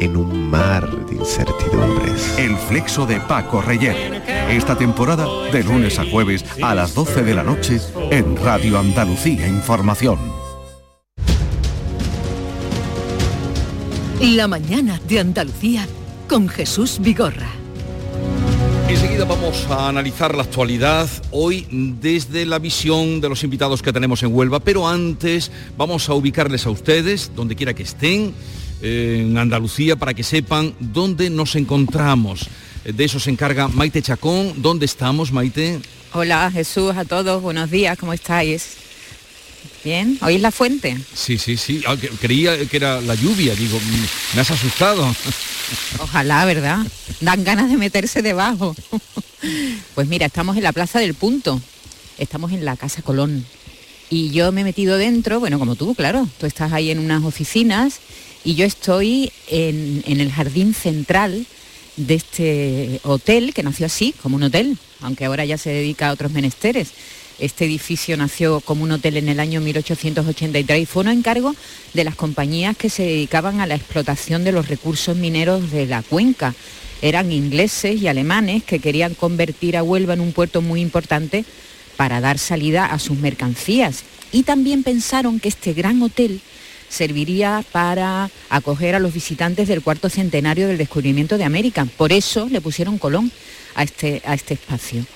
en 0.00 0.16
un 0.16 0.48
mar 0.50 0.88
de 1.06 1.14
incertidumbres. 1.14 2.38
El 2.38 2.56
flexo 2.56 3.04
de 3.06 3.20
Paco 3.20 3.60
Reyer. 3.60 4.22
Esta 4.50 4.76
temporada 4.76 5.26
de 5.52 5.62
lunes 5.62 5.98
a 5.98 6.04
jueves 6.04 6.44
a 6.62 6.74
las 6.74 6.94
12 6.94 7.22
de 7.22 7.34
la 7.34 7.42
noche 7.42 7.78
en 8.10 8.36
Radio 8.36 8.78
Andalucía 8.78 9.46
Información. 9.46 10.18
La 14.20 14.48
mañana 14.48 15.00
de 15.06 15.20
Andalucía 15.20 15.86
con 16.28 16.48
Jesús 16.48 16.98
Vigorra. 17.00 17.48
Enseguida 18.88 19.24
vamos 19.24 19.66
a 19.70 19.88
analizar 19.88 20.34
la 20.34 20.42
actualidad 20.42 21.08
hoy 21.30 21.66
desde 21.70 22.44
la 22.44 22.58
visión 22.58 23.20
de 23.20 23.28
los 23.28 23.44
invitados 23.44 23.82
que 23.82 23.92
tenemos 23.92 24.22
en 24.22 24.34
Huelva, 24.34 24.60
pero 24.60 24.88
antes 24.88 25.52
vamos 25.76 26.08
a 26.08 26.14
ubicarles 26.14 26.66
a 26.66 26.70
ustedes, 26.70 27.30
donde 27.36 27.54
quiera 27.54 27.72
que 27.72 27.84
estén, 27.84 28.34
en 28.82 29.36
Andalucía 29.36 29.96
para 29.96 30.14
que 30.14 30.22
sepan 30.22 30.74
dónde 30.80 31.30
nos 31.30 31.56
encontramos. 31.56 32.48
De 32.84 33.04
eso 33.04 33.20
se 33.20 33.30
encarga 33.30 33.68
Maite 33.68 34.02
Chacón. 34.02 34.54
¿Dónde 34.56 34.86
estamos, 34.86 35.32
Maite? 35.32 35.80
Hola 36.12 36.50
Jesús, 36.52 36.96
a 36.96 37.04
todos, 37.04 37.40
buenos 37.40 37.70
días, 37.70 37.96
¿cómo 37.96 38.12
estáis? 38.12 38.76
Bien, 39.84 40.18
¿oís 40.22 40.40
la 40.40 40.50
fuente? 40.50 40.98
Sí, 41.14 41.38
sí, 41.38 41.56
sí. 41.56 41.82
Ah, 41.86 41.96
creía 42.20 42.66
que 42.66 42.76
era 42.76 43.00
la 43.00 43.14
lluvia, 43.14 43.54
digo, 43.54 43.78
mm, 43.78 44.34
me 44.34 44.40
has 44.40 44.50
asustado. 44.50 45.14
Ojalá, 46.00 46.44
¿verdad? 46.44 46.80
Dan 47.20 47.44
ganas 47.44 47.70
de 47.70 47.76
meterse 47.76 48.22
debajo. 48.22 48.74
Pues 49.94 50.08
mira, 50.08 50.26
estamos 50.26 50.56
en 50.56 50.64
la 50.64 50.72
Plaza 50.72 50.98
del 50.98 51.14
Punto, 51.14 51.60
estamos 52.18 52.52
en 52.52 52.64
la 52.64 52.76
Casa 52.76 53.02
Colón. 53.02 53.46
Y 54.10 54.30
yo 54.30 54.50
me 54.52 54.62
he 54.62 54.64
metido 54.64 54.98
dentro, 54.98 55.40
bueno, 55.40 55.58
como 55.58 55.76
tú, 55.76 55.94
claro, 55.94 56.28
tú 56.38 56.46
estás 56.46 56.72
ahí 56.72 56.90
en 56.90 56.98
unas 56.98 57.22
oficinas 57.22 58.00
y 58.44 58.54
yo 58.54 58.64
estoy 58.64 59.32
en, 59.48 60.02
el 60.06 60.32
jardín 60.32 60.74
central 60.74 61.46
de 61.96 62.14
este 62.14 63.00
hotel, 63.04 63.52
que 63.52 63.62
nació 63.62 63.86
así, 63.86 64.14
como 64.22 64.36
un 64.36 64.44
hotel, 64.44 64.78
aunque 65.00 65.26
ahora 65.26 65.44
ya 65.44 65.58
se 65.58 65.70
dedica 65.70 66.08
a 66.08 66.12
otros 66.12 66.32
menesteres. 66.32 66.92
Este 67.38 67.64
edificio 67.64 68.16
nació 68.16 68.60
como 68.60 68.84
un 68.84 68.92
hotel 68.92 69.16
en 69.16 69.28
el 69.28 69.40
año 69.40 69.60
1883 69.60 70.82
y 70.82 70.86
fue 70.86 71.02
un 71.02 71.08
encargo 71.08 71.54
de 71.94 72.04
las 72.04 72.14
compañías 72.14 72.76
que 72.76 72.90
se 72.90 73.02
dedicaban 73.02 73.60
a 73.60 73.66
la 73.66 73.76
explotación 73.76 74.44
de 74.44 74.52
los 74.52 74.68
recursos 74.68 75.16
mineros 75.16 75.70
de 75.70 75.86
la 75.86 76.02
cuenca. 76.02 76.54
Eran 77.02 77.32
ingleses 77.32 78.00
y 78.00 78.08
alemanes 78.08 78.62
que 78.62 78.78
querían 78.78 79.14
convertir 79.14 79.76
a 79.78 79.82
Huelva 79.82 80.12
en 80.14 80.20
un 80.20 80.32
puerto 80.32 80.60
muy 80.60 80.82
importante 80.82 81.46
para 81.96 82.20
dar 82.20 82.38
salida 82.38 82.86
a 82.86 82.98
sus 82.98 83.18
mercancías. 83.18 84.04
Y 84.32 84.42
también 84.42 84.82
pensaron 84.82 85.40
que 85.40 85.48
este 85.48 85.72
gran 85.72 86.02
hotel 86.02 86.42
serviría 86.90 87.64
para 87.72 88.30
acoger 88.50 88.94
a 88.94 88.98
los 88.98 89.14
visitantes 89.14 89.68
del 89.68 89.80
cuarto 89.80 90.10
centenario 90.10 90.68
del 90.68 90.76
descubrimiento 90.76 91.38
de 91.38 91.44
América. 91.44 91.86
Por 91.96 92.12
eso 92.12 92.48
le 92.50 92.60
pusieron 92.60 92.98
Colón 92.98 93.32
a 93.74 93.84
este, 93.84 94.20
a 94.26 94.34
este 94.34 94.54
espacio. 94.54 95.06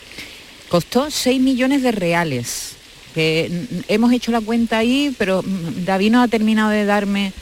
Costó 0.71 1.11
6 1.11 1.41
millones 1.43 1.83
de 1.83 1.93
reales. 1.93 2.77
hemos 3.17 4.13
hecho 4.13 4.33
la 4.33 4.41
cuenta 4.41 4.79
ahí, 4.79 5.15
pero 5.19 5.43
David 5.85 6.13
no 6.13 6.23
ha 6.23 6.29
terminado 6.29 6.71
de 6.71 6.85
darme 6.85 7.33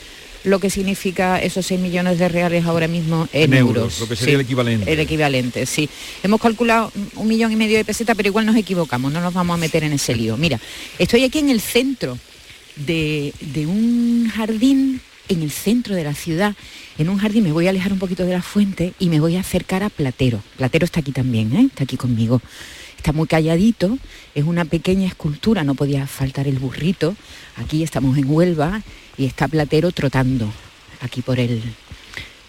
lo 0.43 0.59
que 0.59 0.69
significa 0.69 1.39
esos 1.41 1.65
6 1.67 1.79
millones 1.79 2.19
de 2.19 2.27
reales 2.27 2.65
ahora 2.65 2.87
mismo 2.87 3.29
en, 3.31 3.53
euros, 3.53 4.01
Lo 4.01 4.09
que 4.09 4.15
sería 4.17 4.35
el 4.35 4.41
equivalente. 4.41 4.91
El 4.91 4.99
equivalente, 4.99 5.65
sí. 5.65 5.89
Hemos 6.21 6.41
calculado 6.41 6.91
un 7.15 7.27
millón 7.27 7.51
y 7.53 7.55
medio 7.55 7.77
de 7.77 7.85
pesetas, 7.85 8.15
pero 8.17 8.27
igual 8.27 8.45
nos 8.45 8.57
equivocamos, 8.57 9.11
no 9.13 9.21
nos 9.21 9.33
vamos 9.33 9.53
a 9.53 9.57
meter 9.57 9.85
en 9.85 9.93
ese 9.93 10.13
lío. 10.15 10.35
Mira, 10.35 10.59
estoy 10.99 11.23
aquí 11.23 11.39
en 11.39 11.49
el 11.49 11.61
centro 11.61 12.17
de, 12.75 13.33
un 13.67 14.29
jardín 14.33 15.01
en 15.29 15.41
el 15.41 15.51
centro 15.51 15.95
de 15.95 16.03
la 16.03 16.13
ciudad, 16.13 16.55
en 16.97 17.09
un 17.09 17.17
jardín, 17.17 17.43
me 17.43 17.51
voy 17.51 17.67
a 17.67 17.69
alejar 17.69 17.93
un 17.93 17.99
poquito 17.99 18.25
de 18.25 18.33
la 18.33 18.41
fuente 18.41 18.93
y 18.99 19.09
me 19.09 19.19
voy 19.19 19.35
a 19.35 19.39
acercar 19.39 19.83
a 19.83 19.89
Platero. 19.89 20.43
Platero 20.57 20.85
está 20.85 20.99
aquí 20.99 21.11
también, 21.11 21.55
¿eh? 21.55 21.67
está 21.69 21.83
aquí 21.83 21.97
conmigo. 21.97 22.41
Está 22.97 23.11
muy 23.11 23.27
calladito, 23.27 23.97
es 24.33 24.45
una 24.45 24.63
pequeña 24.63 25.07
escultura, 25.07 25.63
no 25.63 25.75
podía 25.75 26.07
faltar 26.07 26.47
el 26.47 26.57
burrito. 26.57 27.15
Aquí 27.57 27.83
estamos 27.83 28.17
en 28.17 28.29
Huelva 28.29 28.81
y 29.17 29.25
está 29.25 29.47
Platero 29.49 29.91
trotando 29.91 30.49
aquí 31.01 31.21
por 31.21 31.39
el, 31.39 31.61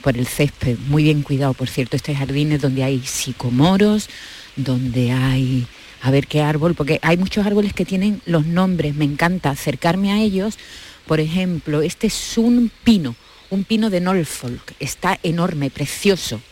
por 0.01 0.17
el 0.17 0.27
césped. 0.29 0.79
Muy 0.87 1.03
bien 1.03 1.23
cuidado, 1.23 1.55
por 1.55 1.69
cierto, 1.69 1.97
este 1.97 2.15
jardín 2.15 2.53
es 2.53 2.61
donde 2.61 2.85
hay 2.85 3.01
sicomoros, 3.01 4.09
donde 4.55 5.11
hay 5.11 5.67
a 6.05 6.11
ver 6.11 6.27
qué 6.27 6.43
árbol, 6.43 6.75
porque 6.75 6.99
hay 7.01 7.17
muchos 7.17 7.47
árboles 7.47 7.73
que 7.73 7.87
tienen 7.87 8.21
los 8.27 8.45
nombres, 8.45 8.95
me 8.95 9.07
encanta 9.07 9.49
acercarme 9.49 10.13
a 10.13 10.21
ellos. 10.21 10.59
Por 11.07 11.19
ejemplo, 11.19 11.81
este 11.81 12.09
es 12.09 12.37
un 12.37 12.71
pino, 12.85 13.17
un 13.49 13.65
pino 13.65 13.89
de 13.89 14.03
Norfolk, 14.03 14.75
está 14.81 15.19
enorme, 15.23 15.71
precioso. 15.71 16.43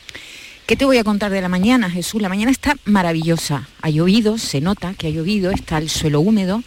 ¿Qué 0.65 0.75
te 0.75 0.87
voy 0.87 0.97
a 0.97 1.05
contar 1.05 1.31
de 1.31 1.43
la 1.43 1.51
mañana, 1.51 1.91
Jesús? 1.91 2.23
La 2.23 2.31
mañana 2.31 2.51
está 2.51 2.79
maravillosa. 2.87 3.69
Ha 3.83 3.91
llovido, 3.91 4.39
se 4.39 4.63
nota 4.63 4.95
que 4.95 5.09
ha 5.09 5.11
llovido, 5.11 5.51
está 5.51 5.77
el 5.77 5.91
suelo 5.91 6.21
húmedo 6.21 6.63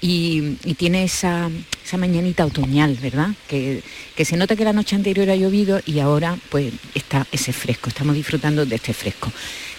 y, 0.00 0.56
tiene 0.76 1.04
esa, 1.04 1.50
mañanita 1.96 2.44
otoñal, 2.46 2.94
¿verdad? 2.96 3.30
Que, 3.48 3.82
que, 4.16 4.24
se 4.24 4.36
nota 4.36 4.56
que 4.56 4.64
la 4.64 4.72
noche 4.72 4.96
anterior 4.96 5.30
ha 5.30 5.36
llovido 5.36 5.80
y 5.86 6.00
ahora 6.00 6.36
pues 6.50 6.72
está 6.94 7.26
ese 7.30 7.52
fresco, 7.52 7.88
estamos 7.88 8.14
disfrutando 8.14 8.66
de 8.66 8.76
este 8.76 8.92
fresco. 8.92 9.30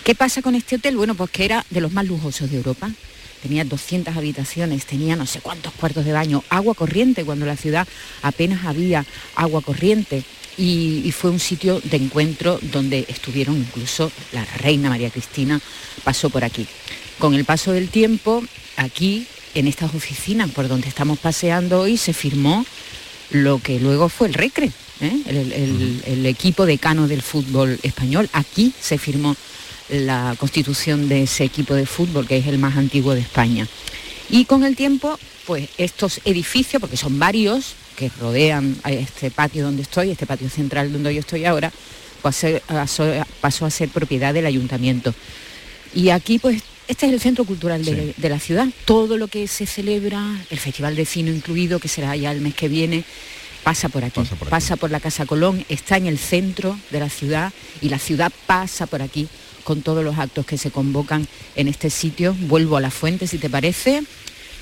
¿Qué 0.04 0.16
pasa 0.16 0.42
con 0.42 0.56
este 0.56 0.76
hotel? 0.76 0.98
Bueno, 0.98 1.16
pues 1.16 1.32
que 1.32 1.46
era 1.46 1.66
de 1.70 1.82
los 1.82 1.92
más 1.92 2.06
lujosos 2.06 2.50
de 2.52 2.58
Europa. 2.58 2.92
Tenía 3.42 3.64
200 3.66 4.16
habitaciones, 4.16 4.86
tenía 4.86 5.16
no 5.16 5.26
sé 5.26 5.40
cuántos 5.40 5.74
cuartos 5.74 6.06
de 6.06 6.14
baño, 6.14 6.44
agua 6.50 6.74
corriente, 6.74 7.26
cuando 7.26 7.46
la 7.46 7.58
ciudad 7.58 7.88
apenas 8.22 8.66
había 8.66 9.06
agua 9.36 9.62
corriente 9.62 10.24
y, 10.58 11.12
fue 11.12 11.32
un 11.32 11.40
sitio 11.40 11.80
de 11.84 11.98
encuentro 11.98 12.60
donde 12.62 13.06
estuvieron 13.08 13.58
incluso 13.58 14.12
la 14.32 14.46
reina 14.46 14.90
María 14.90 15.10
Cristina, 15.10 15.60
pasó 16.04 16.30
por 16.30 16.44
aquí. 16.44 16.68
Con 17.20 17.34
el 17.34 17.46
paso 17.46 17.72
del 17.72 17.90
tiempo, 17.90 18.44
aquí, 18.78 19.28
en 19.56 19.68
estas 19.68 19.96
oficinas 19.96 20.52
por 20.52 20.68
donde 20.68 20.88
estamos 20.88 21.18
paseando 21.18 21.82
hoy, 21.82 21.98
se 21.98 22.14
firmó 22.14 22.66
lo 23.32 23.60
que 23.60 23.80
luego 23.80 24.10
fue 24.10 24.28
el 24.28 24.36
RECRE, 24.36 24.72
¿eh? 25.02 25.22
el, 25.26 26.04
el 26.06 26.26
equipo 26.28 26.66
decano 26.66 27.08
del 27.08 27.22
fútbol 27.22 27.80
español. 27.82 28.30
Aquí 28.34 28.74
se 28.80 28.98
firmó 28.98 29.36
la 29.90 30.36
constitución 30.38 31.10
de 31.10 31.24
ese 31.24 31.44
equipo 31.44 31.74
de 31.74 31.86
fútbol, 31.86 32.28
que 32.28 32.38
es 32.38 32.48
el 32.48 32.60
más 32.60 32.78
antiguo 32.78 33.14
de 33.14 33.22
España. 33.22 33.68
Y 34.30 34.46
con 34.46 34.64
el 34.64 34.76
tiempo, 34.76 35.18
pues 35.46 35.70
estos 35.78 36.22
edificios, 36.26 36.80
porque 36.80 36.98
son 36.98 37.18
varios, 37.18 37.76
que 37.96 38.12
rodean 38.20 38.76
a 38.84 38.92
este 38.92 39.32
patio 39.32 39.64
donde 39.64 39.84
estoy, 39.84 40.12
este 40.12 40.26
patio 40.26 40.50
central 40.50 40.92
donde 40.92 41.14
yo 41.14 41.20
estoy 41.20 41.46
ahora, 41.46 41.72
pasó, 42.22 42.48
pasó 43.42 43.66
a 43.66 43.72
ser 43.72 43.90
propiedad 43.90 44.34
del 44.34 44.46
ayuntamiento. 44.46 45.14
Y 45.94 46.10
aquí 46.10 46.40
pues 46.40 46.62
este 46.88 47.08
es 47.08 47.14
el 47.14 47.20
centro 47.20 47.46
cultural 47.46 47.84
de, 47.84 48.30
la 48.30 48.40
ciudad. 48.40 48.68
Todo 48.86 49.18
lo 49.18 49.28
que 49.28 49.48
se 49.48 49.66
celebra, 49.66 50.24
el 50.50 50.60
Festival 50.60 50.96
de 50.96 51.06
Cine 51.06 51.32
incluido, 51.32 51.80
que 51.80 51.88
será 51.88 52.16
ya 52.16 52.32
el 52.32 52.42
mes 52.42 52.54
que 52.54 52.68
viene, 52.68 53.04
pasa 53.64 53.90
por 53.90 54.04
aquí. 54.04 54.22
Pasa 54.50 54.76
por, 54.76 54.92
la 54.92 55.00
Casa 55.00 55.26
Colón, 55.26 55.66
está 55.70 55.98
en 55.98 56.06
el 56.06 56.20
centro 56.20 56.78
de 56.92 57.00
la 57.00 57.10
ciudad 57.10 57.52
y 57.82 57.90
la 57.90 58.00
ciudad 58.00 58.32
pasa 58.46 58.86
por 58.86 59.02
aquí 59.02 59.28
con 59.64 59.82
todos 59.82 60.04
los 60.04 60.18
actos 60.20 60.46
que 60.46 60.58
se 60.58 60.70
convocan 60.70 61.28
en 61.56 61.68
este 61.68 61.90
sitio. 61.90 62.36
Vuelvo 62.42 62.78
a 62.78 62.82
la 62.82 62.92
fuente, 62.92 63.26
si 63.26 63.40
te 63.40 63.50
parece, 63.50 64.04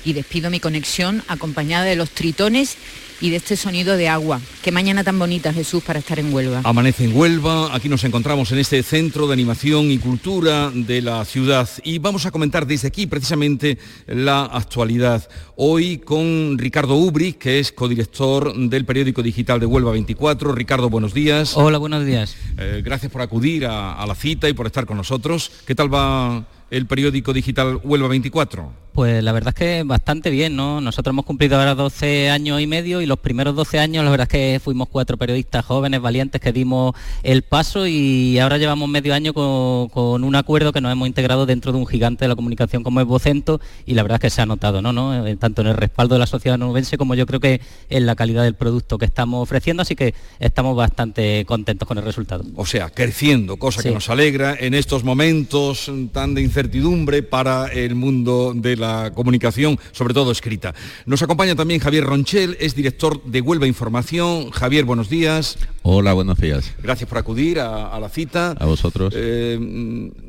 y 0.04 0.14
despido 0.14 0.50
mi 0.50 0.60
conexión 0.60 1.22
acompañada 1.28 1.84
de 1.84 1.96
los 1.96 2.10
tritones 2.10 2.76
y 3.20 3.30
de 3.30 3.36
este 3.36 3.56
sonido 3.56 3.96
de 3.96 4.08
agua. 4.08 4.40
Qué 4.62 4.72
mañana 4.72 5.04
tan 5.04 5.18
bonita, 5.18 5.52
Jesús, 5.52 5.82
para 5.82 5.98
estar 5.98 6.18
en 6.18 6.32
Huelva. 6.32 6.62
Amanece 6.64 7.04
en 7.04 7.16
Huelva, 7.16 7.74
aquí 7.74 7.88
nos 7.88 8.04
encontramos 8.04 8.50
en 8.52 8.58
este 8.58 8.82
centro 8.82 9.26
de 9.26 9.32
animación 9.32 9.90
y 9.90 9.98
cultura 9.98 10.70
de 10.74 11.02
la 11.02 11.24
ciudad 11.24 11.68
y 11.82 11.98
vamos 11.98 12.26
a 12.26 12.30
comentar 12.30 12.66
desde 12.66 12.88
aquí 12.88 13.06
precisamente 13.06 13.78
la 14.06 14.44
actualidad. 14.44 15.28
Hoy 15.56 15.98
con 15.98 16.56
Ricardo 16.58 16.96
Ubri, 16.96 17.34
que 17.34 17.58
es 17.58 17.72
codirector 17.72 18.54
del 18.56 18.84
periódico 18.84 19.22
digital 19.22 19.60
de 19.60 19.66
Huelva 19.66 19.92
24. 19.92 20.52
Ricardo, 20.52 20.90
buenos 20.90 21.14
días. 21.14 21.56
Hola, 21.56 21.78
buenos 21.78 22.04
días. 22.04 22.36
Eh, 22.58 22.82
gracias 22.84 23.10
por 23.10 23.22
acudir 23.22 23.66
a 23.66 24.04
la 24.06 24.14
cita 24.14 24.48
y 24.48 24.52
por 24.52 24.66
estar 24.66 24.86
con 24.86 24.96
nosotros. 24.96 25.50
¿Qué 25.66 25.74
tal 25.74 25.92
va 25.92 26.46
el 26.70 26.86
periódico 26.86 27.32
digital 27.32 27.80
Huelva 27.82 28.08
24? 28.08 28.83
Pues 28.94 29.24
la 29.24 29.32
verdad 29.32 29.48
es 29.48 29.54
que 29.56 29.82
bastante 29.82 30.30
bien, 30.30 30.54
¿no? 30.54 30.80
Nosotros 30.80 31.12
hemos 31.12 31.24
cumplido 31.24 31.58
ahora 31.58 31.74
12 31.74 32.30
años 32.30 32.60
y 32.60 32.68
medio 32.68 33.00
y 33.00 33.06
los 33.06 33.18
primeros 33.18 33.56
12 33.56 33.80
años 33.80 34.04
la 34.04 34.10
verdad 34.12 34.28
es 34.30 34.54
que 34.54 34.60
fuimos 34.62 34.88
cuatro 34.88 35.16
periodistas 35.16 35.64
jóvenes, 35.64 36.00
valientes, 36.00 36.40
que 36.40 36.52
dimos 36.52 36.94
el 37.24 37.42
paso 37.42 37.88
y 37.88 38.38
ahora 38.38 38.56
llevamos 38.56 38.88
medio 38.88 39.12
año 39.12 39.34
con, 39.34 40.22
un 40.22 40.36
acuerdo 40.36 40.72
que 40.72 40.80
nos 40.80 40.92
hemos 40.92 41.08
integrado 41.08 41.44
dentro 41.44 41.72
de 41.72 41.78
un 41.78 41.88
gigante 41.88 42.24
de 42.24 42.28
la 42.28 42.36
comunicación 42.36 42.84
como 42.84 43.00
es 43.00 43.06
Vocento 43.08 43.60
y 43.84 43.94
la 43.94 44.04
verdad 44.04 44.18
es 44.18 44.20
que 44.20 44.30
se 44.30 44.42
ha 44.42 44.46
notado, 44.46 44.80
¿no? 44.80 44.92
¿no? 44.92 45.26
Eh, 45.26 45.34
tanto 45.34 45.62
en 45.62 45.66
el 45.66 45.76
respaldo 45.76 46.14
de 46.14 46.20
la 46.20 46.28
sociedad 46.28 46.56
nubense 46.56 46.96
como 46.96 47.16
yo 47.16 47.26
creo 47.26 47.40
que 47.40 47.60
en 47.90 48.06
la 48.06 48.14
calidad 48.14 48.44
del 48.44 48.54
producto 48.54 48.96
que 48.96 49.06
estamos 49.06 49.42
ofreciendo, 49.42 49.82
así 49.82 49.96
que 49.96 50.14
estamos 50.38 50.76
bastante 50.76 51.44
contentos 51.46 51.88
con 51.88 51.98
el 51.98 52.04
resultado. 52.04 52.44
O 52.54 52.64
sea, 52.64 52.90
creciendo, 52.90 53.56
cosa 53.56 53.82
que 53.82 53.90
nos 53.90 54.08
alegra 54.08 54.54
en 54.56 54.72
estos 54.72 55.02
momentos 55.02 55.90
tan 56.12 56.34
de 56.34 56.42
incertidumbre 56.42 57.24
para 57.24 57.66
el 57.66 57.96
mundo 57.96 58.52
de 58.54 58.76
la 58.76 58.83
la 58.84 59.12
comunicación, 59.14 59.78
sobre 59.92 60.14
todo 60.14 60.30
escrita. 60.30 60.74
Nos 61.06 61.22
acompaña 61.22 61.54
también 61.54 61.80
Javier 61.80 62.04
Ronchel, 62.04 62.56
es 62.60 62.74
director 62.74 63.22
de 63.24 63.40
Huelva 63.40 63.66
Información. 63.66 64.50
Javier, 64.50 64.84
buenos 64.84 65.08
días. 65.08 65.58
Hola, 65.82 66.12
buenos 66.12 66.38
días. 66.38 66.72
Gracias 66.82 67.08
por 67.08 67.18
acudir 67.18 67.60
a, 67.60 67.98
la 67.98 68.08
cita. 68.08 68.52
A 68.58 68.66
vosotros. 68.66 69.14
Eh, 69.16 69.58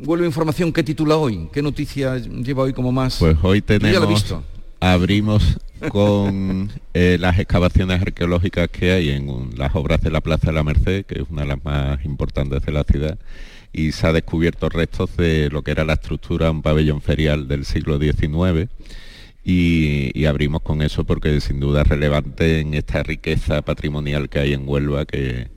Huelva 0.05 0.25
Información, 0.25 0.71
¿qué 0.71 0.83
titula 0.83 1.17
hoy? 1.17 1.49
¿Qué 1.51 1.61
noticias 1.61 2.27
lleva 2.27 2.63
hoy 2.63 2.73
como 2.73 2.91
más? 2.91 3.17
Pues 3.19 3.37
hoy 3.41 3.61
tenemos... 3.61 4.35
Abrimos 4.81 5.57
con 5.89 6.69
eh, 6.93 7.17
las 7.19 7.39
excavaciones 7.39 8.01
arqueológicas 8.01 8.69
que 8.69 8.91
hay 8.91 9.09
en 9.09 9.49
las 9.57 9.73
obras 9.73 10.01
de 10.01 10.11
la 10.11 10.21
Plaza 10.21 10.47
de 10.47 10.53
la 10.53 10.63
Merced, 10.63 11.05
que 11.05 11.21
es 11.21 11.29
una 11.29 11.41
de 11.41 11.47
las 11.47 11.63
más 11.63 12.03
importantes 12.05 12.63
de 12.63 12.71
la 12.71 12.83
ciudad 12.83 13.17
y 13.75 13.91
se 13.91 14.07
ha 14.07 14.13
descubierto 14.13 14.69
restos 14.69 15.17
de 15.17 15.49
lo 15.49 15.61
que 15.61 15.71
era 15.71 15.83
la 15.83 15.93
estructura, 15.93 16.49
un 16.49 16.61
pabellón 16.61 17.01
ferial 17.01 17.47
del 17.47 17.65
siglo 17.65 17.99
XIX. 17.99 18.69
Y, 19.43 20.25
abrimos 20.25 20.61
con 20.61 20.81
eso 20.81 21.03
porque 21.03 21.39
sin 21.41 21.59
duda 21.59 21.81
es 21.81 21.87
relevante 21.87 22.61
en 22.61 22.73
esta 22.73 23.03
riqueza 23.03 23.61
patrimonial 23.61 24.29
que 24.29 24.39
hay 24.39 24.53
en 24.53 24.67
Huelva 24.67 25.05
que, 25.05 25.53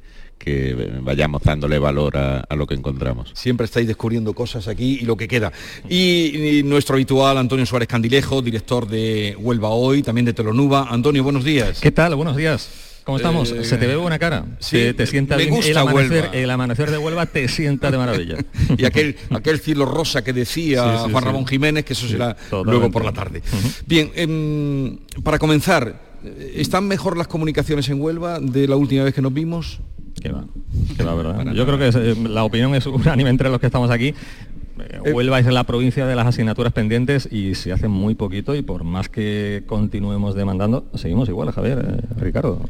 vayamos 1.03 1.43
dándole 1.43 1.79
valor 1.79 2.16
a, 2.16 2.57
lo 2.57 2.66
que 2.66 2.75
encontramos. 2.75 3.31
Siempre 3.35 3.66
estáis 3.66 3.87
descubriendo 3.87 4.33
cosas 4.33 4.66
aquí 4.66 4.99
y 5.03 5.05
lo 5.05 5.16
que 5.16 5.29
queda. 5.29 5.53
Y, 5.89 6.59
y, 6.59 6.62
nuestro 6.64 6.97
habitual 6.97 7.37
Antonio 7.39 7.66
Suárez 7.66 7.87
Candilejo, 7.89 8.43
director 8.43 8.89
de 8.89 9.37
Huelva 9.39 9.69
Hoy, 9.69 10.03
también 10.03 10.25
de 10.25 10.33
Telonuba. 10.33 10.89
Antonio, 10.91 11.23
buenos 11.23 11.45
días. 11.45 11.81
¿Qué 11.81 11.93
tal? 11.93 12.14
Buenos 12.14 12.37
días. 12.37 12.88
¿Cómo 13.09 13.16
estamos? 13.16 13.48
¿Se 13.48 13.78
te 13.78 13.86
ve 13.86 13.96
buena 13.96 14.18
cara? 14.18 14.44
Sí, 14.59 14.92
te, 14.92 15.06
sienta 15.06 15.34
bien. 15.38 15.54
el 15.54 15.78
amanecer, 15.78 16.28
el 16.34 16.50
amanecer 16.50 16.90
de 16.90 16.98
Huelva 16.98 17.24
te 17.24 17.48
sienta 17.48 17.90
de 17.90 17.96
maravilla. 17.96 18.36
y 18.76 18.84
aquel, 18.84 19.16
aquel 19.30 19.61
cielo 19.61 19.86
rosa 19.86 20.22
que 20.22 20.34
decía 20.34 21.09
Juan 21.11 21.24
Ramón 21.24 21.46
Jiménez, 21.46 21.86
que 21.86 21.94
eso 21.94 22.06
será 22.06 22.36
luego 22.50 22.90
por 22.90 23.06
la 23.06 23.14
tarde. 23.14 23.40
Bien, 23.86 24.11
em, 24.14 24.98
para 25.22 25.38
comenzar, 25.38 26.18
¿están 26.52 26.86
mejor 26.86 27.16
las 27.16 27.28
comunicaciones 27.28 27.88
en 27.88 27.98
Huelva 27.98 28.40
de 28.40 28.68
la 28.68 28.76
última 28.76 29.04
vez 29.04 29.14
que 29.14 29.22
nos 29.22 29.32
vimos? 29.32 29.80
Que 30.20 30.30
va, 30.30 30.44
que 30.94 31.02
va, 31.02 31.14
¿verdad? 31.14 31.54
Yo 31.54 31.64
creo 31.64 31.78
que 31.78 31.88
eh, 31.88 32.14
la 32.28 32.44
opinión 32.44 32.74
es 32.74 32.84
unánime 32.84 33.30
entre 33.30 33.48
los 33.48 33.59
que 33.59 33.66
estamos 33.66 33.90
aquí. 33.90 34.14
Eh, 34.81 35.12
Huelva 35.12 35.39
es 35.39 35.47
la 35.47 35.64
provincia 35.64 36.07
de 36.07 36.14
las 36.14 36.26
asignaturas 36.26 36.72
pendientes 36.72 37.29
y 37.31 37.55
se 37.55 37.72
hace 37.72 37.89
muy 37.89 38.14
poquito 38.14 38.55
y 38.55 38.62
por 38.62 38.85
más 38.85 39.09
que 39.09 39.62
continuemos 39.66 40.35
demandando, 40.35 40.87
seguimos 40.95 41.29
igual, 41.29 41.51
Javier, 41.53 41.79
eh, 41.79 42.20
Ricardo. 42.20 42.61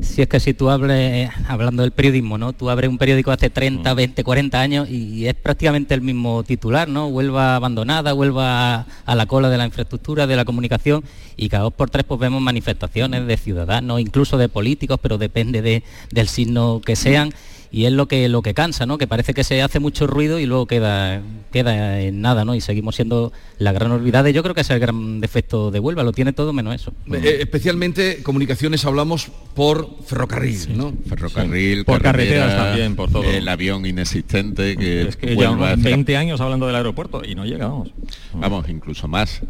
Si 0.00 0.22
es 0.22 0.28
que 0.28 0.40
si 0.40 0.54
tú 0.54 0.70
hables, 0.70 1.30
hablando 1.48 1.82
del 1.82 1.92
periodismo, 1.92 2.38
¿no? 2.38 2.52
Tú 2.52 2.70
abres 2.70 2.90
un 2.90 2.98
periódico 2.98 3.30
hace 3.30 3.50
30, 3.50 3.92
20, 3.94 4.24
40 4.24 4.60
años 4.60 4.90
y 4.90 5.26
es 5.26 5.34
prácticamente 5.34 5.94
el 5.94 6.00
mismo 6.00 6.42
titular, 6.44 6.88
¿no? 6.88 7.08
Huelva 7.08 7.56
abandonada, 7.56 8.14
Huelva 8.14 8.86
a 9.04 9.14
la 9.14 9.26
cola 9.26 9.50
de 9.50 9.58
la 9.58 9.66
infraestructura, 9.66 10.26
de 10.26 10.36
la 10.36 10.44
comunicación 10.44 11.04
y 11.36 11.48
cada 11.48 11.64
dos 11.64 11.74
por 11.74 11.90
tres 11.90 12.04
pues 12.04 12.20
vemos 12.20 12.40
manifestaciones 12.40 13.26
de 13.26 13.36
ciudadanos, 13.36 14.00
incluso 14.00 14.38
de 14.38 14.48
políticos, 14.48 14.98
pero 15.02 15.18
depende 15.18 15.82
del 16.10 16.28
signo 16.28 16.80
que 16.84 16.96
sean 16.96 17.32
y 17.70 17.84
es 17.84 17.92
lo 17.92 18.06
que 18.06 18.28
lo 18.28 18.42
que 18.42 18.54
cansa, 18.54 18.86
¿no? 18.86 18.98
Que 18.98 19.06
parece 19.06 19.34
que 19.34 19.44
se 19.44 19.62
hace 19.62 19.80
mucho 19.80 20.06
ruido 20.06 20.38
y 20.38 20.46
luego 20.46 20.66
queda 20.66 21.22
queda 21.52 22.00
en 22.00 22.20
nada, 22.20 22.44
¿no? 22.44 22.54
Y 22.54 22.60
seguimos 22.60 22.96
siendo 22.96 23.32
la 23.58 23.72
gran 23.72 23.90
olvidada. 23.92 24.30
Yo 24.30 24.42
creo 24.42 24.54
que 24.54 24.60
es 24.60 24.70
el 24.70 24.78
gran 24.78 25.20
defecto 25.20 25.70
de 25.70 25.80
Huelva, 25.80 26.02
lo 26.02 26.12
tiene 26.12 26.32
todo 26.32 26.52
menos 26.52 26.74
eso. 26.74 26.92
Eh, 27.12 27.38
especialmente 27.40 28.22
comunicaciones 28.22 28.84
hablamos 28.84 29.30
por 29.54 29.88
ferrocarril, 30.04 30.76
¿no? 30.76 30.92
Ferrocarril, 31.08 31.84
por 31.84 32.02
carreteras 32.02 32.56
también, 32.56 32.96
por 32.96 33.10
todo. 33.10 33.24
El 33.24 33.48
avión 33.48 33.86
inexistente 33.86 34.76
que 34.76 35.02
es 35.02 35.16
que 35.16 35.34
llevamos 35.34 35.82
20 35.82 36.16
años 36.16 36.40
hablando 36.40 36.66
del 36.66 36.76
aeropuerto 36.76 37.22
y 37.24 37.34
no 37.34 37.44
llegamos. 37.44 37.90
Vamos, 38.34 38.68
incluso 38.68 39.08
más. 39.08 39.40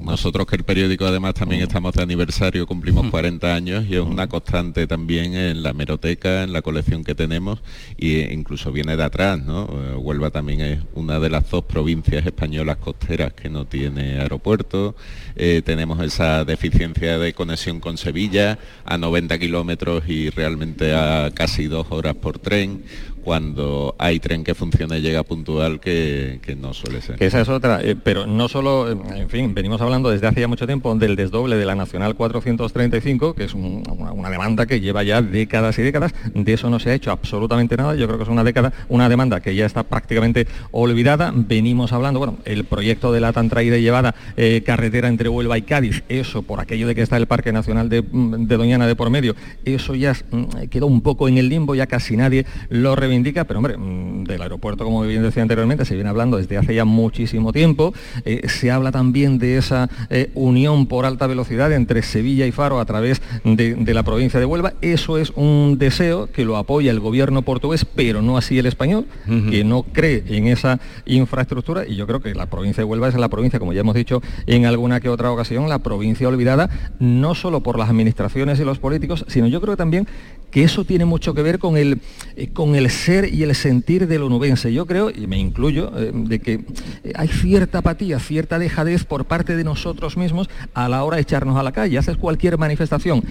Nosotros 0.00 0.46
que 0.46 0.56
el 0.56 0.64
periódico 0.64 1.06
además 1.06 1.34
también 1.34 1.62
estamos 1.62 1.94
de 1.94 2.02
aniversario, 2.02 2.66
cumplimos 2.66 3.08
40 3.08 3.54
años 3.54 3.84
y 3.88 3.94
es 3.94 4.00
una 4.00 4.28
constante 4.28 4.86
también 4.86 5.34
en 5.34 5.62
la 5.62 5.72
meroteca, 5.72 6.42
en 6.42 6.52
la 6.52 6.62
colección 6.62 7.04
que 7.04 7.14
tenemos 7.14 7.61
e 7.98 8.30
incluso 8.32 8.72
viene 8.72 8.96
de 8.96 9.04
atrás, 9.04 9.42
¿no? 9.42 9.68
Eh, 9.70 9.96
Huelva 9.96 10.30
también 10.30 10.60
es 10.60 10.80
una 10.94 11.18
de 11.18 11.30
las 11.30 11.50
dos 11.50 11.64
provincias 11.64 12.24
españolas 12.26 12.78
costeras 12.78 13.32
que 13.32 13.48
no 13.48 13.64
tiene 13.66 14.20
aeropuerto, 14.20 14.94
eh, 15.36 15.62
tenemos 15.64 16.02
esa 16.02 16.44
deficiencia 16.44 17.18
de 17.18 17.32
conexión 17.32 17.80
con 17.80 17.96
Sevilla 17.98 18.58
a 18.84 18.98
90 18.98 19.38
kilómetros 19.38 20.08
y 20.08 20.30
realmente 20.30 20.94
a 20.94 21.30
casi 21.34 21.66
dos 21.66 21.86
horas 21.90 22.14
por 22.14 22.38
tren, 22.38 22.82
cuando 23.24 23.94
hay 23.98 24.20
tren 24.20 24.44
que 24.44 24.54
funcione 24.54 24.98
y 24.98 25.02
llega 25.02 25.22
puntual 25.22 25.80
que, 25.80 26.40
no 26.60 26.74
suele 26.74 27.00
ser. 27.00 27.22
esa 27.22 27.40
es 27.40 27.48
otra, 27.48 27.80
eh, 27.82 27.96
pero 27.96 28.26
no 28.26 28.48
solo, 28.48 28.90
en 28.90 29.28
fin, 29.28 29.54
venimos 29.54 29.80
hablando 29.80 30.10
desde 30.10 30.26
hace 30.26 30.40
ya 30.40 30.48
mucho 30.48 30.66
tiempo 30.66 30.94
del 30.94 31.16
desdoble 31.16 31.56
de 31.56 31.64
la 31.64 31.74
Nacional 31.74 32.14
435, 32.14 33.34
que 33.34 33.44
es 33.44 33.54
una, 33.54 34.30
demanda 34.30 34.66
que 34.66 34.80
lleva 34.80 35.02
ya 35.02 35.22
décadas 35.22 35.78
y 35.78 35.82
décadas. 35.82 36.14
De 36.34 36.52
eso 36.52 36.70
no 36.70 36.78
se 36.78 36.90
ha 36.90 36.94
hecho 36.94 37.10
absolutamente 37.10 37.76
nada. 37.76 37.94
Yo 37.94 38.06
creo 38.06 38.18
que 38.18 38.24
es 38.24 38.28
una 38.28 38.44
década, 38.44 38.72
una 38.88 39.08
demanda 39.08 39.40
que 39.40 39.54
ya 39.54 39.66
está 39.66 39.82
prácticamente 39.82 40.46
olvidada. 40.70 41.32
Venimos 41.34 41.92
hablando, 41.92 42.18
bueno, 42.18 42.38
el 42.44 42.64
proyecto 42.64 43.12
de 43.12 43.20
la 43.20 43.32
tan 43.32 43.48
traída 43.48 43.76
y 43.76 43.82
llevada 43.82 44.14
eh, 44.36 44.62
carretera 44.64 45.08
entre 45.08 45.28
Huelva 45.28 45.58
y 45.58 45.62
Cádiz, 45.62 46.02
eso 46.08 46.42
por 46.42 46.60
aquello 46.60 46.86
de 46.86 46.94
que 46.94 47.02
está 47.02 47.16
el 47.16 47.26
Parque 47.26 47.52
Nacional 47.52 47.88
de, 47.88 48.02
mm, 48.02 48.46
Doñana 48.46 48.86
de 48.86 48.94
por 48.94 49.10
medio, 49.10 49.34
eso 49.64 49.94
ya 49.94 50.12
mm, 50.12 50.68
quedó 50.70 50.86
un 50.86 51.00
poco 51.00 51.28
en 51.28 51.38
el 51.38 51.48
limbo, 51.48 51.74
ya 51.74 51.86
casi 51.86 52.16
nadie 52.16 52.46
lo 52.68 52.94
reivindica, 53.12 53.44
pero 53.44 53.58
hombre, 53.58 53.76
mm, 53.76 54.24
del 54.24 54.42
aeropuerto, 54.42 54.84
como 54.84 55.02
bien 55.02 55.22
decía 55.22 55.42
anteriormente, 55.42 55.84
se 55.84 55.94
viene 55.94 56.08
hablando 56.08 56.38
desde 56.38 56.56
hace 56.56 56.74
ya 56.74 56.84
muchísimo 56.84 57.52
tiempo. 57.52 57.92
Eh, 58.24 58.48
se 58.48 58.70
habla 58.70 58.90
también 58.90 59.38
de 59.38 59.58
esa 59.58 59.90
eh, 60.08 60.30
unión 60.34 60.86
por 60.86 61.04
alta 61.04 61.26
velocidad 61.26 61.72
entre 61.72 62.02
Sevilla 62.02 62.46
y 62.46 62.52
Faro 62.52 62.80
a 62.80 62.86
través 62.86 63.20
de, 63.44 63.92
la 63.92 64.02
provincia 64.02 64.40
de 64.40 64.46
Huelva. 64.46 64.72
Eso 64.80 65.18
es 65.18 65.30
un 65.36 65.76
deseo 65.78 66.28
que 66.32 66.44
lo 66.44 66.56
apoya 66.56 66.90
el 66.90 67.00
gobierno 67.00 67.42
portugués, 67.42 67.84
pero 67.84 68.22
no 68.22 68.38
así 68.38 68.58
el 68.58 68.66
español, 68.66 69.06
que 69.50 69.64
no 69.64 69.82
cree 69.82 70.24
en 70.28 70.46
esa 70.46 70.80
infraestructura. 71.04 71.86
Y 71.86 71.96
yo 71.96 72.06
creo 72.06 72.20
que 72.20 72.34
la 72.34 72.46
provincia 72.46 72.80
de 72.80 72.84
Huelva 72.84 73.08
es 73.08 73.14
la 73.14 73.28
provincia, 73.28 73.58
como 73.58 73.74
ya 73.74 73.80
hemos 73.80 73.94
dicho 73.94 74.22
en 74.46 74.64
alguna 74.64 75.00
que 75.00 75.10
otra 75.10 75.30
ocasión, 75.30 75.68
la 75.68 75.80
provincia 75.80 76.26
olvidada, 76.26 76.70
no 76.98 77.34
solo 77.34 77.62
por 77.62 77.78
las 77.78 77.90
administraciones 77.90 78.58
y 78.58 78.64
los 78.64 78.78
políticos, 78.78 79.26
sino 79.28 79.46
yo 79.46 79.60
creo 79.60 79.76
también 79.76 80.06
que 80.52 80.62
eso 80.62 80.84
tiene 80.84 81.04
mucho 81.04 81.34
que 81.34 81.42
ver 81.42 81.58
con 81.58 81.76
el, 81.76 82.00
eh, 82.36 82.48
con 82.52 82.76
el 82.76 82.90
ser 83.02 83.32
y 83.32 83.42
el 83.42 83.54
sentir 83.54 84.06
del 84.06 84.22
onubense. 84.22 84.72
Yo 84.72 84.86
creo, 84.86 85.10
y 85.10 85.26
me 85.26 85.38
incluyo, 85.38 85.92
eh, 85.96 86.10
de 86.14 86.40
que 86.40 86.64
eh, 87.04 87.12
hay 87.14 87.28
cierta 87.28 87.78
apatía, 87.78 88.18
cierta 88.18 88.58
dejadez 88.58 89.04
por 89.04 89.24
parte 89.24 89.56
de 89.56 89.64
nosotros 89.64 90.16
mismos 90.16 90.48
a 90.74 90.88
la 90.88 91.04
hora 91.04 91.16
de 91.16 91.22
echarnos 91.22 91.56
a 91.56 91.62
la 91.62 91.72
calle. 91.72 91.98
Haces 91.98 92.16
cualquier 92.16 92.58
manifestación, 92.58 93.22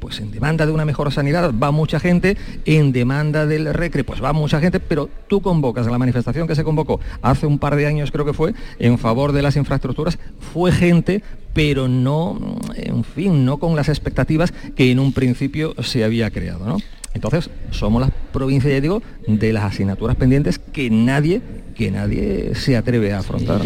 pues 0.00 0.20
en 0.20 0.30
demanda 0.30 0.66
de 0.66 0.72
una 0.72 0.84
mejor 0.84 1.12
sanidad 1.12 1.52
va 1.52 1.70
mucha 1.70 2.00
gente, 2.00 2.36
en 2.64 2.92
demanda 2.92 3.46
del 3.46 3.72
recre, 3.72 4.04
pues 4.04 4.22
va 4.22 4.32
mucha 4.32 4.60
gente, 4.60 4.80
pero 4.80 5.08
tú 5.28 5.40
convocas 5.40 5.86
la 5.86 5.98
manifestación 5.98 6.46
que 6.46 6.54
se 6.54 6.64
convocó 6.64 7.00
hace 7.22 7.46
un 7.46 7.58
par 7.58 7.76
de 7.76 7.86
años, 7.86 8.10
creo 8.10 8.24
que 8.24 8.32
fue, 8.32 8.54
en 8.78 8.98
favor 8.98 9.32
de 9.32 9.42
las 9.42 9.56
infraestructuras, 9.56 10.18
fue 10.52 10.72
gente 10.72 11.22
pero 11.56 11.88
no, 11.88 12.38
en 12.74 13.02
fin, 13.02 13.46
no 13.46 13.56
con 13.56 13.76
las 13.76 13.88
expectativas 13.88 14.52
que 14.76 14.90
en 14.90 14.98
un 14.98 15.14
principio 15.14 15.74
se 15.82 16.04
había 16.04 16.30
creado. 16.30 16.66
¿no? 16.66 16.76
Entonces, 17.16 17.50
somos 17.70 18.02
la 18.02 18.10
provincia, 18.32 18.70
ya 18.70 18.80
digo, 18.80 19.02
de 19.26 19.52
las 19.52 19.64
asignaturas 19.64 20.16
pendientes 20.16 20.58
que 20.58 20.90
nadie 20.90 21.40
que 21.76 21.90
nadie 21.90 22.54
se 22.54 22.76
atreve 22.76 23.12
a 23.12 23.18
afrontar. 23.18 23.60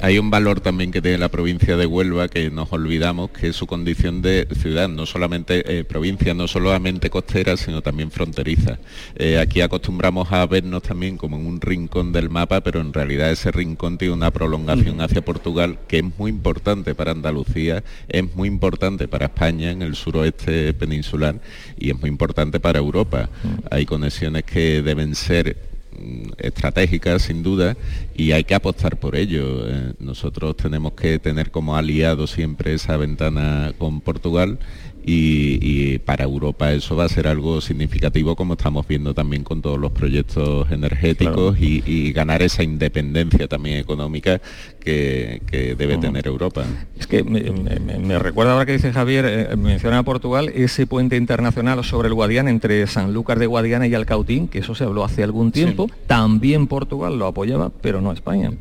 Hay, 0.00 0.18
un 0.18 0.30
valor 0.30 0.60
también 0.60 0.90
que 0.90 1.00
tiene 1.00 1.18
la 1.18 1.28
provincia 1.28 1.76
de 1.76 1.86
Huelva 1.86 2.28
que 2.28 2.50
nos 2.50 2.72
olvidamos, 2.72 3.30
que 3.30 3.48
es 3.48 3.56
su 3.56 3.66
condición 3.66 4.20
de 4.22 4.46
ciudad, 4.60 4.88
no 4.88 5.06
solamente 5.06 5.78
eh, 5.78 5.84
provincia, 5.84 6.34
no 6.34 6.46
solamente 6.48 7.10
costera, 7.10 7.56
sino 7.56 7.82
también 7.82 8.10
fronteriza. 8.10 8.78
Eh, 9.16 9.38
aquí 9.38 9.60
acostumbramos 9.60 10.30
a 10.32 10.46
vernos 10.46 10.82
también 10.82 11.16
como 11.16 11.36
en 11.36 11.46
un 11.46 11.60
rincón 11.60 12.12
del 12.12 12.30
mapa, 12.30 12.60
pero 12.60 12.80
en 12.80 12.92
realidad 12.92 13.30
ese 13.30 13.50
rincón 13.50 13.98
tiene 13.98 14.14
una 14.14 14.30
prolongación 14.30 15.00
hacia 15.00 15.24
Portugal 15.24 15.78
que 15.88 15.98
es 15.98 16.04
muy 16.18 16.30
importante 16.30 16.94
para 16.94 17.12
Andalucía, 17.12 17.82
es 18.08 18.34
muy 18.34 18.48
importante 18.48 19.08
para 19.08 19.26
España 19.26 19.70
en 19.70 19.82
el 19.82 19.96
suroeste 19.96 20.74
peninsular 20.74 21.40
y 21.78 21.90
es 21.90 21.98
muy 21.98 22.10
importante 22.10 22.60
para 22.60 22.78
Europa. 22.78 23.28
Hay 23.70 23.86
conexiones 23.86 24.44
que 24.44 24.82
deben 24.82 25.14
ser 25.14 25.73
Mm, 26.04 26.32
estratégicas 26.38 27.22
sin 27.22 27.42
duda 27.42 27.76
y 28.14 28.32
hay 28.32 28.44
que 28.44 28.54
apostar 28.54 28.98
por 28.98 29.16
ello. 29.16 29.66
Eh, 29.66 29.94
nosotros 30.00 30.54
tenemos 30.56 30.92
que 30.92 31.18
tener 31.18 31.50
como 31.50 31.76
aliado 31.76 32.26
siempre 32.26 32.74
esa 32.74 32.98
ventana 32.98 33.72
con 33.78 34.02
Portugal 34.02 34.58
y, 35.06 35.98
para 35.98 36.24
Europa 36.24 36.72
eso 36.72 36.96
va 36.96 37.04
a 37.04 37.08
ser 37.08 37.26
algo 37.26 37.60
significativo 37.60 38.36
como 38.36 38.54
estamos 38.54 38.86
viendo 38.86 39.14
también 39.14 39.44
con 39.44 39.60
todos 39.62 39.78
los 39.78 39.92
proyectos 39.92 40.70
energéticos 40.70 41.56
y, 41.60 42.12
ganar 42.12 42.42
esa 42.42 42.62
independencia 42.62 43.48
también 43.48 43.78
económica 43.78 44.40
que, 44.80 45.40
debe 45.78 45.98
tener 45.98 46.26
Europa. 46.26 46.64
Es 46.98 47.06
que 47.06 47.22
me, 47.24 48.18
recuerda 48.18 48.52
ahora 48.52 48.66
que 48.66 48.72
dice 48.72 48.92
Javier, 48.92 49.24
eh, 49.26 49.56
menciona 49.56 49.98
a 49.98 50.02
Portugal, 50.02 50.50
ese 50.54 50.86
puente 50.86 51.16
internacional 51.16 51.82
sobre 51.84 52.08
el 52.08 52.14
Guadiana 52.14 52.50
entre 52.50 52.86
Sanlúcar 52.86 53.38
de 53.38 53.46
Guadiana 53.46 53.86
y 53.86 53.94
Alcautín, 53.94 54.48
que 54.48 54.60
eso 54.60 54.74
se 54.74 54.84
habló 54.84 55.04
hace 55.04 55.22
algún 55.22 55.52
tiempo, 55.52 55.90
también 56.06 56.66
Portugal 56.66 57.18
lo 57.18 57.26
apoyaba, 57.26 57.70
pero 57.80 58.00
no 58.00 58.12
España. 58.12 58.52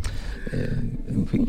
Eh, 0.52 0.70
en 1.10 1.28
fin. 1.28 1.48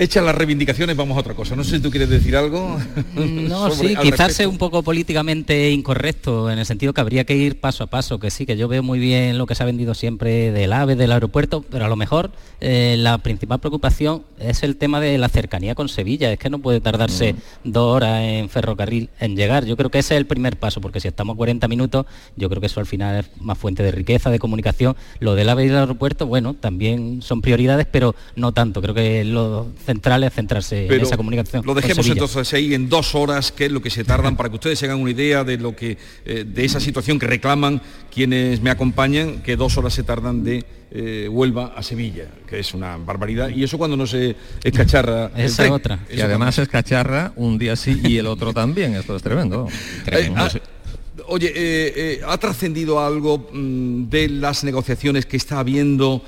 Hechas 0.00 0.24
las 0.24 0.34
reivindicaciones, 0.34 0.96
vamos 0.96 1.14
a 1.18 1.20
otra 1.20 1.34
cosa. 1.34 1.54
No 1.54 1.62
sé 1.62 1.76
si 1.76 1.82
tú 1.82 1.90
quieres 1.90 2.08
decir 2.08 2.34
algo. 2.34 2.78
No, 3.20 3.70
sí, 3.70 3.94
quizás 4.00 4.32
sea 4.32 4.48
un 4.48 4.56
poco 4.56 4.82
políticamente 4.82 5.70
incorrecto, 5.70 6.50
en 6.50 6.58
el 6.58 6.64
sentido 6.64 6.94
que 6.94 7.00
habría 7.00 7.24
que 7.24 7.36
ir 7.36 7.60
paso 7.60 7.84
a 7.84 7.86
paso, 7.88 8.18
que 8.18 8.30
sí, 8.30 8.46
que 8.46 8.56
yo 8.56 8.68
veo 8.68 8.82
muy 8.82 8.98
bien 8.98 9.36
lo 9.36 9.46
que 9.46 9.54
se 9.54 9.62
ha 9.62 9.66
vendido 9.66 9.94
siempre 9.94 10.52
del 10.52 10.72
AVE, 10.72 10.96
del 10.96 11.12
aeropuerto, 11.12 11.62
pero 11.68 11.84
a 11.84 11.88
lo 11.88 11.96
mejor 11.96 12.30
eh, 12.60 12.96
la 12.98 13.18
principal 13.18 13.58
preocupación 13.58 14.22
es 14.38 14.62
el 14.62 14.76
tema 14.76 15.00
de 15.00 15.18
la 15.18 15.28
cercanía 15.28 15.74
con 15.74 15.88
Sevilla. 15.88 16.32
Es 16.32 16.38
que 16.38 16.48
no 16.48 16.60
puede 16.60 16.80
tardarse 16.80 17.34
mm. 17.34 17.36
dos 17.64 17.96
horas 17.96 18.22
en 18.22 18.48
ferrocarril 18.48 19.10
en 19.18 19.36
llegar. 19.36 19.66
Yo 19.66 19.76
creo 19.76 19.90
que 19.90 19.98
ese 19.98 20.14
es 20.14 20.18
el 20.18 20.26
primer 20.26 20.56
paso, 20.56 20.80
porque 20.80 21.00
si 21.00 21.08
estamos 21.08 21.36
40 21.36 21.66
minutos, 21.68 22.06
yo 22.36 22.48
creo 22.48 22.60
que 22.60 22.66
eso 22.66 22.80
al 22.80 22.86
final 22.86 23.20
es 23.20 23.30
más 23.40 23.58
fuente 23.58 23.82
de 23.82 23.90
riqueza, 23.90 24.30
de 24.30 24.38
comunicación. 24.38 24.96
Lo 25.18 25.34
del 25.34 25.48
AVE 25.48 25.64
y 25.64 25.68
del 25.68 25.78
aeropuerto, 25.78 26.26
bueno, 26.26 26.54
también 26.54 27.20
son 27.22 27.42
prioridades, 27.42 27.86
pero 27.90 28.14
no 28.36 28.52
tanto. 28.52 28.80
Creo 28.80 28.94
que 28.94 29.24
lo 29.24 29.66
central 29.90 30.22
es 30.22 30.32
centrarse 30.32 30.86
en 30.86 31.00
esa 31.00 31.16
comunicación. 31.16 31.64
Lo 31.66 31.74
dejemos 31.74 32.06
entonces 32.06 32.52
ahí 32.54 32.74
en 32.74 32.88
dos 32.88 33.16
horas, 33.16 33.50
que 33.50 33.66
es 33.66 33.72
lo 33.72 33.82
que 33.82 33.90
se 33.90 34.04
tardan, 34.04 34.36
para 34.36 34.48
que 34.48 34.54
ustedes 34.54 34.78
se 34.78 34.86
hagan 34.86 35.00
una 35.00 35.10
idea 35.10 35.42
de 35.42 35.58
lo 35.58 35.74
que 35.74 35.98
eh, 36.24 36.44
de 36.46 36.64
esa 36.64 36.78
situación 36.78 37.18
que 37.18 37.26
reclaman 37.26 37.82
quienes 38.14 38.60
me 38.62 38.70
acompañan, 38.70 39.42
que 39.42 39.56
dos 39.56 39.76
horas 39.78 39.92
se 39.94 40.04
tardan 40.04 40.44
de 40.44 40.64
eh, 40.92 41.28
Huelva 41.28 41.74
a 41.76 41.82
Sevilla, 41.82 42.28
que 42.46 42.60
es 42.60 42.72
una 42.72 42.96
barbaridad. 42.98 43.48
Y 43.48 43.64
eso 43.64 43.78
cuando 43.78 43.96
no 43.96 44.06
se 44.06 44.36
escacharra. 44.62 45.32
Esa 45.36 45.72
otra. 45.72 45.98
Y 46.08 46.20
además 46.20 46.56
es 46.58 46.68
cacharra 46.68 47.32
un 47.34 47.58
día 47.58 47.74
sí 47.74 48.00
y 48.04 48.18
el 48.18 48.26
otro 48.26 48.52
también. 48.52 48.94
Esto 48.94 49.16
es 49.16 49.22
tremendo. 49.22 49.66
Eh, 50.06 50.32
ah, 50.36 50.48
oye, 51.26 52.20
¿ha 52.26 52.38
trascendido 52.38 53.04
algo 53.04 53.50
mm, 53.52 54.08
de 54.08 54.28
las 54.28 54.62
negociaciones 54.62 55.26
que 55.26 55.36
está 55.36 55.58
habiendo 55.58 56.22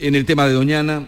en 0.00 0.16
el 0.16 0.26
tema 0.26 0.46
de 0.48 0.54
Doñana? 0.54 1.06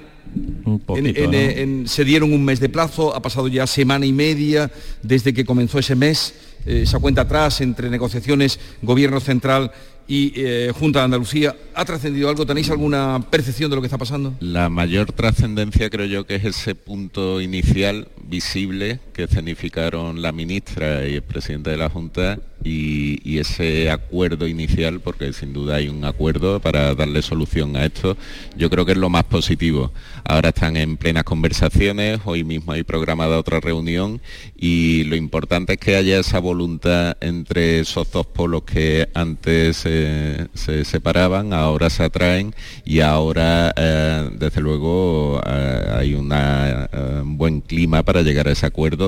Se 1.86 2.04
dieron 2.04 2.32
un 2.32 2.44
mes 2.44 2.60
de 2.60 2.68
plazo, 2.68 3.14
ha 3.14 3.22
pasado 3.22 3.48
ya 3.48 3.66
semana 3.66 4.06
y 4.06 4.12
media 4.12 4.70
desde 5.02 5.32
que 5.32 5.44
comenzó 5.44 5.78
ese 5.78 5.94
mes, 5.94 6.34
eh, 6.66 6.82
esa 6.82 6.98
cuenta 6.98 7.22
atrás 7.22 7.60
entre 7.60 7.90
negociaciones, 7.90 8.58
gobierno 8.82 9.20
central 9.20 9.72
y 10.06 10.32
eh, 10.36 10.72
Junta 10.78 11.00
de 11.00 11.04
Andalucía. 11.06 11.54
¿Ha 11.74 11.84
trascendido 11.84 12.28
algo? 12.28 12.46
¿Tenéis 12.46 12.70
alguna 12.70 13.20
percepción 13.30 13.70
de 13.70 13.76
lo 13.76 13.82
que 13.82 13.86
está 13.86 13.98
pasando? 13.98 14.34
La 14.40 14.68
mayor 14.68 15.12
trascendencia 15.12 15.90
creo 15.90 16.06
yo 16.06 16.26
que 16.26 16.36
es 16.36 16.44
ese 16.44 16.74
punto 16.74 17.40
inicial 17.40 18.08
visible 18.22 19.00
que 19.18 19.24
escenificaron 19.24 20.22
la 20.22 20.30
ministra 20.30 21.04
y 21.04 21.16
el 21.16 21.22
presidente 21.22 21.70
de 21.70 21.76
la 21.76 21.90
Junta 21.90 22.38
y, 22.62 23.38
ese 23.38 23.90
acuerdo 23.90 24.48
inicial, 24.48 25.00
porque 25.00 25.32
sin 25.32 25.52
duda 25.52 25.76
hay 25.76 25.88
un 25.88 26.04
acuerdo 26.04 26.60
para 26.60 26.94
darle 26.94 27.22
solución 27.22 27.76
a 27.76 27.84
esto, 27.84 28.16
yo 28.56 28.68
creo 28.68 28.84
que 28.84 28.92
es 28.92 28.98
lo 28.98 29.10
más 29.10 29.24
positivo. 29.24 29.92
Ahora 30.24 30.48
están 30.48 30.76
en 30.76 30.96
plenas 30.96 31.22
conversaciones, 31.22 32.20
hoy 32.24 32.42
mismo 32.42 32.72
hay 32.72 32.82
programada 32.82 33.38
otra 33.38 33.60
reunión 33.60 34.20
y 34.56 35.04
lo 35.04 35.14
importante 35.14 35.74
es 35.74 35.78
que 35.78 35.96
haya 35.96 36.18
esa 36.18 36.40
voluntad 36.40 37.16
entre 37.20 37.80
esos 37.80 38.10
dos 38.10 38.26
polos 38.26 38.62
que 38.62 39.08
antes 39.14 39.76
se 39.78 40.84
separaban, 40.84 41.52
ahora 41.52 41.90
se 41.90 42.02
atraen 42.04 42.54
y 42.84 43.00
ahora 43.00 43.72
eh, 43.76 44.30
desde 44.32 44.60
luego 44.60 45.40
eh, 45.46 45.92
hay 45.96 46.14
un 46.14 46.32
eh, 46.32 47.22
buen 47.24 47.60
clima 47.60 48.02
para 48.02 48.22
llegar 48.22 48.48
a 48.48 48.52
ese 48.52 48.66
acuerdo 48.66 49.07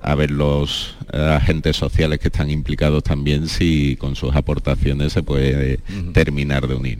a 0.00 0.14
ver 0.14 0.30
los 0.30 0.96
eh, 1.12 1.18
agentes 1.18 1.76
sociales 1.76 2.18
que 2.18 2.28
están 2.28 2.50
implicados 2.50 3.02
también 3.02 3.48
si 3.48 3.96
con 3.96 4.16
sus 4.16 4.34
aportaciones 4.34 5.12
se 5.12 5.22
puede 5.22 5.78
terminar 6.12 6.66
de 6.66 6.74
unir. 6.74 6.98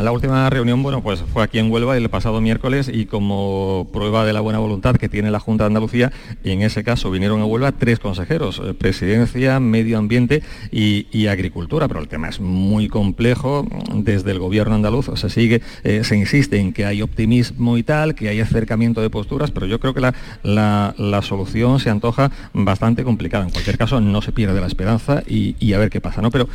La 0.00 0.12
última 0.12 0.48
reunión, 0.48 0.82
bueno, 0.82 1.02
pues 1.02 1.24
fue 1.32 1.42
aquí 1.42 1.58
en 1.58 1.70
Huelva 1.70 1.96
el 1.96 2.08
pasado 2.08 2.40
miércoles 2.40 2.90
y 2.92 3.06
como 3.06 3.88
prueba 3.92 4.24
de 4.24 4.32
la 4.32 4.40
buena 4.40 4.58
voluntad 4.58 4.96
que 4.96 5.08
tiene 5.08 5.30
la 5.30 5.40
Junta 5.40 5.64
de 5.64 5.68
Andalucía, 5.68 6.12
en 6.44 6.62
ese 6.62 6.84
caso 6.84 7.10
vinieron 7.10 7.40
a 7.40 7.46
Huelva 7.46 7.72
tres 7.72 7.98
consejeros, 7.98 8.60
eh, 8.64 8.74
Presidencia, 8.74 9.60
Medio 9.60 9.98
Ambiente 9.98 10.42
y, 10.70 11.26
Agricultura, 11.28 11.88
pero 11.88 12.00
el 12.00 12.08
tema 12.08 12.28
es 12.28 12.40
muy 12.40 12.88
complejo, 12.88 13.66
desde 13.92 14.30
el 14.30 14.38
gobierno 14.38 14.74
andaluz 14.76 15.10
se 15.14 15.28
sigue, 15.28 15.60
eh, 15.84 16.04
se 16.04 16.16
insiste 16.16 16.58
en 16.58 16.72
que 16.72 16.86
hay 16.86 17.02
optimismo 17.02 17.76
y 17.76 17.82
tal, 17.82 18.14
que 18.14 18.28
hay 18.28 18.40
acercamiento 18.40 19.02
de 19.02 19.10
posturas, 19.10 19.50
pero 19.50 19.66
yo 19.66 19.78
creo 19.78 19.92
que 19.92 20.00
la, 20.00 20.94
la 20.96 21.22
solución 21.22 21.80
se 21.80 21.90
antoja 21.90 22.30
bastante 22.52 23.04
complicada. 23.04 23.44
En 23.44 23.50
cualquier 23.50 23.78
caso, 23.78 24.00
no 24.00 24.22
se 24.22 24.32
pierde 24.32 24.60
la 24.60 24.66
esperanza 24.66 25.22
y, 25.26 25.72
a 25.72 25.78
ver 25.78 25.90
qué 25.90 26.00
pasa, 26.00 26.22
¿no? 26.22 26.30
Pero 26.30 26.48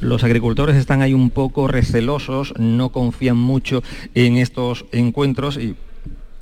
los 0.00 0.24
agricultores 0.24 0.76
están 0.76 1.02
ahí 1.02 1.14
un 1.14 1.30
poco 1.30 1.68
recelosos, 1.68 2.54
no 2.58 2.90
confían 2.90 3.36
mucho 3.36 3.82
en 4.14 4.36
estos 4.36 4.86
encuentros 4.92 5.56
y 5.56 5.74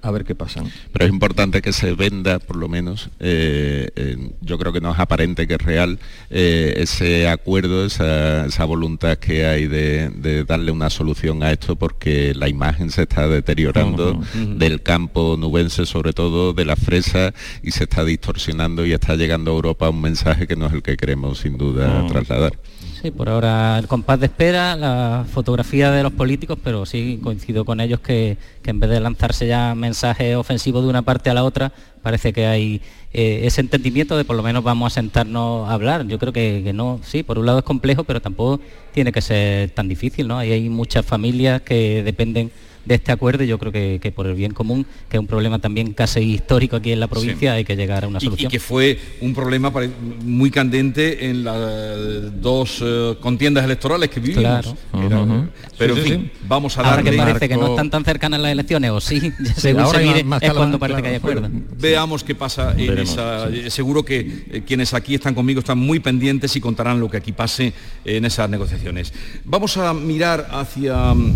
a 0.05 0.11
ver 0.11 0.25
qué 0.25 0.35
pasa. 0.35 0.63
Pero 0.93 1.07
es 1.07 1.11
importante 1.11 1.63
que 1.63 1.73
se 1.73 1.95
venda, 1.95 2.39
por 2.39 2.57
lo 2.57 2.69
menos, 2.69 3.09
eh, 3.21 3.89
eh, 3.97 4.31
yo 4.43 4.59
creo 4.59 4.73
que 4.73 4.81
no 4.81 4.93
es 4.93 4.99
aparente 4.99 5.47
que 5.47 5.55
es 5.55 5.63
real, 5.63 5.99
eh, 6.29 6.75
ese 6.77 7.27
acuerdo, 7.29 7.87
esa, 7.87 8.65
voluntad 8.65 9.17
que 9.19 9.47
hay 9.47 9.67
de, 9.67 10.45
darle 10.47 10.73
una 10.73 10.91
solución 10.91 11.43
a 11.43 11.53
esto, 11.53 11.77
porque 11.77 12.35
la 12.35 12.49
imagen 12.49 12.91
se 12.91 13.03
está 13.03 13.29
deteriorando 13.29 14.21
del 14.35 14.83
campo 14.83 15.37
nubense, 15.39 15.87
sobre 15.87 16.13
todo 16.13 16.53
de 16.53 16.65
la 16.65 16.77
fresa, 16.77 17.33
y 17.63 17.71
se 17.71 17.85
está 17.85 18.05
distorsionando 18.05 18.85
y 18.85 18.93
está 18.93 19.17
llegando 19.17 19.51
a 19.53 19.55
Europa 19.55 19.89
un 19.89 20.03
mensaje 20.03 20.47
que 20.47 20.57
no 20.57 20.67
es 20.67 20.73
el 20.75 20.83
que 20.83 20.97
queremos 20.97 21.39
sin 21.39 21.57
duda 21.57 22.07
trasladar. 22.09 22.59
Sí, 23.05 23.11
por 23.11 23.29
ahora 23.29 23.79
el 23.79 23.87
compás 23.87 24.19
de 24.19 24.25
espera, 24.25 24.77
la 24.77 25.27
fotografía 25.31 25.91
de 25.91 26.03
los 26.03 26.11
políticos, 26.15 26.59
pero 26.65 26.87
sí 26.87 27.21
coincido 27.23 27.67
con 27.67 27.81
ellos 27.81 28.01
que, 28.01 28.39
en 28.65 28.81
vez 28.81 28.89
de 28.89 28.99
lanzarse 28.99 29.47
ya 29.47 29.75
mensajes 29.75 30.35
ofensivos 30.37 30.83
de 30.83 30.89
una 30.89 31.03
parte 31.03 31.29
a 31.29 31.35
la 31.35 31.45
otra, 31.45 31.71
parece 32.01 32.33
que 32.33 32.47
hay 32.47 32.81
eh, 33.13 33.43
ese 33.45 33.61
entendimiento 33.61 34.17
de 34.17 34.25
por 34.25 34.37
lo 34.37 34.43
menos 34.43 34.65
vamos 34.65 34.91
a 34.91 34.95
sentarnos 34.95 35.69
a 35.69 35.75
hablar. 35.75 36.07
Yo 36.07 36.19
creo 36.19 36.33
que, 36.33 36.63
que, 36.65 36.73
no, 36.73 36.99
sí, 37.03 37.23
por 37.23 37.39
un 37.39 37.45
lado 37.45 37.59
es 37.59 37.65
complejo, 37.67 38.05
pero 38.05 38.23
tampoco 38.23 38.63
tiene 38.95 39.13
que 39.13 39.21
ser 39.21 39.69
tan 39.73 39.87
difícil, 39.87 40.27
¿no? 40.27 40.39
Ahí 40.39 40.53
hay 40.53 40.71
muchas 40.71 41.05
familias 41.05 41.61
que 41.61 42.03
dependen 42.03 42.53
de 42.85 42.95
este 42.95 43.13
acuerdo 43.13 43.45
y 43.45 43.47
yo 43.47 43.59
creo 43.59 43.73
que, 43.73 44.13
por 44.15 44.27
el 44.27 44.35
bien 44.35 44.53
común, 44.53 44.87
que 45.09 45.17
es 45.17 45.21
un 45.21 45.27
problema 45.27 45.59
también 45.59 45.93
casi 45.93 46.21
histórico 46.21 46.77
aquí 46.77 46.93
en 46.93 47.01
la 47.01 47.09
provincia, 47.09 47.55
hay 47.55 47.65
que 47.65 47.77
llegar 47.77 48.05
a 48.05 48.09
una 48.09 48.21
solución. 48.21 48.49
Y, 48.49 48.51
que 48.51 48.61
fue 48.61 48.99
un 49.21 49.35
problema 49.35 49.73
muy 50.23 50.51
candente 50.51 51.29
en 51.29 51.45
las 51.45 52.41
dos 52.41 52.83
eh, 52.83 53.17
contiendas 53.21 53.65
electorales 53.65 54.11
que 54.11 54.21
vivimos. 54.21 54.75
Claro. 54.91 55.49
Pero 55.79 55.97
en 55.97 56.03
fin, 56.03 56.31
vamos 56.47 56.77
a 56.79 56.83
darle... 56.83 56.99
Ahora 56.99 57.11
que 57.11 57.17
parece 57.17 57.49
que 57.49 57.57
no 57.57 57.71
están 57.71 57.91
tan 57.91 58.05
cercanas 58.05 58.41
las 58.41 58.53
elecciones, 58.53 58.91
o 58.91 59.01
sí, 59.01 59.33
según 59.57 59.87
se 59.87 59.99
mire, 59.99 60.25
es 60.41 60.53
cuando 60.53 60.79
parece 60.79 61.03
que 61.03 61.09
hay 61.09 61.15
acuerdo. 61.17 61.49
Veamos 61.79 62.25
qué 62.25 62.35
pasa 62.35 62.75
en 62.77 62.99
esa... 62.99 63.49
Seguro 63.69 64.05
que 64.05 64.45
eh, 64.51 64.63
quienes 64.67 64.95
aquí 64.95 65.15
están 65.15 65.35
conmigo 65.35 65.61
están 65.61 65.79
muy 65.79 66.01
pendientes 66.01 66.55
y 66.57 66.61
contarán 66.61 67.01
lo 67.01 67.11
que 67.11 67.17
aquí 67.17 67.33
pase 67.33 67.73
en 68.05 68.25
esas 68.25 68.49
negociaciones. 68.49 69.13
Vamos 69.45 69.77
a 69.77 69.93
mirar 69.95 70.49
hacia 70.51 71.13
eh, 71.13 71.35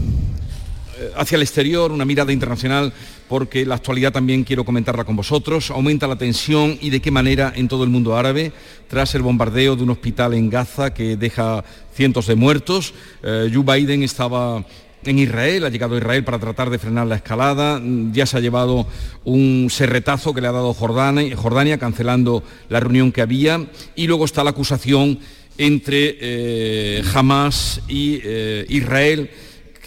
hacia 1.17 1.37
el 1.37 1.43
exterior, 1.43 1.93
una 1.93 2.05
mirada 2.05 2.33
internacional, 2.33 2.93
porque 3.29 3.67
la 3.67 3.77
actualidad 3.77 4.13
también 4.13 4.45
quiero 4.45 4.65
comentarla 4.65 5.05
con 5.05 5.17
vosotros. 5.17 5.71
Aumenta 5.71 6.07
la 6.07 6.17
tensión 6.17 6.79
y 6.81 6.91
de 6.91 7.01
qué 7.01 7.11
manera 7.11 7.53
en 7.55 7.69
todo 7.69 7.85
el 7.85 7.91
mundo 7.91 8.17
árabe, 8.17 8.53
tras 8.89 9.15
el 9.15 9.23
bombardeo 9.23 9.77
de 9.77 9.83
un 9.83 9.91
hospital 9.91 10.35
en 10.35 10.51
Gaza 10.51 10.95
que 10.95 11.17
deja 11.17 11.65
cientos 11.95 12.27
de 12.27 12.35
muertos. 12.35 12.95
Eh, 13.23 13.51
Joe 13.53 13.65
Biden 13.65 14.03
estaba 14.03 14.65
en 15.05 15.19
Israel, 15.19 15.65
ha 15.65 15.69
llegado 15.69 15.95
a 15.95 15.99
Israel 15.99 16.25
para 16.25 16.39
tratar 16.39 16.71
de 16.71 16.79
frenar 16.79 17.07
la 17.07 17.17
escalada, 17.17 17.81
ya 18.13 18.27
se 18.27 18.37
ha 18.37 18.41
llevado 18.41 18.87
un 19.25 19.69
serretazo 19.71 20.35
que 20.35 20.41
le 20.41 20.49
ha 20.49 20.53
dado 20.53 20.75
Jordania, 20.75 21.37
Jordania 21.37 21.79
cancelando 21.79 22.43
la 22.69 22.81
reunión 22.81 23.13
que 23.13 23.23
había, 23.23 23.65
y 23.95 24.07
luego 24.07 24.25
está 24.25 24.43
la 24.43 24.51
acusación 24.51 25.21
entre 25.57 26.17
eh, 26.21 27.03
Hamas 27.15 27.81
y 27.89 28.21
Israel 28.69 29.31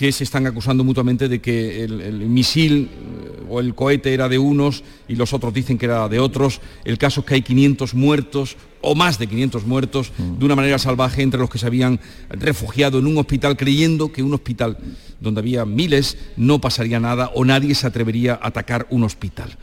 que 0.01 0.11
se 0.11 0.23
están 0.23 0.47
acusando 0.47 0.83
mutuamente 0.83 1.29
de 1.29 1.39
que 1.41 1.83
el, 1.83 2.27
misil 2.27 2.89
eh, 2.91 3.45
o 3.47 3.59
el 3.59 3.75
cohete 3.75 4.15
era 4.15 4.27
de 4.27 4.39
unos 4.39 4.83
y 5.07 5.15
los 5.15 5.31
otros 5.31 5.53
dicen 5.53 5.77
que 5.77 5.85
era 5.85 6.09
de 6.09 6.19
otros. 6.19 6.59
El 6.83 6.97
caso 6.97 7.19
es 7.19 7.27
que 7.27 7.35
hay 7.35 7.43
500 7.43 7.93
muertos 7.93 8.57
o 8.81 8.95
más 8.95 9.19
de 9.19 9.27
500 9.27 9.63
muertos 9.67 10.11
mm. 10.17 10.39
de 10.39 10.45
una 10.45 10.55
manera 10.55 10.79
salvaje 10.79 11.21
entre 11.21 11.39
los 11.39 11.51
que 11.51 11.59
se 11.59 11.67
habían 11.67 11.99
refugiado 12.31 12.97
en 12.97 13.05
un 13.05 13.15
hospital 13.19 13.57
creyendo 13.57 14.11
que 14.11 14.23
un 14.23 14.33
hospital 14.33 14.79
donde 15.19 15.39
había 15.39 15.65
miles 15.65 16.17
no 16.35 16.59
pasaría 16.59 16.99
nada 16.99 17.29
o 17.35 17.45
nadie 17.45 17.75
se 17.75 17.85
atrevería 17.85 18.39
a 18.41 18.47
atacar 18.47 18.87
un 18.89 19.03
hospital. 19.03 19.55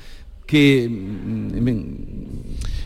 Que 0.49 0.89
mm, 0.89 1.79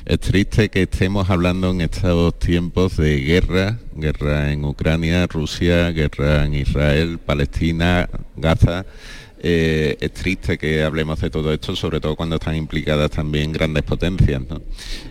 es 0.05 0.19
triste 0.19 0.69
que 0.69 0.83
estemos 0.83 1.31
hablando 1.31 1.71
en 1.71 1.81
estos 1.81 2.37
tiempos 2.41 2.97
de 2.97 3.21
guerra, 3.21 3.79
guerra 3.95 4.53
en 4.53 4.65
Ucrania, 4.65 5.29
Rusia, 5.29 5.93
guerra 5.93 6.45
en 6.45 6.55
Israel, 6.55 7.21
Palestina, 7.25 8.11
Gaza 8.37 8.85
eh, 9.45 9.97
es 10.01 10.13
triste 10.13 10.57
que 10.57 10.85
hablemos 10.85 11.21
de 11.21 11.29
todo 11.29 11.53
esto, 11.53 11.75
sobre 11.75 12.01
todo 12.01 12.15
cuando 12.15 12.37
están 12.37 12.55
implicadas 12.55 13.11
también 13.11 13.51
grandes 13.51 13.83
potencias. 13.83 14.43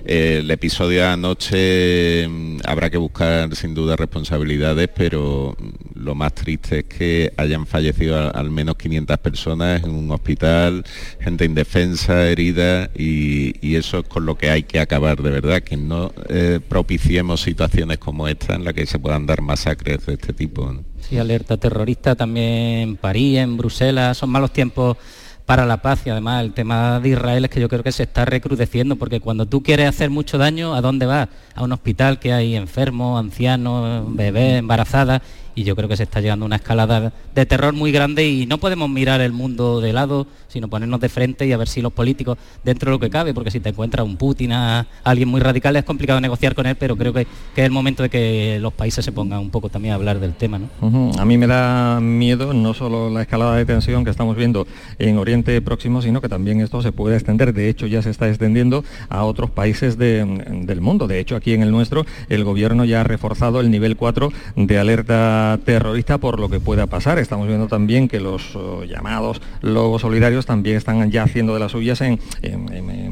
el 0.06 0.50
episodio 0.50 1.08
anoche 1.08 2.28
mm, 2.28 2.60
habrá 2.66 2.90
que 2.90 2.98
buscar 2.98 3.54
sin 3.56 3.74
duda 3.74 3.98
responsabilidades, 3.98 4.90
pero 4.96 5.58
lo 5.94 6.16
más 6.16 6.34
triste 6.34 6.80
es 6.80 6.86
que 6.86 7.34
hayan 7.36 7.68
fallecido 7.68 8.34
al 8.34 8.50
menos 8.52 8.76
500 8.78 9.18
personas 9.18 9.84
en 9.84 9.92
un 9.92 10.10
hospital, 10.12 10.86
gente 11.20 11.46
indefensa, 11.46 12.30
herida, 12.30 12.90
y, 12.96 13.76
eso 13.76 14.00
es 14.00 14.08
con 14.08 14.26
lo 14.26 14.38
que 14.38 14.50
hay 14.50 14.64
que 14.64 14.80
acabar 14.80 15.22
de 15.22 15.32
verdad, 15.32 15.62
que 15.62 15.76
no 15.76 16.14
eh, 16.30 16.60
propiciemos 16.68 17.42
situaciones 17.42 17.98
como 17.98 18.28
esta 18.28 18.56
en 18.56 18.64
las 18.64 18.74
que 18.74 18.86
se 18.86 19.00
puedan 19.00 19.26
dar 19.26 19.42
masacres 19.42 20.06
de 20.06 20.14
este 20.14 20.34
tipo. 20.34 20.74
Sí, 21.02 21.18
alerta 21.18 21.58
terrorista 21.58 22.16
también 22.16 22.90
en 22.90 22.98
París, 22.98 23.40
en 23.40 23.58
Bruselas, 23.58 24.18
son 24.18 24.30
malos 24.30 24.52
tiempos 24.52 24.98
para 25.46 25.66
la 25.66 25.82
paz 25.82 26.02
y 26.06 26.10
además 26.10 26.44
el 26.44 26.54
tema 26.54 27.00
de 27.00 27.10
Israel 27.10 27.44
es 27.44 27.52
que 27.52 27.60
yo 27.60 27.68
creo 27.68 27.84
que 27.84 27.92
se 27.92 28.04
está 28.04 28.24
recrudeciendo 28.24 28.96
porque 28.96 29.20
cuando 29.20 29.46
tú 29.46 29.62
quieres 29.62 29.90
hacer 29.90 30.10
mucho 30.10 30.38
daño, 30.38 30.74
¿a 30.74 30.82
dónde 30.82 31.06
vas? 31.06 31.28
A 31.56 31.64
un 31.64 31.74
hospital 31.74 32.20
que 32.20 32.32
hay 32.32 32.56
enfermos, 32.56 33.20
ancianos, 33.20 34.06
bebés, 34.16 34.60
embarazadas 34.60 35.22
y 35.56 35.64
yo 35.64 35.76
creo 35.76 35.90
que 35.90 35.98
se 35.98 36.04
está 36.04 36.22
llegando 36.22 36.46
a 36.46 36.48
una 36.48 36.56
escalada 36.58 37.14
de 37.34 37.46
terror 37.46 37.74
muy 37.74 37.92
grande 37.92 38.28
y 38.28 38.46
no 38.46 38.58
podemos 38.58 38.90
mirar 38.90 39.22
el 39.22 39.32
mundo 39.32 39.82
de 39.82 39.94
lado, 39.94 40.28
sino 40.48 40.68
ponernos 40.68 41.00
de 41.00 41.10
frente 41.10 41.46
y 41.46 41.52
a 41.52 41.58
ver 41.58 41.68
si 41.68 41.82
los 41.82 41.94
políticos, 41.94 42.38
dentro 42.64 42.92
de 42.92 42.96
lo 42.96 43.00
que 43.00 43.10
cabe, 43.10 43.34
porque 43.34 43.52
si 43.52 43.60
te 43.60 43.70
encuentras 43.70 44.06
un 44.06 44.18
Putin, 44.18 44.52
a 44.52 44.88
alguien 45.04 45.30
muy 45.30 45.42
radical, 45.42 45.76
es 45.76 45.84
complicado 45.84 46.20
negociar 46.22 46.56
con 46.56 46.66
él, 46.66 46.76
pero 46.76 46.96
creo 46.96 47.14
que, 47.14 47.22
es 47.22 47.28
el 47.56 47.72
momento 47.72 48.04
de 48.04 48.10
que 48.10 48.60
los 48.62 48.74
países 48.74 49.04
se 49.04 49.12
pongan 49.12 49.40
un 49.40 49.50
poco 49.50 49.70
también 49.70 49.94
a 49.94 49.96
hablar 49.96 50.20
del 50.20 50.34
tema. 50.34 50.60
¿no? 50.60 51.12
A 51.18 51.26
mí 51.26 51.38
me 51.38 51.48
da 51.48 52.00
miedo 52.00 52.54
no 52.54 52.74
solo 52.74 53.10
la 53.10 53.22
escalada 53.22 53.56
de 53.56 53.66
tensión 53.66 54.04
que 54.04 54.12
estamos 54.12 54.36
viendo 54.36 54.68
en 55.00 55.18
Oriente 55.18 55.62
Próximo, 55.62 56.02
sino 56.02 56.22
que 56.22 56.30
también 56.30 56.62
esto 56.62 56.82
se 56.82 56.92
puede 56.92 57.16
extender, 57.16 57.54
de 57.54 57.70
hecho 57.70 57.88
ya 57.88 58.02
se 58.02 58.10
está 58.10 58.30
extendiendo 58.30 58.84
a 59.10 59.24
otros 59.24 59.50
países 59.52 59.98
del 59.98 60.82
mundo. 60.82 61.08
De 61.08 61.20
hecho, 61.20 61.36
aquí 61.36 61.54
en 61.54 61.62
el 61.62 61.72
nuestro, 61.72 62.06
el 62.30 62.44
gobierno 62.44 62.86
ya 62.86 63.02
ha 63.02 63.04
reforzado 63.04 63.62
el 63.62 63.72
nivel 63.72 63.96
4 63.98 64.32
de 64.56 64.80
alerta 64.80 65.41
terrorista 65.64 66.18
por 66.18 66.40
lo 66.40 66.50
que 66.50 66.60
pueda 66.60 66.88
pasar. 66.88 67.20
Estamos 67.20 67.48
viendo 67.48 67.68
también 67.68 68.08
que 68.08 68.20
los 68.20 68.56
oh, 68.56 68.84
llamados 68.84 69.42
lobos 69.62 70.02
solidarios 70.02 70.46
también 70.46 70.78
están 70.78 71.12
ya 71.12 71.24
haciendo 71.24 71.54
de 71.54 71.60
las 71.60 71.72
suyas 71.72 72.02
en, 72.02 72.20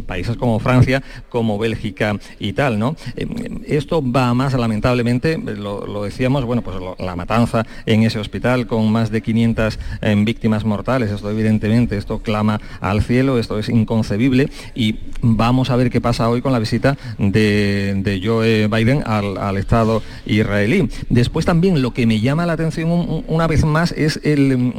países 0.06 0.38
como 0.38 0.60
Francia, 0.60 1.04
como 1.30 1.58
Bélgica 1.58 2.18
y 2.40 2.54
tal, 2.54 2.80
¿no? 2.80 2.96
Em, 3.16 3.30
em, 3.46 3.62
esto 3.68 4.02
va 4.02 4.34
más, 4.34 4.54
lamentablemente, 4.54 5.38
lo, 5.38 6.04
decíamos, 6.04 6.46
bueno, 6.46 6.62
pues 6.62 6.78
la 7.00 7.16
matanza 7.16 7.66
en 7.86 8.04
ese 8.04 8.20
hospital 8.20 8.66
con 8.66 8.92
más 8.92 9.12
de 9.12 9.22
500 9.22 9.80
em, 10.02 10.26
víctimas 10.26 10.64
mortales, 10.64 11.12
esto 11.12 11.30
evidentemente, 11.30 11.98
esto 11.98 12.20
clama 12.20 12.60
al 12.82 13.04
cielo, 13.04 13.38
esto 13.38 13.60
es 13.60 13.70
inconcebible 13.70 14.50
y 14.74 15.00
vamos 15.22 15.70
a 15.70 15.76
ver 15.76 15.90
qué 15.90 16.02
pasa 16.02 16.30
hoy 16.30 16.42
con 16.42 16.52
la 16.52 16.60
visita 16.60 16.98
de, 17.18 18.22
Joe 18.24 18.68
Biden 18.68 19.04
al, 19.06 19.38
al 19.38 19.58
Estado 19.58 20.02
israelí. 20.26 20.90
Después 21.10 21.46
también 21.46 21.82
lo 21.82 21.94
que 21.94 22.06
me 22.06 22.19
llama 22.20 22.46
la 22.46 22.54
atención 22.54 23.24
una 23.28 23.48
vez 23.48 23.66
más 23.66 23.92
es 23.92 24.20
mm, 24.24 24.70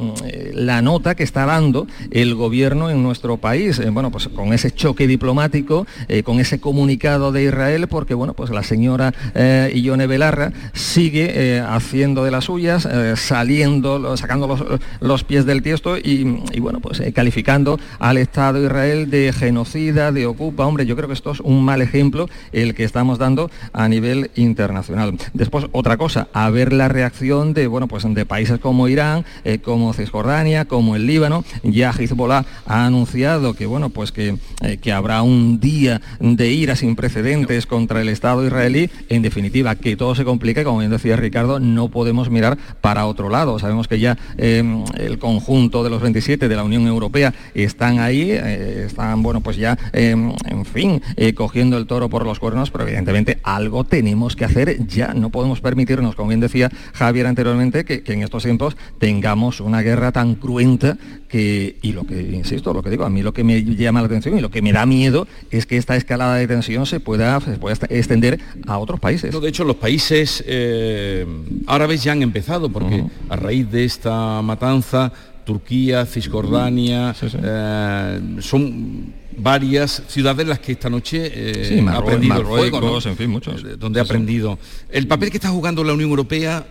la 0.55 0.83
nota 0.83 1.15
que 1.15 1.23
está 1.23 1.47
dando 1.47 1.87
el 2.11 2.35
gobierno 2.35 2.91
en 2.91 3.03
nuestro 3.03 3.37
país, 3.37 3.79
eh, 3.79 3.91
bueno, 3.91 4.11
pues 4.11 4.29
con 4.29 4.53
ese 4.53 4.71
choque 4.71 5.07
diplomático, 5.07 5.87
eh, 6.09 6.23
con 6.23 6.41
ese 6.41 6.61
comunicado 6.61 7.33
de 7.33 7.45
Israel, 7.45 7.87
porque 7.89 8.15
bueno, 8.15 8.35
pues 8.35 8.51
la 8.51 8.63
señora 8.63 9.13
eh, 9.35 9.73
Ione 9.75 10.07
Belarra 10.07 10.53
sigue 10.73 11.61
haciendo 11.61 12.25
de 12.25 12.31
las 12.31 12.45
suyas, 12.45 12.89
saliendo, 13.17 14.17
sacando 14.17 14.79
los, 15.01 15.25
pies 15.25 15.47
del 15.47 15.63
tiesto 15.63 15.97
y, 15.99 16.25
bueno, 16.61 16.81
pues 16.81 17.03
calificando 17.15 17.79
al 17.99 18.17
Estado 18.17 18.61
de 18.61 18.67
Israel 18.67 19.11
de 19.11 19.33
genocida, 19.33 20.13
de 20.13 20.27
ocupa. 20.27 20.67
Hombre, 20.67 20.87
yo 20.87 20.97
creo 20.97 21.09
que 21.09 21.15
esto 21.15 21.31
es 21.31 21.41
un 21.41 21.65
mal 21.65 21.83
ejemplo 21.83 22.29
el 22.53 22.75
que 22.75 22.85
estamos 22.85 23.19
dando 23.19 23.51
a 23.73 23.89
nivel 23.89 24.31
internacional. 24.35 25.17
Después, 25.35 25.67
otra 25.73 25.97
cosa, 25.97 26.29
a 26.33 26.51
ver 26.51 26.73
la 26.73 26.89
reacción 26.89 27.30
de, 27.31 27.69
bueno, 27.69 27.87
pues 27.87 28.03
de 28.13 28.27
países 28.27 28.59
como 28.59 28.89
Irán, 28.89 29.25
eh, 29.45 29.59
como 29.59 29.93
Cisjordania, 29.93 30.65
como 30.65 30.97
el 30.97 31.07
Líbano. 31.07 31.45
Ya 31.63 31.93
Hezbollah 31.97 32.45
ha 32.67 32.87
anunciado 32.87 33.55
que, 33.55 33.67
bueno, 33.67 33.91
pues 33.91 34.11
que, 34.11 34.37
eh, 34.63 34.79
que 34.79 34.93
habrá 34.93 35.23
un 35.23 35.61
día 35.61 36.01
de 36.19 36.51
ira 36.51 36.75
sin 36.75 36.97
precedentes 36.97 37.67
contra 37.67 38.01
el 38.01 38.09
Estado 38.09 38.45
israelí. 38.45 38.91
En 39.09 39.23
definitiva, 39.23 39.77
que 39.77 39.95
todo 39.97 40.17
se 40.17 40.25
complica, 40.25 40.65
como 40.65 40.81
bien 40.81 40.91
decía 40.91 41.15
Ricardo, 41.15 41.61
no 41.61 41.89
podemos 41.89 42.31
mirar 42.31 42.59
para 42.81 43.07
otro 43.07 43.29
lado. 43.29 43.61
Sabemos 43.61 43.87
que 43.87 44.01
ya 44.01 44.19
em, 44.37 44.85
el 44.99 45.21
conjunto 45.21 45.85
de 45.85 45.91
los 45.91 46.03
27 46.03 46.49
de 46.49 46.57
la 46.57 46.65
Unión 46.65 46.85
Europea 46.89 47.33
están 47.55 48.01
ahí, 48.01 48.33
eh, 48.33 48.87
están, 48.87 49.23
bueno, 49.23 49.41
pues 49.41 49.57
ya, 49.57 49.79
em, 49.93 50.33
en 50.47 50.65
fin, 50.65 51.01
cogiendo 51.37 51.79
el 51.79 51.87
toro 51.87 52.09
por 52.09 52.27
los 52.27 52.41
cuernos, 52.41 52.73
pero 52.73 52.85
evidentemente 52.85 53.39
algo 53.45 53.85
tenemos 53.85 54.35
que 54.35 54.45
hacer 54.45 54.85
ya. 54.89 55.15
No 55.15 55.31
podemos 55.31 55.61
permitirnos, 55.61 56.17
como 56.17 56.31
bien 56.31 56.41
decía 56.41 56.71
Javier, 56.93 57.20
Anteriormente, 57.27 57.85
que, 57.85 58.03
en 58.07 58.23
estos 58.23 58.43
tiempos 58.43 58.77
tengamos 58.99 59.61
una 59.61 59.83
guerra 59.83 60.13
tan 60.13 60.35
cruenta 60.35 60.97
que, 61.29 61.77
y 61.83 61.93
lo 61.93 62.05
que, 62.05 62.21
insisto, 62.21 62.73
lo 62.73 62.83
que 62.83 62.91
digo, 62.91 63.05
a 63.05 63.11
mí 63.11 63.23
lo 63.23 63.33
que 63.33 63.45
me 63.45 63.63
llama 63.63 64.01
la 64.01 64.07
atención 64.07 64.37
y 64.37 64.41
lo 64.41 64.51
que 64.51 64.63
me 64.63 64.73
da 64.73 64.87
miedo 64.87 65.27
es 65.51 65.67
que 65.67 65.77
esta 65.77 65.97
escalada 65.97 66.37
de 66.37 66.47
tensión 66.47 66.87
se 66.87 67.01
pueda, 67.01 67.41
se 67.41 67.53
pueda 67.53 67.77
extender 67.89 68.41
a 68.67 68.79
otros 68.79 69.01
países. 69.01 69.39
de 69.39 69.49
hecho, 69.49 69.65
los 69.65 69.77
países 69.77 70.43
eh, 70.47 71.27
árabes 71.67 72.03
ya 72.03 72.13
han 72.13 72.23
empezado, 72.23 72.71
porque 72.71 73.05
a 73.29 73.37
raíz 73.37 73.71
de 73.71 73.85
esta 73.85 74.43
matanza, 74.43 75.13
Turquía, 75.45 76.07
Cisjordania, 76.07 77.15
eh, 77.23 78.21
son 78.41 79.13
varias 79.37 80.03
ciudades 80.09 80.47
las 80.47 80.59
que 80.59 80.73
esta 80.73 80.91
noche 80.91 81.31
eh, 81.33 81.85
ha 81.89 81.97
aprendido 81.97 82.41
el 82.41 82.47
fuego, 82.47 82.99
en 83.05 83.17
fin, 83.17 83.31
muchos. 83.31 83.79
donde 83.79 84.01
ha 84.01 84.03
aprendido. 84.03 84.59
El 84.91 85.07
papel 85.07 85.31
que 85.31 85.39
está 85.39 85.49
jugando 85.49 85.83
la 85.83 85.95
Unión 85.95 86.11
Europea 86.11 86.67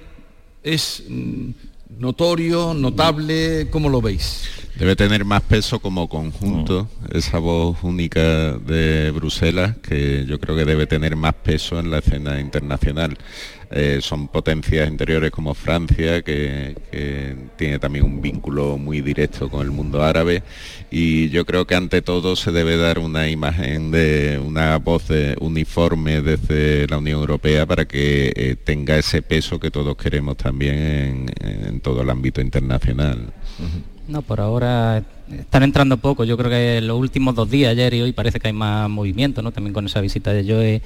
es 0.64 1.03
mm, 1.07 1.49
notorio, 1.97 2.74
notable, 2.74 3.68
¿cómo 3.70 3.89
lo 3.89 4.01
veis? 4.01 4.49
Debe 4.76 4.95
tener 4.95 5.26
más 5.26 5.41
peso 5.41 5.80
como 5.80 6.07
conjunto, 6.07 6.88
esa 7.12 7.38
voz 7.39 7.78
única 7.84 8.53
de 8.53 9.12
Bruselas, 9.12 9.76
que 9.78 10.26
yo 10.26 10.39
creo 10.39 10.55
que 10.55 10.64
debe 10.64 10.88
tener 10.88 11.16
más 11.16 11.34
peso 11.34 11.80
en 11.80 11.91
la 11.91 11.97
escena 11.97 12.39
internacional. 12.39 13.18
Eh, 13.72 13.99
son 14.01 14.28
potencias 14.28 14.89
interiores 14.89 15.30
como 15.30 15.53
Francia, 15.53 16.24
que, 16.24 16.76
tiene 17.55 17.78
también 17.78 18.05
un 18.05 18.22
vínculo 18.22 18.78
muy 18.78 19.01
directo 19.01 19.49
con 19.49 19.61
el 19.61 19.72
mundo 19.72 20.03
árabe, 20.03 20.41
y 20.89 21.30
yo 21.30 21.45
creo 21.45 21.67
que 21.67 21.76
ante 21.76 22.01
todo 22.01 22.36
se 22.36 22.51
debe 22.51 22.78
dar 22.78 22.97
una 22.99 23.30
imagen 23.30 23.91
de 23.91 24.41
una 24.43 24.78
voz 24.78 25.05
uniforme 25.39 26.22
desde 26.22 26.88
la 26.88 26.97
Unión 26.97 27.20
Europea 27.20 27.65
para 27.65 27.86
que 27.86 28.34
eh, 28.36 28.55
tenga 28.63 28.97
ese 28.97 29.22
peso 29.22 29.59
que 29.59 29.70
todos 29.70 29.95
queremos 29.97 30.38
también 30.38 31.32
en, 31.39 31.80
todo 31.82 32.01
el 32.01 32.09
ámbito 32.09 32.41
internacional. 32.41 33.32
No, 34.07 34.24
por 34.24 34.41
ahora 34.41 35.03
están 35.30 35.63
entrando 35.63 35.97
poco. 35.97 36.24
Yo 36.24 36.36
creo 36.38 36.49
que 36.49 36.82
los 36.82 36.97
últimos 36.97 37.36
dos 37.36 37.49
días, 37.49 37.72
ayer 37.72 37.93
y 37.93 38.01
hoy, 38.01 38.11
parece 38.11 38.39
que 38.39 38.47
hay 38.47 38.53
más 38.53 38.89
movimiento, 38.89 39.41
¿no? 39.41 39.51
También 39.51 39.74
con 39.74 39.86
esa 39.86 40.01
visita 40.01 40.34
de 40.34 40.43
Joe 40.43 40.82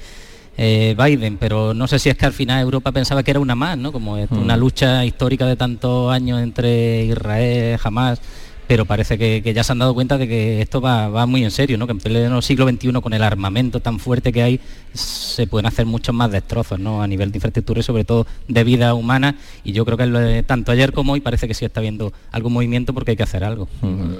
eh, 0.56 0.94
Biden, 0.96 1.36
pero 1.36 1.74
no 1.74 1.86
sé 1.88 1.98
si 1.98 2.08
es 2.08 2.16
que 2.16 2.26
al 2.26 2.32
final 2.32 2.62
Europa 2.62 2.92
pensaba 2.92 3.22
que 3.22 3.30
era 3.32 3.40
una 3.40 3.54
más, 3.54 3.76
¿no? 3.76 3.92
Como 3.92 4.16
es 4.16 4.30
una 4.30 4.56
mm. 4.56 4.60
lucha 4.60 5.04
histórica 5.04 5.46
de 5.46 5.56
tantos 5.56 6.12
años 6.12 6.40
entre 6.40 7.04
Israel, 7.06 7.78
Hamas, 7.82 8.20
pero 8.66 8.86
parece 8.86 9.18
que, 9.18 9.52
ya 9.54 9.62
se 9.62 9.72
han 9.72 9.78
dado 9.78 9.94
cuenta 9.94 10.16
de 10.16 10.26
que 10.26 10.62
esto 10.62 10.80
va, 10.80 11.26
muy 11.26 11.44
en 11.44 11.50
serio, 11.50 11.76
¿no? 11.76 11.86
Que 11.86 11.92
en 11.92 11.98
pleno 11.98 12.40
siglo 12.40 12.68
XXI, 12.68 12.92
con 13.02 13.12
el 13.12 13.22
armamento 13.22 13.80
tan 13.80 13.98
fuerte 13.98 14.32
que 14.32 14.42
hay, 14.42 14.60
se 14.92 15.46
pueden 15.46 15.66
hacer 15.66 15.86
muchos 15.86 16.14
más 16.14 16.30
destrozos, 16.30 16.78
¿no? 16.78 17.02
A 17.02 17.06
nivel 17.06 17.30
de 17.30 17.38
infraestructura 17.38 17.80
y 17.80 17.82
sobre 17.82 18.04
todo 18.04 18.26
de 18.48 18.64
vida 18.64 18.94
humana. 18.94 19.36
Y 19.64 19.72
yo 19.72 19.84
creo 19.84 19.98
que 19.98 20.44
tanto 20.46 20.72
ayer 20.72 20.92
como 20.92 21.12
hoy 21.12 21.20
parece 21.20 21.46
que 21.46 21.54
sí 21.54 21.64
está 21.64 21.80
viendo 21.80 22.12
algún 22.30 22.52
movimiento 22.52 22.94
porque 22.94 23.12
hay 23.12 23.16
que 23.16 23.22
hacer 23.22 23.44
algo. 23.44 23.68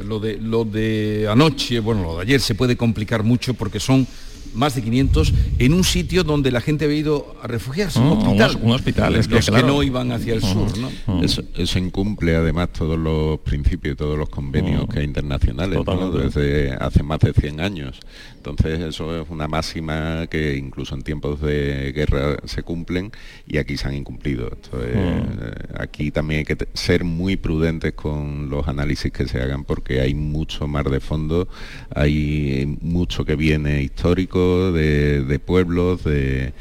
Lo 0.04 0.18
de, 0.20 0.38
lo 0.38 0.64
de 0.64 1.26
anoche, 1.30 1.80
bueno, 1.80 2.02
lo 2.02 2.16
de 2.16 2.22
ayer 2.22 2.40
se 2.40 2.54
puede 2.54 2.76
complicar 2.76 3.22
mucho 3.22 3.54
porque 3.54 3.80
son 3.80 4.06
más 4.54 4.74
de 4.74 4.82
500, 4.82 5.32
en 5.58 5.72
un 5.72 5.84
sitio 5.84 6.24
donde 6.24 6.50
la 6.50 6.60
gente 6.60 6.84
había 6.84 6.98
ido 6.98 7.36
a 7.42 7.46
refugiarse, 7.46 7.98
un 7.98 8.08
mm, 8.08 8.12
hospital. 8.12 8.58
Un, 8.62 8.72
hospital, 8.72 9.16
es 9.16 9.28
los 9.28 9.50
que, 9.50 9.62
no 9.62 9.82
iban 9.82 10.12
hacia 10.12 10.34
el 10.34 10.42
sur, 10.42 10.68
¿no? 10.78 11.22
Eso, 11.22 11.78
incumple 11.78 12.36
además 12.36 12.70
todos 12.72 12.98
los 12.98 13.40
principios, 13.40 13.96
todos 13.96 14.18
los 14.18 14.28
convenios 14.28 14.86
que 14.88 15.00
hay 15.00 15.04
internacionales, 15.04 15.78
desde 16.12 16.72
hace 16.74 17.02
más 17.02 17.20
de 17.20 17.32
100 17.32 17.60
años. 17.60 18.00
Entonces 18.36 18.80
eso 18.80 19.22
es 19.22 19.28
una 19.30 19.48
máxima 19.48 20.26
que 20.26 20.56
incluso 20.56 20.94
en 20.94 21.02
tiempos 21.02 21.40
de 21.40 21.92
guerra 21.92 22.36
se 22.44 22.62
cumplen 22.62 23.10
y 23.46 23.56
aquí 23.56 23.76
se 23.76 23.88
han 23.88 23.94
incumplido. 23.94 24.50
Eh, 24.74 25.22
aquí 25.78 26.10
también 26.10 26.40
hay 26.40 26.44
que 26.44 26.68
ser 26.74 27.04
muy 27.04 27.36
prudentes 27.36 27.94
con 27.94 28.50
los 28.50 28.68
análisis 28.68 29.10
que 29.12 29.26
se 29.26 29.40
hagan 29.40 29.64
porque 29.64 30.00
hay 30.00 30.14
mucho 30.14 30.68
mar 30.68 30.90
de 30.90 31.00
fondo, 31.00 31.48
hay 31.94 32.76
mucho 32.82 33.24
que 33.24 33.34
viene 33.34 33.82
histórico 33.82 34.43
de, 34.72 35.40
pueblos, 35.44 36.04
de, 36.04 36.52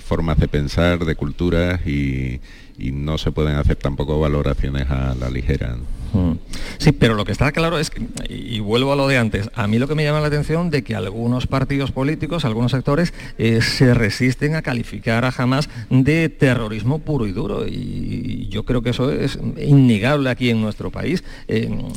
formas 0.00 0.38
de 0.38 0.48
pensar, 0.48 1.04
de 1.04 1.14
culturas 1.14 1.86
y, 1.86 2.40
no 2.78 3.16
se 3.16 3.32
pueden 3.32 3.56
hacer 3.56 3.76
tampoco 3.76 4.20
valoraciones 4.20 4.90
a 4.90 5.14
la 5.14 5.30
ligera. 5.30 5.76
Mm. 6.12 6.32
Sí, 6.78 6.92
pero 6.92 7.14
lo 7.14 7.24
que 7.24 7.32
está 7.32 7.52
claro 7.52 7.78
es 7.78 7.90
que, 7.90 8.02
y 8.28 8.60
vuelvo 8.60 8.92
a 8.92 8.96
lo 8.96 9.08
de 9.08 9.18
antes, 9.18 9.50
a 9.54 9.66
mí 9.66 9.78
lo 9.78 9.88
que 9.88 9.94
me 9.94 10.04
llama 10.04 10.20
la 10.20 10.26
atención 10.26 10.70
de 10.70 10.82
que 10.82 10.94
algunos 10.94 11.46
partidos 11.46 11.90
políticos, 11.92 12.44
algunos 12.44 12.72
sectores, 12.72 13.14
eh, 13.38 13.60
se 13.62 13.94
resisten 13.94 14.54
a 14.54 14.62
calificar 14.62 15.24
a 15.24 15.32
Hamas 15.36 15.68
de 15.90 16.28
terrorismo 16.28 16.98
puro 16.98 17.26
y 17.26 17.32
duro. 17.32 17.66
Y 17.66 18.48
yo 18.50 18.64
creo 18.64 18.82
que 18.82 18.90
eso 18.90 19.10
es 19.10 19.38
innegable 19.58 20.30
aquí 20.30 20.50
en 20.50 20.60
nuestro 20.60 20.90
país. 20.90 21.24
en 21.48 21.90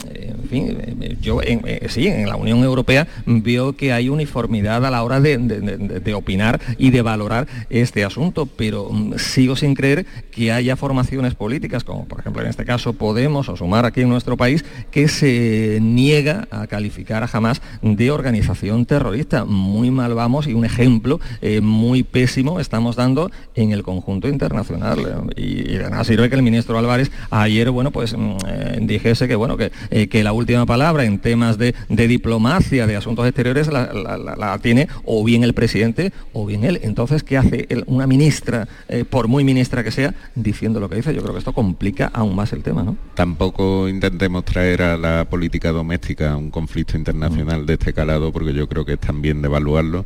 fin, 0.49 1.17
yo 1.21 1.41
eh, 1.41 1.87
sí, 1.89 2.07
en 2.07 2.27
la 2.27 2.35
Unión 2.35 2.63
Europea 2.63 3.07
veo 3.25 3.73
que 3.73 3.93
hay 3.93 4.09
uniformidad 4.09 4.85
a 4.85 4.91
la 4.91 5.03
hora 5.03 5.19
de, 5.19 6.13
opinar 6.13 6.59
y 6.77 6.89
de 6.89 7.01
valorar 7.01 7.47
este 7.69 8.03
asunto, 8.03 8.45
pero 8.45 8.89
mm, 8.91 9.17
sigo 9.17 9.55
sin 9.55 9.75
creer 9.75 10.05
que 10.31 10.51
haya 10.51 10.75
formaciones 10.75 11.35
políticas, 11.35 11.83
como 11.83 12.05
por 12.05 12.19
ejemplo 12.19 12.41
en 12.41 12.49
este 12.49 12.65
caso 12.65 12.93
Podemos 12.93 13.49
o 13.49 13.55
Sumar 13.55 13.85
aquí 13.85 14.01
en 14.01 14.08
nuestro 14.09 14.37
país 14.37 14.65
que 14.91 15.07
se 15.07 15.79
niega 15.81 16.47
a 16.51 16.67
calificar 16.67 17.23
a 17.23 17.29
Hamas 17.31 17.61
de 17.81 18.11
organización 18.11 18.85
terrorista. 18.85 19.45
Muy 19.45 19.91
mal 19.91 20.13
vamos 20.13 20.47
y 20.47 20.53
un 20.53 20.65
ejemplo 20.65 21.19
eh, 21.41 21.61
muy 21.61 22.03
pésimo 22.03 22.59
estamos 22.59 22.95
dando 22.95 23.31
en 23.55 23.71
el 23.71 23.83
conjunto 23.83 24.27
internacional. 24.27 25.29
Y, 25.35 25.63
de 25.63 25.89
nada 25.89 26.03
sirve 26.03 26.29
que 26.29 26.35
el 26.35 26.41
ministro 26.41 26.77
Álvarez 26.77 27.11
ayer, 27.29 27.69
bueno, 27.71 27.91
pues 27.91 28.15
mm, 28.17 28.37
eh, 28.47 28.79
dijese 28.81 29.27
que, 29.27 29.35
bueno, 29.35 29.57
que, 29.57 29.71
eh, 29.91 30.07
que, 30.07 30.23
la 30.23 30.33
última 30.33 30.65
palabra 30.65 31.05
en 31.05 31.19
temas 31.19 31.57
de, 31.57 31.73
diplomacia, 31.89 32.87
de 32.87 32.95
asuntos 32.95 33.25
exteriores, 33.25 33.69
la, 33.71 34.59
tiene 34.61 34.87
o 35.05 35.23
bien 35.23 35.43
el 35.43 35.53
presidente 35.53 36.11
o 36.33 36.45
bien 36.45 36.63
él. 36.63 36.79
Entonces, 36.83 37.23
¿qué 37.23 37.37
hace 37.37 37.67
una 37.85 38.07
ministra, 38.07 38.67
por 39.09 39.27
muy 39.27 39.43
ministra 39.43 39.83
que 39.83 39.91
sea, 39.91 40.13
diciendo 40.35 40.79
lo 40.79 40.89
que 40.89 40.95
dice? 40.95 41.13
Yo 41.13 41.21
creo 41.21 41.33
que 41.33 41.39
esto 41.39 41.53
complica 41.53 42.09
aún 42.13 42.35
más 42.35 42.53
el 42.53 42.63
tema, 42.63 42.83
¿no? 42.83 42.97
Tampoco 43.15 43.88
intentemos 43.89 44.45
traer 44.45 44.81
a 44.81 44.97
la 44.97 45.25
política 45.25 45.71
doméstica 45.71 46.35
un 46.35 46.51
conflicto 46.51 46.97
internacional 46.97 47.65
de 47.65 47.73
este 47.73 47.93
calado, 47.93 48.31
porque 48.31 48.53
yo 48.53 48.69
creo 48.69 48.85
que 48.85 48.93
es 48.93 48.99
también 48.99 49.41
de 49.41 49.47
evaluarlo, 49.47 50.05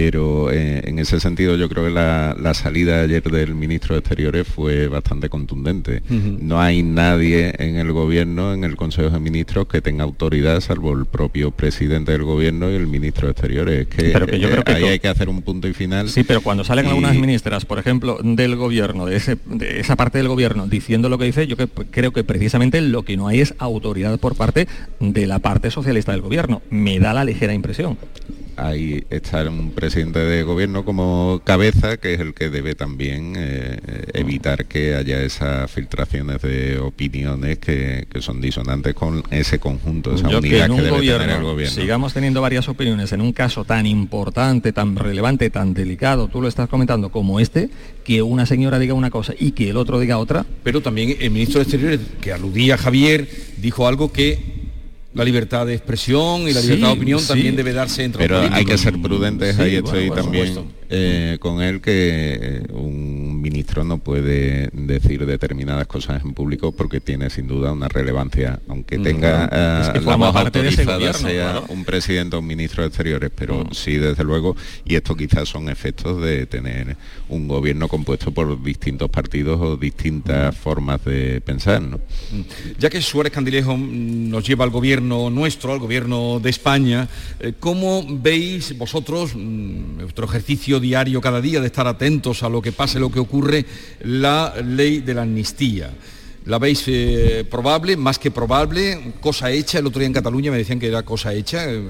pero 0.00 0.52
eh, 0.52 0.80
en 0.84 1.00
ese 1.00 1.18
sentido 1.18 1.56
yo 1.56 1.68
creo 1.68 1.86
que 1.86 1.90
la, 1.90 2.54
salida 2.54 3.00
ayer 3.00 3.20
del 3.20 3.56
ministro 3.56 3.96
de 3.96 3.98
Exteriores 3.98 4.46
fue 4.46 4.86
bastante 4.86 5.28
contundente. 5.28 6.02
No 6.08 6.60
hay 6.60 6.84
nadie 6.84 7.52
en 7.58 7.74
el 7.74 7.90
gobierno, 7.90 8.54
en 8.54 8.62
el 8.62 8.76
Consejo 8.76 9.10
de 9.10 9.18
Ministros, 9.18 9.66
que 9.66 9.80
tenga 9.80 10.04
autoridad, 10.04 10.60
salvo 10.60 10.92
el 10.92 11.04
propio 11.04 11.50
presidente 11.50 12.12
del 12.12 12.22
gobierno 12.22 12.70
y 12.70 12.76
el 12.76 12.86
ministro 12.86 13.26
de 13.26 13.32
Exteriores. 13.32 13.88
que, 13.88 14.12
yo 14.38 14.50
creo 14.50 14.62
que 14.62 14.72
ahí 14.72 14.84
hay 14.84 15.00
que 15.00 15.08
hacer 15.08 15.28
un 15.28 15.42
punto 15.42 15.66
y 15.66 15.74
final. 15.74 16.08
Sí, 16.08 16.22
pero 16.22 16.42
cuando 16.42 16.62
salen 16.62 16.86
algunas 16.86 17.16
ministras, 17.16 17.64
por 17.64 17.80
ejemplo, 17.80 18.18
del 18.22 18.54
gobierno, 18.54 19.04
de, 19.04 19.16
esa 19.80 19.96
parte 19.96 20.18
del 20.18 20.28
gobierno, 20.28 20.68
diciendo 20.68 21.08
lo 21.08 21.18
que 21.18 21.24
dice, 21.24 21.48
yo 21.48 21.56
creo 21.90 22.12
que 22.12 22.22
precisamente 22.22 22.80
lo 22.82 23.02
que 23.02 23.16
no 23.16 23.26
hay 23.26 23.40
es 23.40 23.54
autoridad 23.58 24.16
por 24.20 24.36
parte 24.36 24.68
de 25.00 25.26
la 25.26 25.40
parte 25.40 25.72
socialista 25.72 26.12
del 26.12 26.20
gobierno. 26.20 26.62
Me 26.70 27.00
da 27.00 27.12
la 27.12 27.24
ligera 27.24 27.52
impresión 27.52 27.98
ahí 28.58 29.04
está 29.10 29.48
un 29.48 29.70
presidente 29.70 30.18
de 30.18 30.42
gobierno 30.42 30.84
como 30.84 31.40
cabeza, 31.44 31.96
que 31.96 32.14
es 32.14 32.20
el 32.20 32.34
que 32.34 32.50
debe 32.50 32.74
también 32.74 33.34
eh, 33.36 33.78
evitar 34.14 34.66
que 34.66 34.94
haya 34.94 35.22
esas 35.22 35.70
filtraciones 35.70 36.42
de 36.42 36.78
opiniones 36.78 37.58
que, 37.58 38.06
son 38.20 38.40
disonantes 38.40 38.94
con 38.94 39.22
ese 39.30 39.60
conjunto, 39.60 40.14
esa 40.14 40.26
unidad 40.26 40.68
que, 40.68 40.82
debe 40.82 41.00
tener 41.00 41.30
el 41.30 41.42
gobierno. 41.42 41.74
Sigamos 41.74 42.12
teniendo 42.12 42.40
varias 42.40 42.68
opiniones 42.68 43.12
en 43.12 43.20
un 43.20 43.32
caso 43.32 43.64
tan 43.64 43.86
importante, 43.86 44.72
tan 44.72 44.96
relevante, 44.96 45.50
tan 45.50 45.72
delicado, 45.72 46.28
tú 46.28 46.42
lo 46.42 46.48
estás 46.48 46.68
comentando 46.68 47.10
como 47.10 47.38
este, 47.38 47.70
que 48.04 48.22
una 48.22 48.44
señora 48.44 48.78
diga 48.78 48.94
una 48.94 49.10
cosa 49.10 49.34
y 49.38 49.52
que 49.52 49.70
el 49.70 49.76
otro 49.76 50.00
diga 50.00 50.18
otra. 50.18 50.44
Pero 50.64 50.80
también 50.80 51.16
el 51.20 51.30
ministro 51.30 51.60
de 51.60 51.62
Exteriores, 51.62 52.00
que 52.20 52.32
aludía 52.32 52.74
a 52.74 52.78
Javier, 52.78 53.28
dijo 53.58 53.86
algo 53.86 54.12
que 54.12 54.57
la 55.14 55.24
libertad 55.24 55.66
de 55.66 55.74
expresión 55.74 56.42
y 56.48 56.52
la 56.52 56.60
libertad 56.60 56.88
de 56.88 56.92
opinión 56.92 57.26
también 57.26 57.56
debe 57.56 57.72
darse 57.72 58.04
entre 58.04 58.24
Pero 58.24 58.40
hay 58.40 58.64
que 58.64 58.78
ser 58.78 59.00
prudentes, 59.00 59.58
ahí 59.58 59.76
estoy 59.76 60.10
también 60.10 60.66
eh, 60.90 61.38
con 61.40 61.62
él 61.62 61.80
que 61.80 62.38
eh, 62.40 62.62
un 63.38 63.42
ministro 63.42 63.84
no 63.84 63.98
puede 63.98 64.68
decir 64.72 65.24
determinadas 65.24 65.86
cosas 65.86 66.22
en 66.24 66.34
público 66.34 66.72
porque 66.72 67.00
tiene 67.00 67.30
sin 67.30 67.46
duda 67.46 67.72
una 67.72 67.88
relevancia, 67.88 68.60
aunque 68.68 68.98
tenga 68.98 69.48
eh, 69.50 70.00
la 70.04 70.16
más 70.16 70.34
autorizada 70.34 71.12
sea 71.12 71.62
un 71.68 71.84
presidente 71.84 72.34
o 72.36 72.40
un 72.40 72.46
ministro 72.46 72.82
de 72.82 72.88
Exteriores, 72.88 73.30
pero 73.34 73.64
mm. 73.64 73.72
sí 73.72 73.96
desde 73.96 74.24
luego, 74.24 74.56
y 74.84 74.96
esto 74.96 75.16
quizás 75.16 75.48
son 75.48 75.68
efectos 75.68 76.20
de 76.20 76.46
tener 76.46 76.96
un 77.28 77.46
gobierno 77.46 77.86
compuesto 77.86 78.32
por 78.32 78.60
distintos 78.62 79.08
partidos 79.08 79.60
o 79.60 79.76
distintas 79.76 80.54
mm. 80.54 80.58
formas 80.58 81.04
de 81.04 81.40
pensar. 81.40 81.80
¿no? 81.80 81.98
Mm. 81.98 82.42
Ya 82.78 82.90
que 82.90 83.00
Suárez 83.00 83.32
Candilejo 83.32 83.76
nos 83.76 84.46
lleva 84.46 84.64
al 84.64 84.70
gobierno 84.70 85.30
nuestro, 85.30 85.72
al 85.72 85.78
gobierno 85.78 86.40
de 86.40 86.50
España, 86.50 87.08
¿cómo 87.60 88.04
veis 88.08 88.76
vosotros 88.76 89.34
vuestro 89.34 90.26
ejercicio 90.26 90.80
diario 90.80 91.20
cada 91.20 91.40
día 91.40 91.60
de 91.60 91.66
estar 91.66 91.86
atentos 91.86 92.42
a 92.42 92.48
lo 92.48 92.60
que 92.60 92.72
pase, 92.72 92.98
lo 92.98 93.10
que 93.10 93.20
ocurre 93.20 93.27
la 94.02 94.54
ley 94.64 95.00
de 95.00 95.14
la 95.14 95.22
amnistía. 95.22 95.90
¿La 96.46 96.58
veis 96.58 96.82
eh, 96.86 97.44
probable, 97.50 97.94
más 97.98 98.18
que 98.18 98.30
probable, 98.30 99.12
cosa 99.20 99.50
hecha? 99.50 99.80
El 99.80 99.86
otro 99.86 99.98
día 99.98 100.06
en 100.06 100.14
Cataluña 100.14 100.50
me 100.50 100.56
decían 100.56 100.80
que 100.80 100.86
era 100.86 101.02
cosa 101.02 101.34
hecha, 101.34 101.70
eh, 101.70 101.82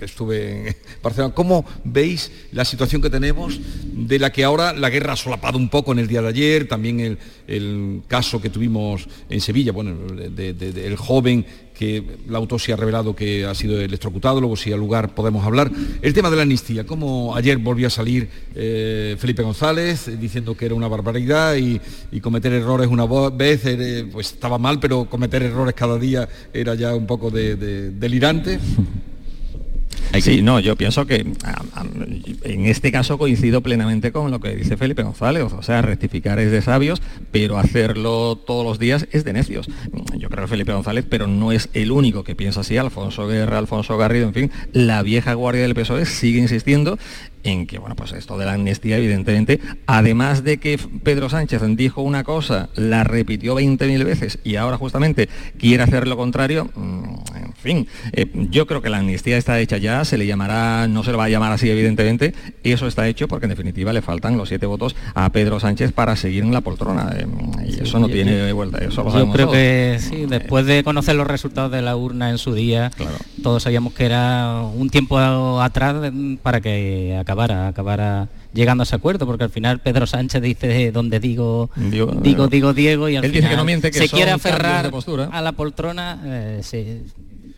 estuve 0.00 0.68
en 0.68 0.76
Barcelona. 1.02 1.34
¿Cómo 1.34 1.66
veis 1.84 2.30
la 2.52 2.64
situación 2.64 3.02
que 3.02 3.10
tenemos 3.10 3.60
de 3.84 4.18
la 4.18 4.32
que 4.32 4.44
ahora 4.44 4.72
la 4.72 4.88
guerra 4.88 5.12
ha 5.12 5.16
solapado 5.16 5.58
un 5.58 5.68
poco 5.68 5.92
en 5.92 5.98
el 5.98 6.08
día 6.08 6.22
de 6.22 6.28
ayer? 6.28 6.66
También 6.66 7.18
el, 7.46 8.02
caso 8.08 8.40
que 8.40 8.48
tuvimos 8.48 9.06
en 9.28 9.42
Sevilla, 9.42 9.72
bueno, 9.72 9.94
de- 10.14 10.54
de- 10.54 10.72
de- 10.72 10.86
el 10.86 10.96
joven 10.96 11.44
que 11.78 12.02
la 12.28 12.38
autopsia 12.38 12.74
ha 12.74 12.76
revelado 12.76 13.14
que 13.14 13.44
ha 13.46 13.54
sido 13.54 13.80
electrocutado, 13.80 14.40
luego 14.40 14.56
si 14.56 14.72
al 14.72 14.80
lugar 14.80 15.14
podemos 15.14 15.46
hablar. 15.46 15.70
El 16.02 16.12
tema 16.12 16.28
de 16.28 16.36
la 16.36 16.42
amnistía, 16.42 16.84
como 16.84 17.36
ayer 17.36 17.56
volvió 17.58 17.86
a 17.86 17.90
salir 17.90 18.28
eh, 18.54 19.14
Felipe 19.18 19.42
González 19.42 20.08
eh, 20.08 20.16
diciendo 20.16 20.56
que 20.56 20.66
era 20.66 20.74
una 20.74 20.88
barbaridad 20.88 21.54
y, 21.56 21.80
cometer 22.20 22.52
errores 22.52 22.88
una 22.88 23.06
vez 23.30 23.62
eh, 23.64 24.06
pues 24.10 24.32
estaba 24.32 24.58
mal, 24.58 24.80
pero 24.80 25.04
cometer 25.08 25.42
errores 25.44 25.74
cada 25.74 25.98
día 25.98 26.28
era 26.52 26.74
ya 26.74 26.94
un 26.96 27.06
poco 27.06 27.30
de- 27.30 27.54
de- 27.56 27.90
delirante. 27.92 28.58
Sí, 30.20 30.42
no, 30.42 30.58
yo 30.60 30.74
pienso 30.76 31.06
que 31.06 31.26
a- 31.44 31.62
a- 31.80 31.86
en 32.44 32.66
este 32.66 32.90
caso 32.90 33.18
coincido 33.18 33.60
plenamente 33.62 34.10
con 34.12 34.30
lo 34.30 34.40
que 34.40 34.54
dice 34.56 34.76
Felipe 34.76 35.02
González, 35.02 35.44
o 35.52 35.62
sea, 35.62 35.82
rectificar 35.82 36.38
es 36.38 36.50
de 36.50 36.62
sabios, 36.62 37.00
pero 37.30 37.58
hacerlo 37.58 38.36
todos 38.36 38.64
los 38.64 38.78
días 38.78 39.06
es 39.12 39.24
de 39.24 39.32
necios. 39.32 39.68
Yo 40.18 40.28
creo 40.30 40.44
que 40.44 40.48
Felipe 40.50 40.72
González, 40.72 41.04
pero 41.08 41.26
no 41.26 41.52
es 41.52 41.68
el 41.74 41.90
único 41.92 42.24
que 42.24 42.34
piensa 42.34 42.60
así, 42.60 42.76
Alfonso 42.76 43.26
Guerra, 43.28 43.58
Alfonso 43.58 43.96
Garrido, 43.98 44.26
en 44.28 44.34
fin, 44.34 44.50
la 44.72 45.02
vieja 45.02 45.34
guardia 45.34 45.62
del 45.62 45.74
PSOE 45.74 46.06
sigue 46.06 46.38
insistiendo 46.40 46.98
en 47.44 47.66
que, 47.66 47.78
bueno, 47.78 47.94
pues 47.96 48.12
esto 48.12 48.36
de 48.38 48.44
la 48.46 48.54
amnistía, 48.54 48.96
evidentemente, 48.98 49.60
además 49.86 50.44
de 50.44 50.58
que 50.58 50.78
Pedro 51.02 51.28
Sánchez 51.30 51.62
dijo 51.76 52.02
una 52.02 52.24
cosa, 52.24 52.68
la 52.76 53.04
repitió 53.04 53.54
20.000 53.54 54.04
veces 54.04 54.38
y 54.44 54.56
ahora 54.56 54.76
justamente 54.76 55.28
quiere 55.58 55.82
hacer 55.82 56.06
lo 56.08 56.16
contrario, 56.16 56.68
mm, 56.74 57.04
en 57.36 57.52
fin, 57.54 57.86
eh, 58.12 58.26
yo 58.50 58.66
creo 58.66 58.82
que 58.82 58.90
la 58.90 58.98
amnistía 58.98 59.36
está 59.36 59.58
hecha 59.60 59.78
ya, 59.78 60.04
se 60.04 60.18
le 60.18 60.26
llamará, 60.26 60.86
no 60.88 61.02
se 61.04 61.10
le 61.12 61.16
va 61.16 61.24
a 61.24 61.28
llamar 61.28 61.52
así 61.52 61.68
evidentemente, 61.70 62.34
eso 62.64 62.86
está 62.86 63.06
hecho 63.08 63.28
porque 63.28 63.46
en 63.46 63.50
definitiva 63.50 63.92
le 63.92 64.02
faltan 64.02 64.36
los 64.36 64.48
siete 64.48 64.66
votos 64.66 64.94
a 65.14 65.30
Pedro 65.30 65.58
Sánchez 65.60 65.92
para 65.92 66.16
seguir 66.16 66.44
en 66.44 66.52
la 66.52 66.60
poltrona 66.60 67.12
eh, 67.16 67.26
y 67.68 67.82
eso 67.82 67.98
no 67.98 68.08
yo- 68.08 68.14
tiene 68.14 68.52
vuelta, 68.52 68.78
eso 68.78 69.02
lo 69.02 69.08
Yo 69.08 69.12
sabemos 69.12 69.34
creo 69.34 69.46
todos. 69.46 69.58
que 69.58 69.96
sí, 70.00 70.26
después 70.28 70.66
de 70.66 70.82
conocer 70.84 71.14
los 71.16 71.26
resultados 71.26 71.70
de 71.72 71.82
la 71.82 71.96
urna 71.96 72.30
en 72.30 72.38
su 72.38 72.52
día, 72.54 72.90
todos 73.42 73.62
sabíamos 73.62 73.92
que 73.92 74.04
era 74.06 74.60
un 74.62 74.90
tiempo 74.90 75.18
atrás 75.60 75.96
para 76.42 76.60
que 76.60 77.16
acabara, 77.28 77.68
acabara 77.68 78.28
llegando 78.54 78.82
a 78.82 78.84
ese 78.84 78.96
acuerdo, 78.96 79.26
porque 79.26 79.44
al 79.44 79.50
final 79.50 79.80
Pedro 79.80 80.06
Sánchez 80.06 80.40
dice 80.40 80.90
donde 80.92 81.20
digo, 81.20 81.70
Digo, 81.76 82.06
digo, 82.22 82.44
eh, 82.46 82.48
digo 82.50 82.72
Diego 82.72 83.08
y 83.10 83.16
al 83.16 83.24
él 83.24 83.30
dice 83.32 83.42
final 83.42 83.50
que 83.52 83.56
no 83.58 83.64
miente, 83.66 83.90
que 83.90 83.98
se 83.98 84.08
quiere 84.08 84.30
aferrar 84.30 84.90
postura. 84.90 85.26
a 85.30 85.42
la 85.42 85.52
poltrona, 85.52 86.18
eh, 86.24 86.60
se- 86.62 87.02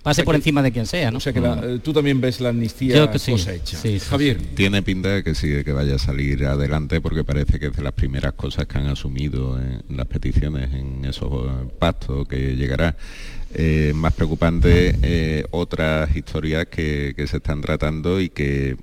pase 0.02 0.16
sea 0.16 0.24
por 0.24 0.34
que- 0.34 0.38
encima 0.38 0.60
de 0.62 0.72
quien 0.72 0.86
sea, 0.86 1.12
¿no? 1.12 1.18
O 1.18 1.20
sea 1.20 1.32
que 1.32 1.40
la- 1.40 1.60
eh, 1.62 1.78
tú 1.82 1.92
también 1.92 2.20
ves 2.20 2.40
la 2.40 2.48
amnistía 2.48 2.96
Yo 2.96 3.10
que 3.12 3.20
sí, 3.20 3.30
cosa 3.32 3.52
hecha. 3.54 3.78
sí, 3.78 4.00
sí, 4.00 4.06
Javier. 4.10 4.38
Tiene 4.56 4.82
pinta 4.82 5.10
de 5.10 5.22
que 5.22 5.36
sí, 5.36 5.48
de 5.48 5.62
que 5.64 5.72
vaya 5.72 5.94
a 5.94 5.98
salir 5.98 6.44
adelante 6.46 7.00
porque 7.00 7.22
parece 7.22 7.60
que 7.60 7.66
es 7.66 7.76
de 7.76 7.82
las 7.84 7.92
primeras 7.92 8.32
cosas 8.32 8.66
que 8.66 8.78
han 8.78 8.86
asumido 8.86 9.56
en 9.60 9.96
las 9.96 10.06
peticiones, 10.08 10.72
en 10.74 11.04
esos 11.04 11.30
eh, 11.46 11.68
pactos 11.78 12.26
que 12.26 12.56
llegará. 12.56 12.96
Eh, 13.52 13.90
más 13.96 14.12
preocupante 14.14 14.94
eh, 15.02 15.44
otras 15.50 16.14
historias 16.14 16.66
que, 16.66 17.14
que 17.16 17.26
se 17.26 17.38
están 17.38 17.60
tratando 17.60 18.20
y 18.20 18.28
que 18.28 18.76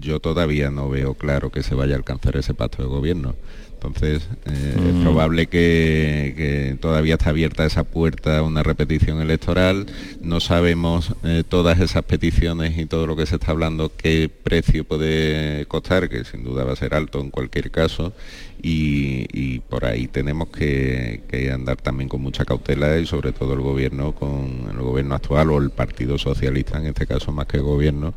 yo 0.00 0.20
todavía 0.20 0.70
no 0.70 0.88
veo 0.88 1.14
claro 1.14 1.50
que 1.50 1.62
se 1.62 1.74
vaya 1.74 1.94
a 1.94 1.98
alcanzar 1.98 2.36
ese 2.36 2.54
pacto 2.54 2.82
de 2.82 2.88
gobierno. 2.88 3.34
Entonces, 3.74 4.26
eh, 4.46 4.74
es 4.74 4.94
Mm. 4.94 5.02
probable 5.02 5.46
que, 5.48 6.32
que 6.36 6.76
todavía 6.80 7.14
está 7.14 7.28
abierta 7.30 7.66
esa 7.66 7.84
puerta 7.84 8.38
a 8.38 8.42
una 8.42 8.62
repetición 8.62 9.20
electoral. 9.20 9.86
No 10.22 10.40
sabemos 10.40 11.12
eh, 11.24 11.44
todas 11.46 11.78
esas 11.80 12.02
peticiones 12.04 12.78
y 12.78 12.86
todo 12.86 13.06
lo 13.06 13.16
que 13.16 13.26
se 13.26 13.34
está 13.36 13.52
hablando 13.52 13.92
qué 13.94 14.30
precio 14.42 14.84
puede 14.84 15.66
costar, 15.66 16.08
que 16.08 16.24
sin 16.24 16.42
duda 16.42 16.64
va 16.64 16.72
a 16.72 16.76
ser 16.76 16.94
alto 16.94 17.20
en 17.20 17.30
cualquier 17.30 17.70
caso. 17.70 18.14
Y, 18.62 19.26
y 19.32 19.60
por 19.60 19.84
ahí 19.84 20.08
tenemos 20.08 20.48
que, 20.48 21.20
que 21.28 21.52
andar 21.52 21.76
también 21.76 22.08
con 22.08 22.22
mucha 22.22 22.46
cautela 22.46 22.98
y 22.98 23.04
sobre 23.06 23.32
todo 23.32 23.52
el 23.52 23.60
gobierno 23.60 24.12
con 24.12 24.68
el 24.70 24.78
gobierno 24.78 25.14
actual 25.14 25.50
o 25.50 25.58
el 25.58 25.68
Partido 25.70 26.16
Socialista 26.16 26.78
en 26.78 26.86
este 26.86 27.06
caso 27.06 27.30
más 27.30 27.46
que 27.46 27.58
el 27.58 27.62
gobierno 27.62 28.14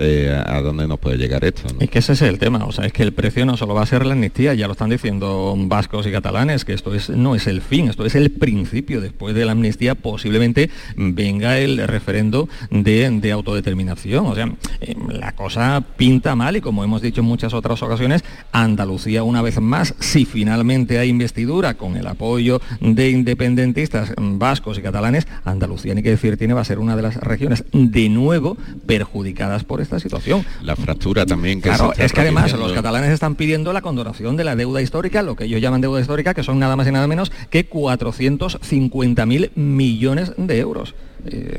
eh, 0.00 0.42
a 0.44 0.60
dónde 0.60 0.88
nos 0.88 0.98
puede 0.98 1.18
llegar 1.18 1.44
esto. 1.44 1.62
¿no? 1.72 1.80
Es 1.80 1.90
que 1.90 1.98
ese 1.98 2.14
es 2.14 2.22
el 2.22 2.38
tema, 2.38 2.64
o 2.64 2.72
sea, 2.72 2.86
es 2.86 2.92
que 2.92 3.02
el 3.02 3.12
precio 3.12 3.44
no 3.44 3.56
solo 3.56 3.74
va 3.74 3.82
a 3.82 3.86
ser 3.86 4.06
la 4.06 4.14
amnistía, 4.14 4.54
ya 4.54 4.66
lo 4.66 4.72
están 4.72 4.90
diciendo 4.90 5.54
vascos 5.56 6.06
y 6.06 6.10
catalanes, 6.10 6.64
que 6.64 6.72
esto 6.72 6.94
es, 6.94 7.10
no 7.10 7.34
es 7.34 7.46
el 7.46 7.60
fin, 7.60 7.88
esto 7.88 8.06
es 8.06 8.14
el 8.14 8.30
principio. 8.30 9.00
Después 9.00 9.34
de 9.34 9.44
la 9.44 9.52
amnistía 9.52 9.94
posiblemente 9.94 10.70
venga 10.96 11.58
el 11.58 11.86
referendo 11.86 12.48
de, 12.70 13.10
de 13.10 13.32
autodeterminación. 13.32 14.26
O 14.26 14.34
sea, 14.34 14.50
eh, 14.80 14.96
la 15.10 15.32
cosa 15.32 15.84
pinta 15.96 16.34
mal 16.34 16.56
y 16.56 16.60
como 16.60 16.82
hemos 16.82 17.02
dicho 17.02 17.20
en 17.20 17.26
muchas 17.26 17.52
otras 17.52 17.82
ocasiones, 17.82 18.24
Andalucía 18.52 19.22
una 19.22 19.42
vez 19.42 19.60
más, 19.60 19.94
si 19.98 20.24
finalmente 20.24 20.98
hay 20.98 21.08
investidura 21.08 21.74
con 21.74 21.96
el 21.96 22.06
apoyo 22.06 22.60
de 22.80 23.10
independentistas 23.10 24.14
vascos 24.16 24.78
y 24.78 24.82
catalanes, 24.82 25.26
Andalucía, 25.44 25.94
ni 25.94 26.02
que 26.02 26.10
decir 26.10 26.36
tiene, 26.36 26.54
va 26.54 26.62
a 26.62 26.64
ser 26.64 26.78
una 26.78 26.96
de 26.96 27.02
las 27.02 27.16
regiones 27.16 27.64
de 27.72 28.08
nuevo 28.08 28.56
perjudicadas 28.86 29.64
por 29.64 29.80
esta 29.90 30.00
situación. 30.00 30.44
La 30.62 30.76
fractura 30.76 31.26
también 31.26 31.60
que 31.60 31.68
Claro, 31.68 31.86
se 31.86 31.90
está 31.92 32.04
es 32.04 32.12
que 32.12 32.20
además 32.20 32.52
los 32.52 32.72
catalanes 32.72 33.10
están 33.10 33.34
pidiendo 33.34 33.72
la 33.72 33.82
condonación 33.82 34.36
de 34.36 34.44
la 34.44 34.56
deuda 34.56 34.80
histórica, 34.80 35.22
lo 35.22 35.34
que 35.36 35.44
ellos 35.44 35.60
llaman 35.60 35.80
deuda 35.80 36.00
histórica, 36.00 36.34
que 36.34 36.42
son 36.42 36.58
nada 36.58 36.76
más 36.76 36.86
y 36.86 36.92
nada 36.92 37.06
menos 37.06 37.32
que 37.50 37.68
450.000 37.68 39.50
millones 39.54 40.32
de 40.36 40.58
euros. 40.58 40.94
Eh, 41.26 41.58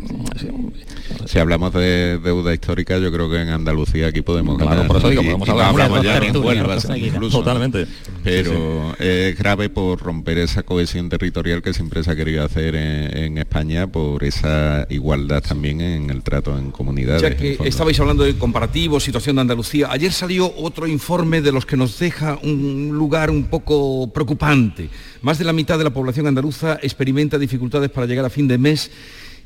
Si 1.25 1.39
hablamos 1.39 1.73
de 1.73 2.17
deuda 2.19 2.53
histórica, 2.53 2.97
yo 2.97 3.11
creo 3.11 3.29
que 3.29 3.41
en 3.41 3.49
Andalucía 3.49 4.07
aquí 4.07 4.21
podemos 4.21 4.57
Claro, 4.57 4.71
ganar. 4.71 4.87
por 4.87 4.97
eso 4.97 5.09
digo, 5.09 5.21
podemos 5.21 5.47
y 5.47 5.51
hablar 5.51 6.03
ya 6.03 6.17
en 6.17 6.35
Huelva, 6.37 6.77
incluso. 6.97 7.39
Totalmente. 7.39 7.87
Pero 8.23 8.95
es 8.99 9.37
grave 9.37 9.69
por 9.69 9.99
romper 10.01 10.37
esa 10.39 10.63
cohesión 10.63 11.09
territorial 11.09 11.61
que 11.61 11.73
siempre 11.73 12.03
se 12.03 12.11
ha 12.11 12.15
querido 12.15 12.43
hacer 12.43 12.75
en, 12.75 13.17
en 13.17 13.37
España 13.37 13.87
por 13.87 14.23
esa 14.23 14.85
igualdad 14.89 15.41
también 15.41 15.81
en 15.81 16.09
el 16.09 16.21
trato 16.23 16.57
en 16.57 16.71
comunidades. 16.71 17.21
Ya 17.21 17.35
que 17.35 17.57
estabais 17.65 17.99
hablando 17.99 18.23
de 18.23 18.35
comparativo, 18.37 18.99
situación 18.99 19.35
de 19.37 19.41
Andalucía, 19.43 19.87
ayer 19.91 20.11
salió 20.11 20.51
otro 20.57 20.87
informe 20.87 21.41
de 21.41 21.51
los 21.51 21.65
que 21.65 21.77
nos 21.77 21.97
deja 21.99 22.37
un 22.43 22.89
lugar 22.93 23.29
un 23.29 23.45
poco 23.45 24.11
preocupante. 24.13 24.89
Más 25.21 25.37
de 25.37 25.45
la 25.45 25.53
mitad 25.53 25.77
de 25.77 25.83
la 25.83 25.91
población 25.91 26.27
andaluza 26.27 26.79
experimenta 26.81 27.37
dificultades 27.37 27.89
para 27.89 28.07
llegar 28.07 28.25
a 28.25 28.29
fin 28.29 28.47
de 28.47 28.57
mes 28.57 28.91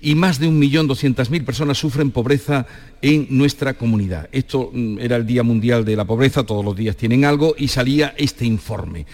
y 0.06 0.14
más 0.14 0.38
de 0.39 0.47
1.200.000 0.47 1.43
personas 1.43 1.80
sufren 1.80 2.12
pobreza 2.12 2.68
en 3.01 3.26
nuestra 3.32 3.74
comunidad. 3.74 4.30
Esto 4.32 4.70
mm, 4.72 4.99
era 4.99 5.16
el 5.16 5.26
Día 5.26 5.41
Mundial 5.41 5.84
de 5.84 5.95
la 5.95 6.06
Pobreza, 6.06 6.43
todos 6.43 6.64
los 6.64 6.76
días 6.76 6.95
tienen 6.95 7.26
algo 7.26 7.56
y 7.58 7.70
salía 7.70 8.14
este 8.16 8.45
informe. 8.45 9.08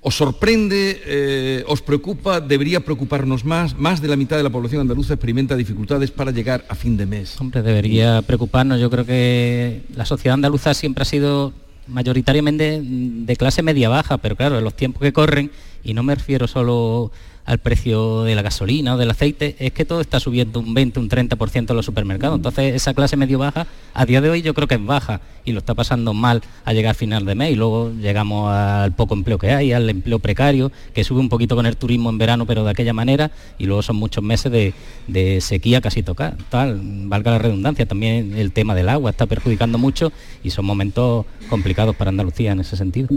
¿Os 0.00 0.14
sorprende, 0.14 0.98
eh, 1.04 1.64
os 1.66 1.82
preocupa, 1.82 2.40
debería 2.40 2.80
preocuparnos 2.80 3.44
más? 3.44 3.76
Más 3.76 4.00
de 4.00 4.08
la 4.08 4.16
mitad 4.16 4.38
de 4.38 4.42
la 4.42 4.48
población 4.48 4.80
andaluza 4.80 5.12
experimenta 5.12 5.54
dificultades 5.56 6.10
para 6.10 6.30
llegar 6.30 6.64
a 6.70 6.74
fin 6.74 6.96
de 6.96 7.04
mes. 7.04 7.38
Hombre, 7.38 7.60
debería 7.60 8.22
preocuparnos. 8.22 8.80
Yo 8.80 8.88
creo 8.88 9.04
que 9.04 9.82
la 9.94 10.06
sociedad 10.06 10.32
andaluza 10.32 10.72
siempre 10.72 11.02
ha 11.02 11.04
sido 11.04 11.52
mayoritariamente 11.86 12.80
de 12.82 13.36
clase 13.36 13.62
media-baja, 13.62 14.16
pero 14.16 14.36
claro, 14.36 14.56
en 14.56 14.64
los 14.64 14.74
tiempos 14.74 15.02
que 15.02 15.12
corren, 15.12 15.50
y 15.84 15.92
no 15.92 16.02
me 16.02 16.14
refiero 16.14 16.46
solo 16.46 17.12
al 17.50 17.58
precio 17.58 18.22
de 18.22 18.36
la 18.36 18.42
gasolina 18.42 18.94
o 18.94 18.96
del 18.96 19.10
aceite, 19.10 19.56
es 19.58 19.72
que 19.72 19.84
todo 19.84 20.00
está 20.00 20.20
subiendo 20.20 20.60
un 20.60 20.72
20, 20.72 21.00
un 21.00 21.08
30% 21.08 21.70
en 21.70 21.76
los 21.76 21.84
supermercados. 21.84 22.36
Entonces, 22.36 22.76
esa 22.76 22.94
clase 22.94 23.16
medio-baja, 23.16 23.66
a 23.92 24.06
día 24.06 24.20
de 24.20 24.30
hoy 24.30 24.40
yo 24.40 24.54
creo 24.54 24.68
que 24.68 24.76
es 24.76 24.84
baja 24.86 25.20
y 25.44 25.50
lo 25.50 25.58
está 25.58 25.74
pasando 25.74 26.14
mal 26.14 26.42
a 26.64 26.72
llegar 26.72 26.92
a 26.92 26.94
final 26.94 27.24
de 27.24 27.34
mes 27.34 27.50
y 27.50 27.56
luego 27.56 27.90
llegamos 28.00 28.52
al 28.54 28.94
poco 28.94 29.14
empleo 29.14 29.36
que 29.36 29.50
hay, 29.50 29.72
al 29.72 29.90
empleo 29.90 30.20
precario, 30.20 30.70
que 30.94 31.02
sube 31.02 31.18
un 31.18 31.28
poquito 31.28 31.56
con 31.56 31.66
el 31.66 31.76
turismo 31.76 32.08
en 32.10 32.18
verano, 32.18 32.46
pero 32.46 32.62
de 32.62 32.70
aquella 32.70 32.92
manera, 32.92 33.32
y 33.58 33.64
luego 33.66 33.82
son 33.82 33.96
muchos 33.96 34.22
meses 34.22 34.52
de, 34.52 34.72
de 35.08 35.40
sequía 35.40 35.80
casi 35.80 36.04
tocar, 36.04 36.36
tal, 36.50 36.80
valga 37.06 37.32
la 37.32 37.38
redundancia, 37.38 37.84
también 37.84 38.36
el 38.36 38.52
tema 38.52 38.76
del 38.76 38.88
agua 38.88 39.10
está 39.10 39.26
perjudicando 39.26 39.76
mucho 39.76 40.12
y 40.44 40.50
son 40.50 40.66
momentos 40.66 41.26
complicados 41.48 41.96
para 41.96 42.10
Andalucía 42.10 42.52
en 42.52 42.60
ese 42.60 42.76
sentido. 42.76 43.08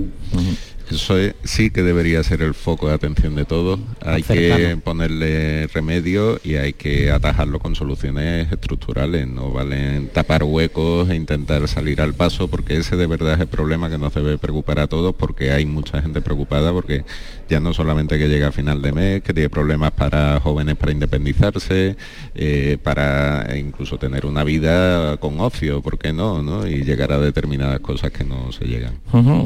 Eso 0.89 1.17
es- 1.17 1.36
sí 1.43 1.69
que 1.69 1.81
debería 1.81 2.23
ser 2.23 2.41
el 2.41 2.53
foco 2.53 2.88
de 2.89 2.93
atención 2.95 3.36
de 3.36 3.45
todos. 3.45 3.79
Hay 4.01 4.22
hay 4.30 4.38
que 4.38 4.78
ponerle 4.84 5.67
remedio 5.67 6.39
y 6.43 6.55
hay 6.55 6.74
que 6.74 7.11
atajarlo 7.11 7.59
con 7.59 7.76
soluciones 7.76 8.51
estructurales. 8.51 9.28
No 9.28 9.51
valen 9.51 10.09
tapar 10.09 10.43
huecos 10.43 11.09
e 11.09 11.15
intentar 11.15 11.67
salir 11.67 12.01
al 12.01 12.13
paso 12.13 12.47
porque 12.47 12.78
ese 12.78 12.95
de 12.95 13.07
verdad 13.07 13.36
es 13.36 13.41
el 13.41 13.47
problema 13.47 13.89
que 13.89 13.97
nos 13.97 14.13
debe 14.13 14.38
preocupar 14.38 14.80
a 14.80 14.88
todos 14.88 15.15
porque 15.15 15.51
hay 15.51 15.65
mucha 15.65 16.01
gente 16.01 16.21
preocupada 16.21 16.71
porque 16.71 17.03
ya 17.49 17.59
no 17.59 17.74
solamente 17.74 18.17
que 18.17 18.28
llega 18.28 18.47
a 18.47 18.51
final 18.51 18.82
de 18.82 18.91
mes, 18.91 19.21
que 19.21 19.34
tiene 19.34 19.49
problemas 19.49 19.91
para 19.91 20.39
jóvenes 20.39 20.76
para 20.76 20.91
independizarse, 20.91 21.95
eh, 22.36 22.78
para 22.82 23.57
incluso 23.57 23.97
tener 23.97 24.26
una 24.26 24.43
vida 24.43 25.17
con 25.17 25.39
ocio, 25.39 25.82
¿por 25.82 25.97
qué 25.97 26.13
no? 26.13 26.41
no? 26.41 26.67
Y 26.67 26.84
llegar 26.84 27.11
a 27.11 27.19
determinadas 27.19 27.80
cosas 27.80 28.11
que 28.11 28.24
no 28.24 28.51
se 28.51 28.65
llegan. 28.65 28.99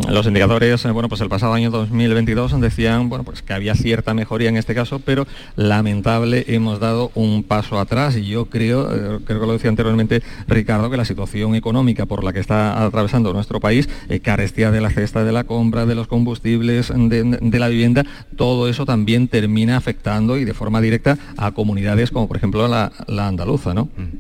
Los 0.10 0.26
indicadores, 0.26 0.86
eh, 0.86 0.92
bueno, 0.92 1.10
pues 1.10 1.22
el 1.22 1.30
pasado 1.30 1.54
año 1.54 1.72
2022 1.72 2.60
decían, 2.62 3.10
bueno, 3.10 3.24
pues 3.24 3.42
que 3.42 3.54
había 3.54 3.76
cierta 3.76 4.14
mejoría 4.14 4.50
en 4.50 4.58
este 4.58 4.67
caso, 4.76 5.00
pero 5.00 5.28
lamentable 5.56 6.46
hemos 6.48 6.80
dado 6.80 7.12
un 7.16 7.44
paso 7.44 7.80
atrás 7.80 8.16
y 8.18 8.26
yo 8.26 8.46
creo, 8.46 8.94
eh, 8.94 9.20
creo 9.26 9.40
que 9.40 9.48
lo 9.48 9.54
decía 9.54 9.70
anteriormente 9.70 10.22
Ricardo, 10.48 10.90
que 10.90 10.98
la 10.98 11.06
situación 11.06 11.56
económica 11.56 12.06
por 12.06 12.24
la 12.24 12.34
que 12.34 12.40
está 12.40 12.84
atravesando 12.84 13.34
nuestro 13.34 13.60
país, 13.60 13.90
carestía 14.22 14.72
de 14.72 14.82
la 14.82 14.90
cesta 14.90 15.24
de 15.24 15.32
la 15.32 15.44
compra, 15.44 15.86
de 15.86 15.96
los 15.96 16.08
combustibles, 16.08 16.92
de, 16.96 17.60
la 17.60 17.68
vivienda, 17.68 18.06
todo 18.36 18.68
eso 18.68 18.86
también 18.86 19.28
termina 19.28 19.78
afectando 19.78 20.38
y 20.38 20.46
de 20.46 20.54
forma 20.54 20.82
directa 20.82 21.18
a 21.38 21.52
comunidades 21.52 22.12
como 22.12 22.28
por 22.28 22.38
ejemplo 22.38 22.68
la, 22.68 22.92
andaluza, 23.28 23.74
¿no? 23.74 23.90
Mm. 23.98 24.18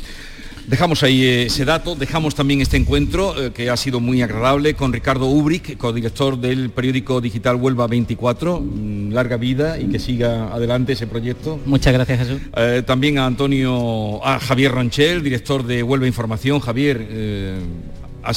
Dejamos 0.68 1.02
ahí 1.02 1.24
ese 1.24 1.64
dato, 1.64 1.96
dejamos 1.96 2.36
también 2.36 2.60
este 2.60 2.76
encuentro 2.76 3.42
eh, 3.42 3.54
que 3.54 3.70
ha 3.70 3.78
sido 3.78 4.02
muy 4.02 4.22
agradable 4.22 4.74
con 4.74 4.92
Ricardo 4.92 5.28
Ubric, 5.28 5.78
codirector 5.78 6.38
del 6.38 6.72
periódico 6.72 7.22
digital 7.22 7.56
Huelva 7.56 7.88
24. 7.88 8.60
Mm, 8.60 9.14
larga 9.14 9.38
vida 9.38 9.80
y 9.80 9.86
que 9.86 9.98
siga 9.98 10.54
adelante 10.54 10.92
ese 10.92 11.08
proyecto. 11.08 11.58
Muchas 11.66 11.94
gracias 11.94 12.20
Jesús. 12.20 12.42
Eh, 12.58 12.84
también 12.86 13.18
a 13.18 13.26
Antonio, 13.26 14.20
a 14.26 14.40
Javier 14.42 14.74
Ronchel, 14.74 15.24
director 15.24 15.66
de 15.66 15.84
Huelva 15.84 16.06
Información. 16.06 16.60
Javier, 16.60 17.08
eh, 17.12 17.60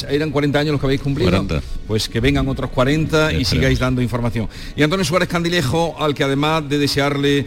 eran 0.09 0.31
40 0.31 0.57
años 0.61 0.71
los 0.71 0.81
que 0.81 0.87
habéis 0.87 1.01
cumplido. 1.01 1.45
Pues 1.89 2.09
que 2.09 2.21
vengan 2.21 2.47
otros 2.47 2.71
40 2.71 3.33
y 3.33 3.45
sigáis 3.45 3.81
dando 3.81 4.03
información. 4.03 4.49
Y 4.77 4.85
Antonio 4.85 5.05
Suárez 5.05 5.29
Candilejo, 5.29 5.97
al 5.99 6.15
que 6.15 6.23
además 6.23 6.69
de 6.69 6.79
desearle, 6.79 7.45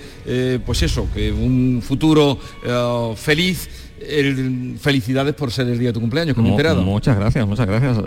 pues 0.65 0.83
eso, 0.83 1.07
que 1.13 1.31
un 1.31 1.81
futuro 1.81 2.37
feliz, 3.15 3.69
felicidades 4.79 5.33
por 5.33 5.51
ser 5.51 5.67
el 5.67 5.79
día 5.79 5.89
de 5.89 5.93
tu 5.93 5.99
cumpleaños, 5.99 6.35
como 6.35 6.49
enterado. 6.49 6.81
Muchas 6.81 7.17
gracias, 7.17 7.47
muchas 7.47 7.67
gracias. 7.67 7.97
Eh, 7.97 8.03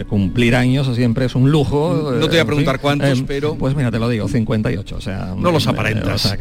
eh, 0.00 0.04
cumplir 0.08 0.56
años 0.56 0.94
siempre 0.94 1.26
es 1.26 1.34
un 1.34 1.50
lujo. 1.50 2.12
No 2.14 2.26
te 2.26 2.28
voy 2.28 2.38
a 2.38 2.44
preguntar 2.44 2.80
cuántos, 2.80 3.22
pero... 3.22 3.54
Pues 3.56 3.74
mira, 3.74 3.90
te 3.90 3.98
lo 3.98 4.08
digo, 4.08 4.28
58, 4.28 4.96
o 4.96 5.00
sea... 5.00 5.34
No 5.36 5.50
los 5.50 5.66
aparentas. 5.66 6.26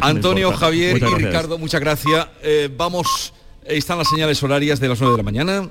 Antonio, 0.00 0.52
Javier 0.52 0.96
y 0.98 1.00
Ricardo, 1.00 1.58
muchas 1.58 1.80
gracias. 1.80 2.26
Eh, 2.42 2.70
vamos, 2.76 3.32
están 3.64 3.98
las 3.98 4.08
señales 4.08 4.42
horarias 4.42 4.80
de 4.80 4.88
las 4.88 5.00
9 5.00 5.12
de 5.12 5.16
la 5.18 5.24
mañana. 5.24 5.70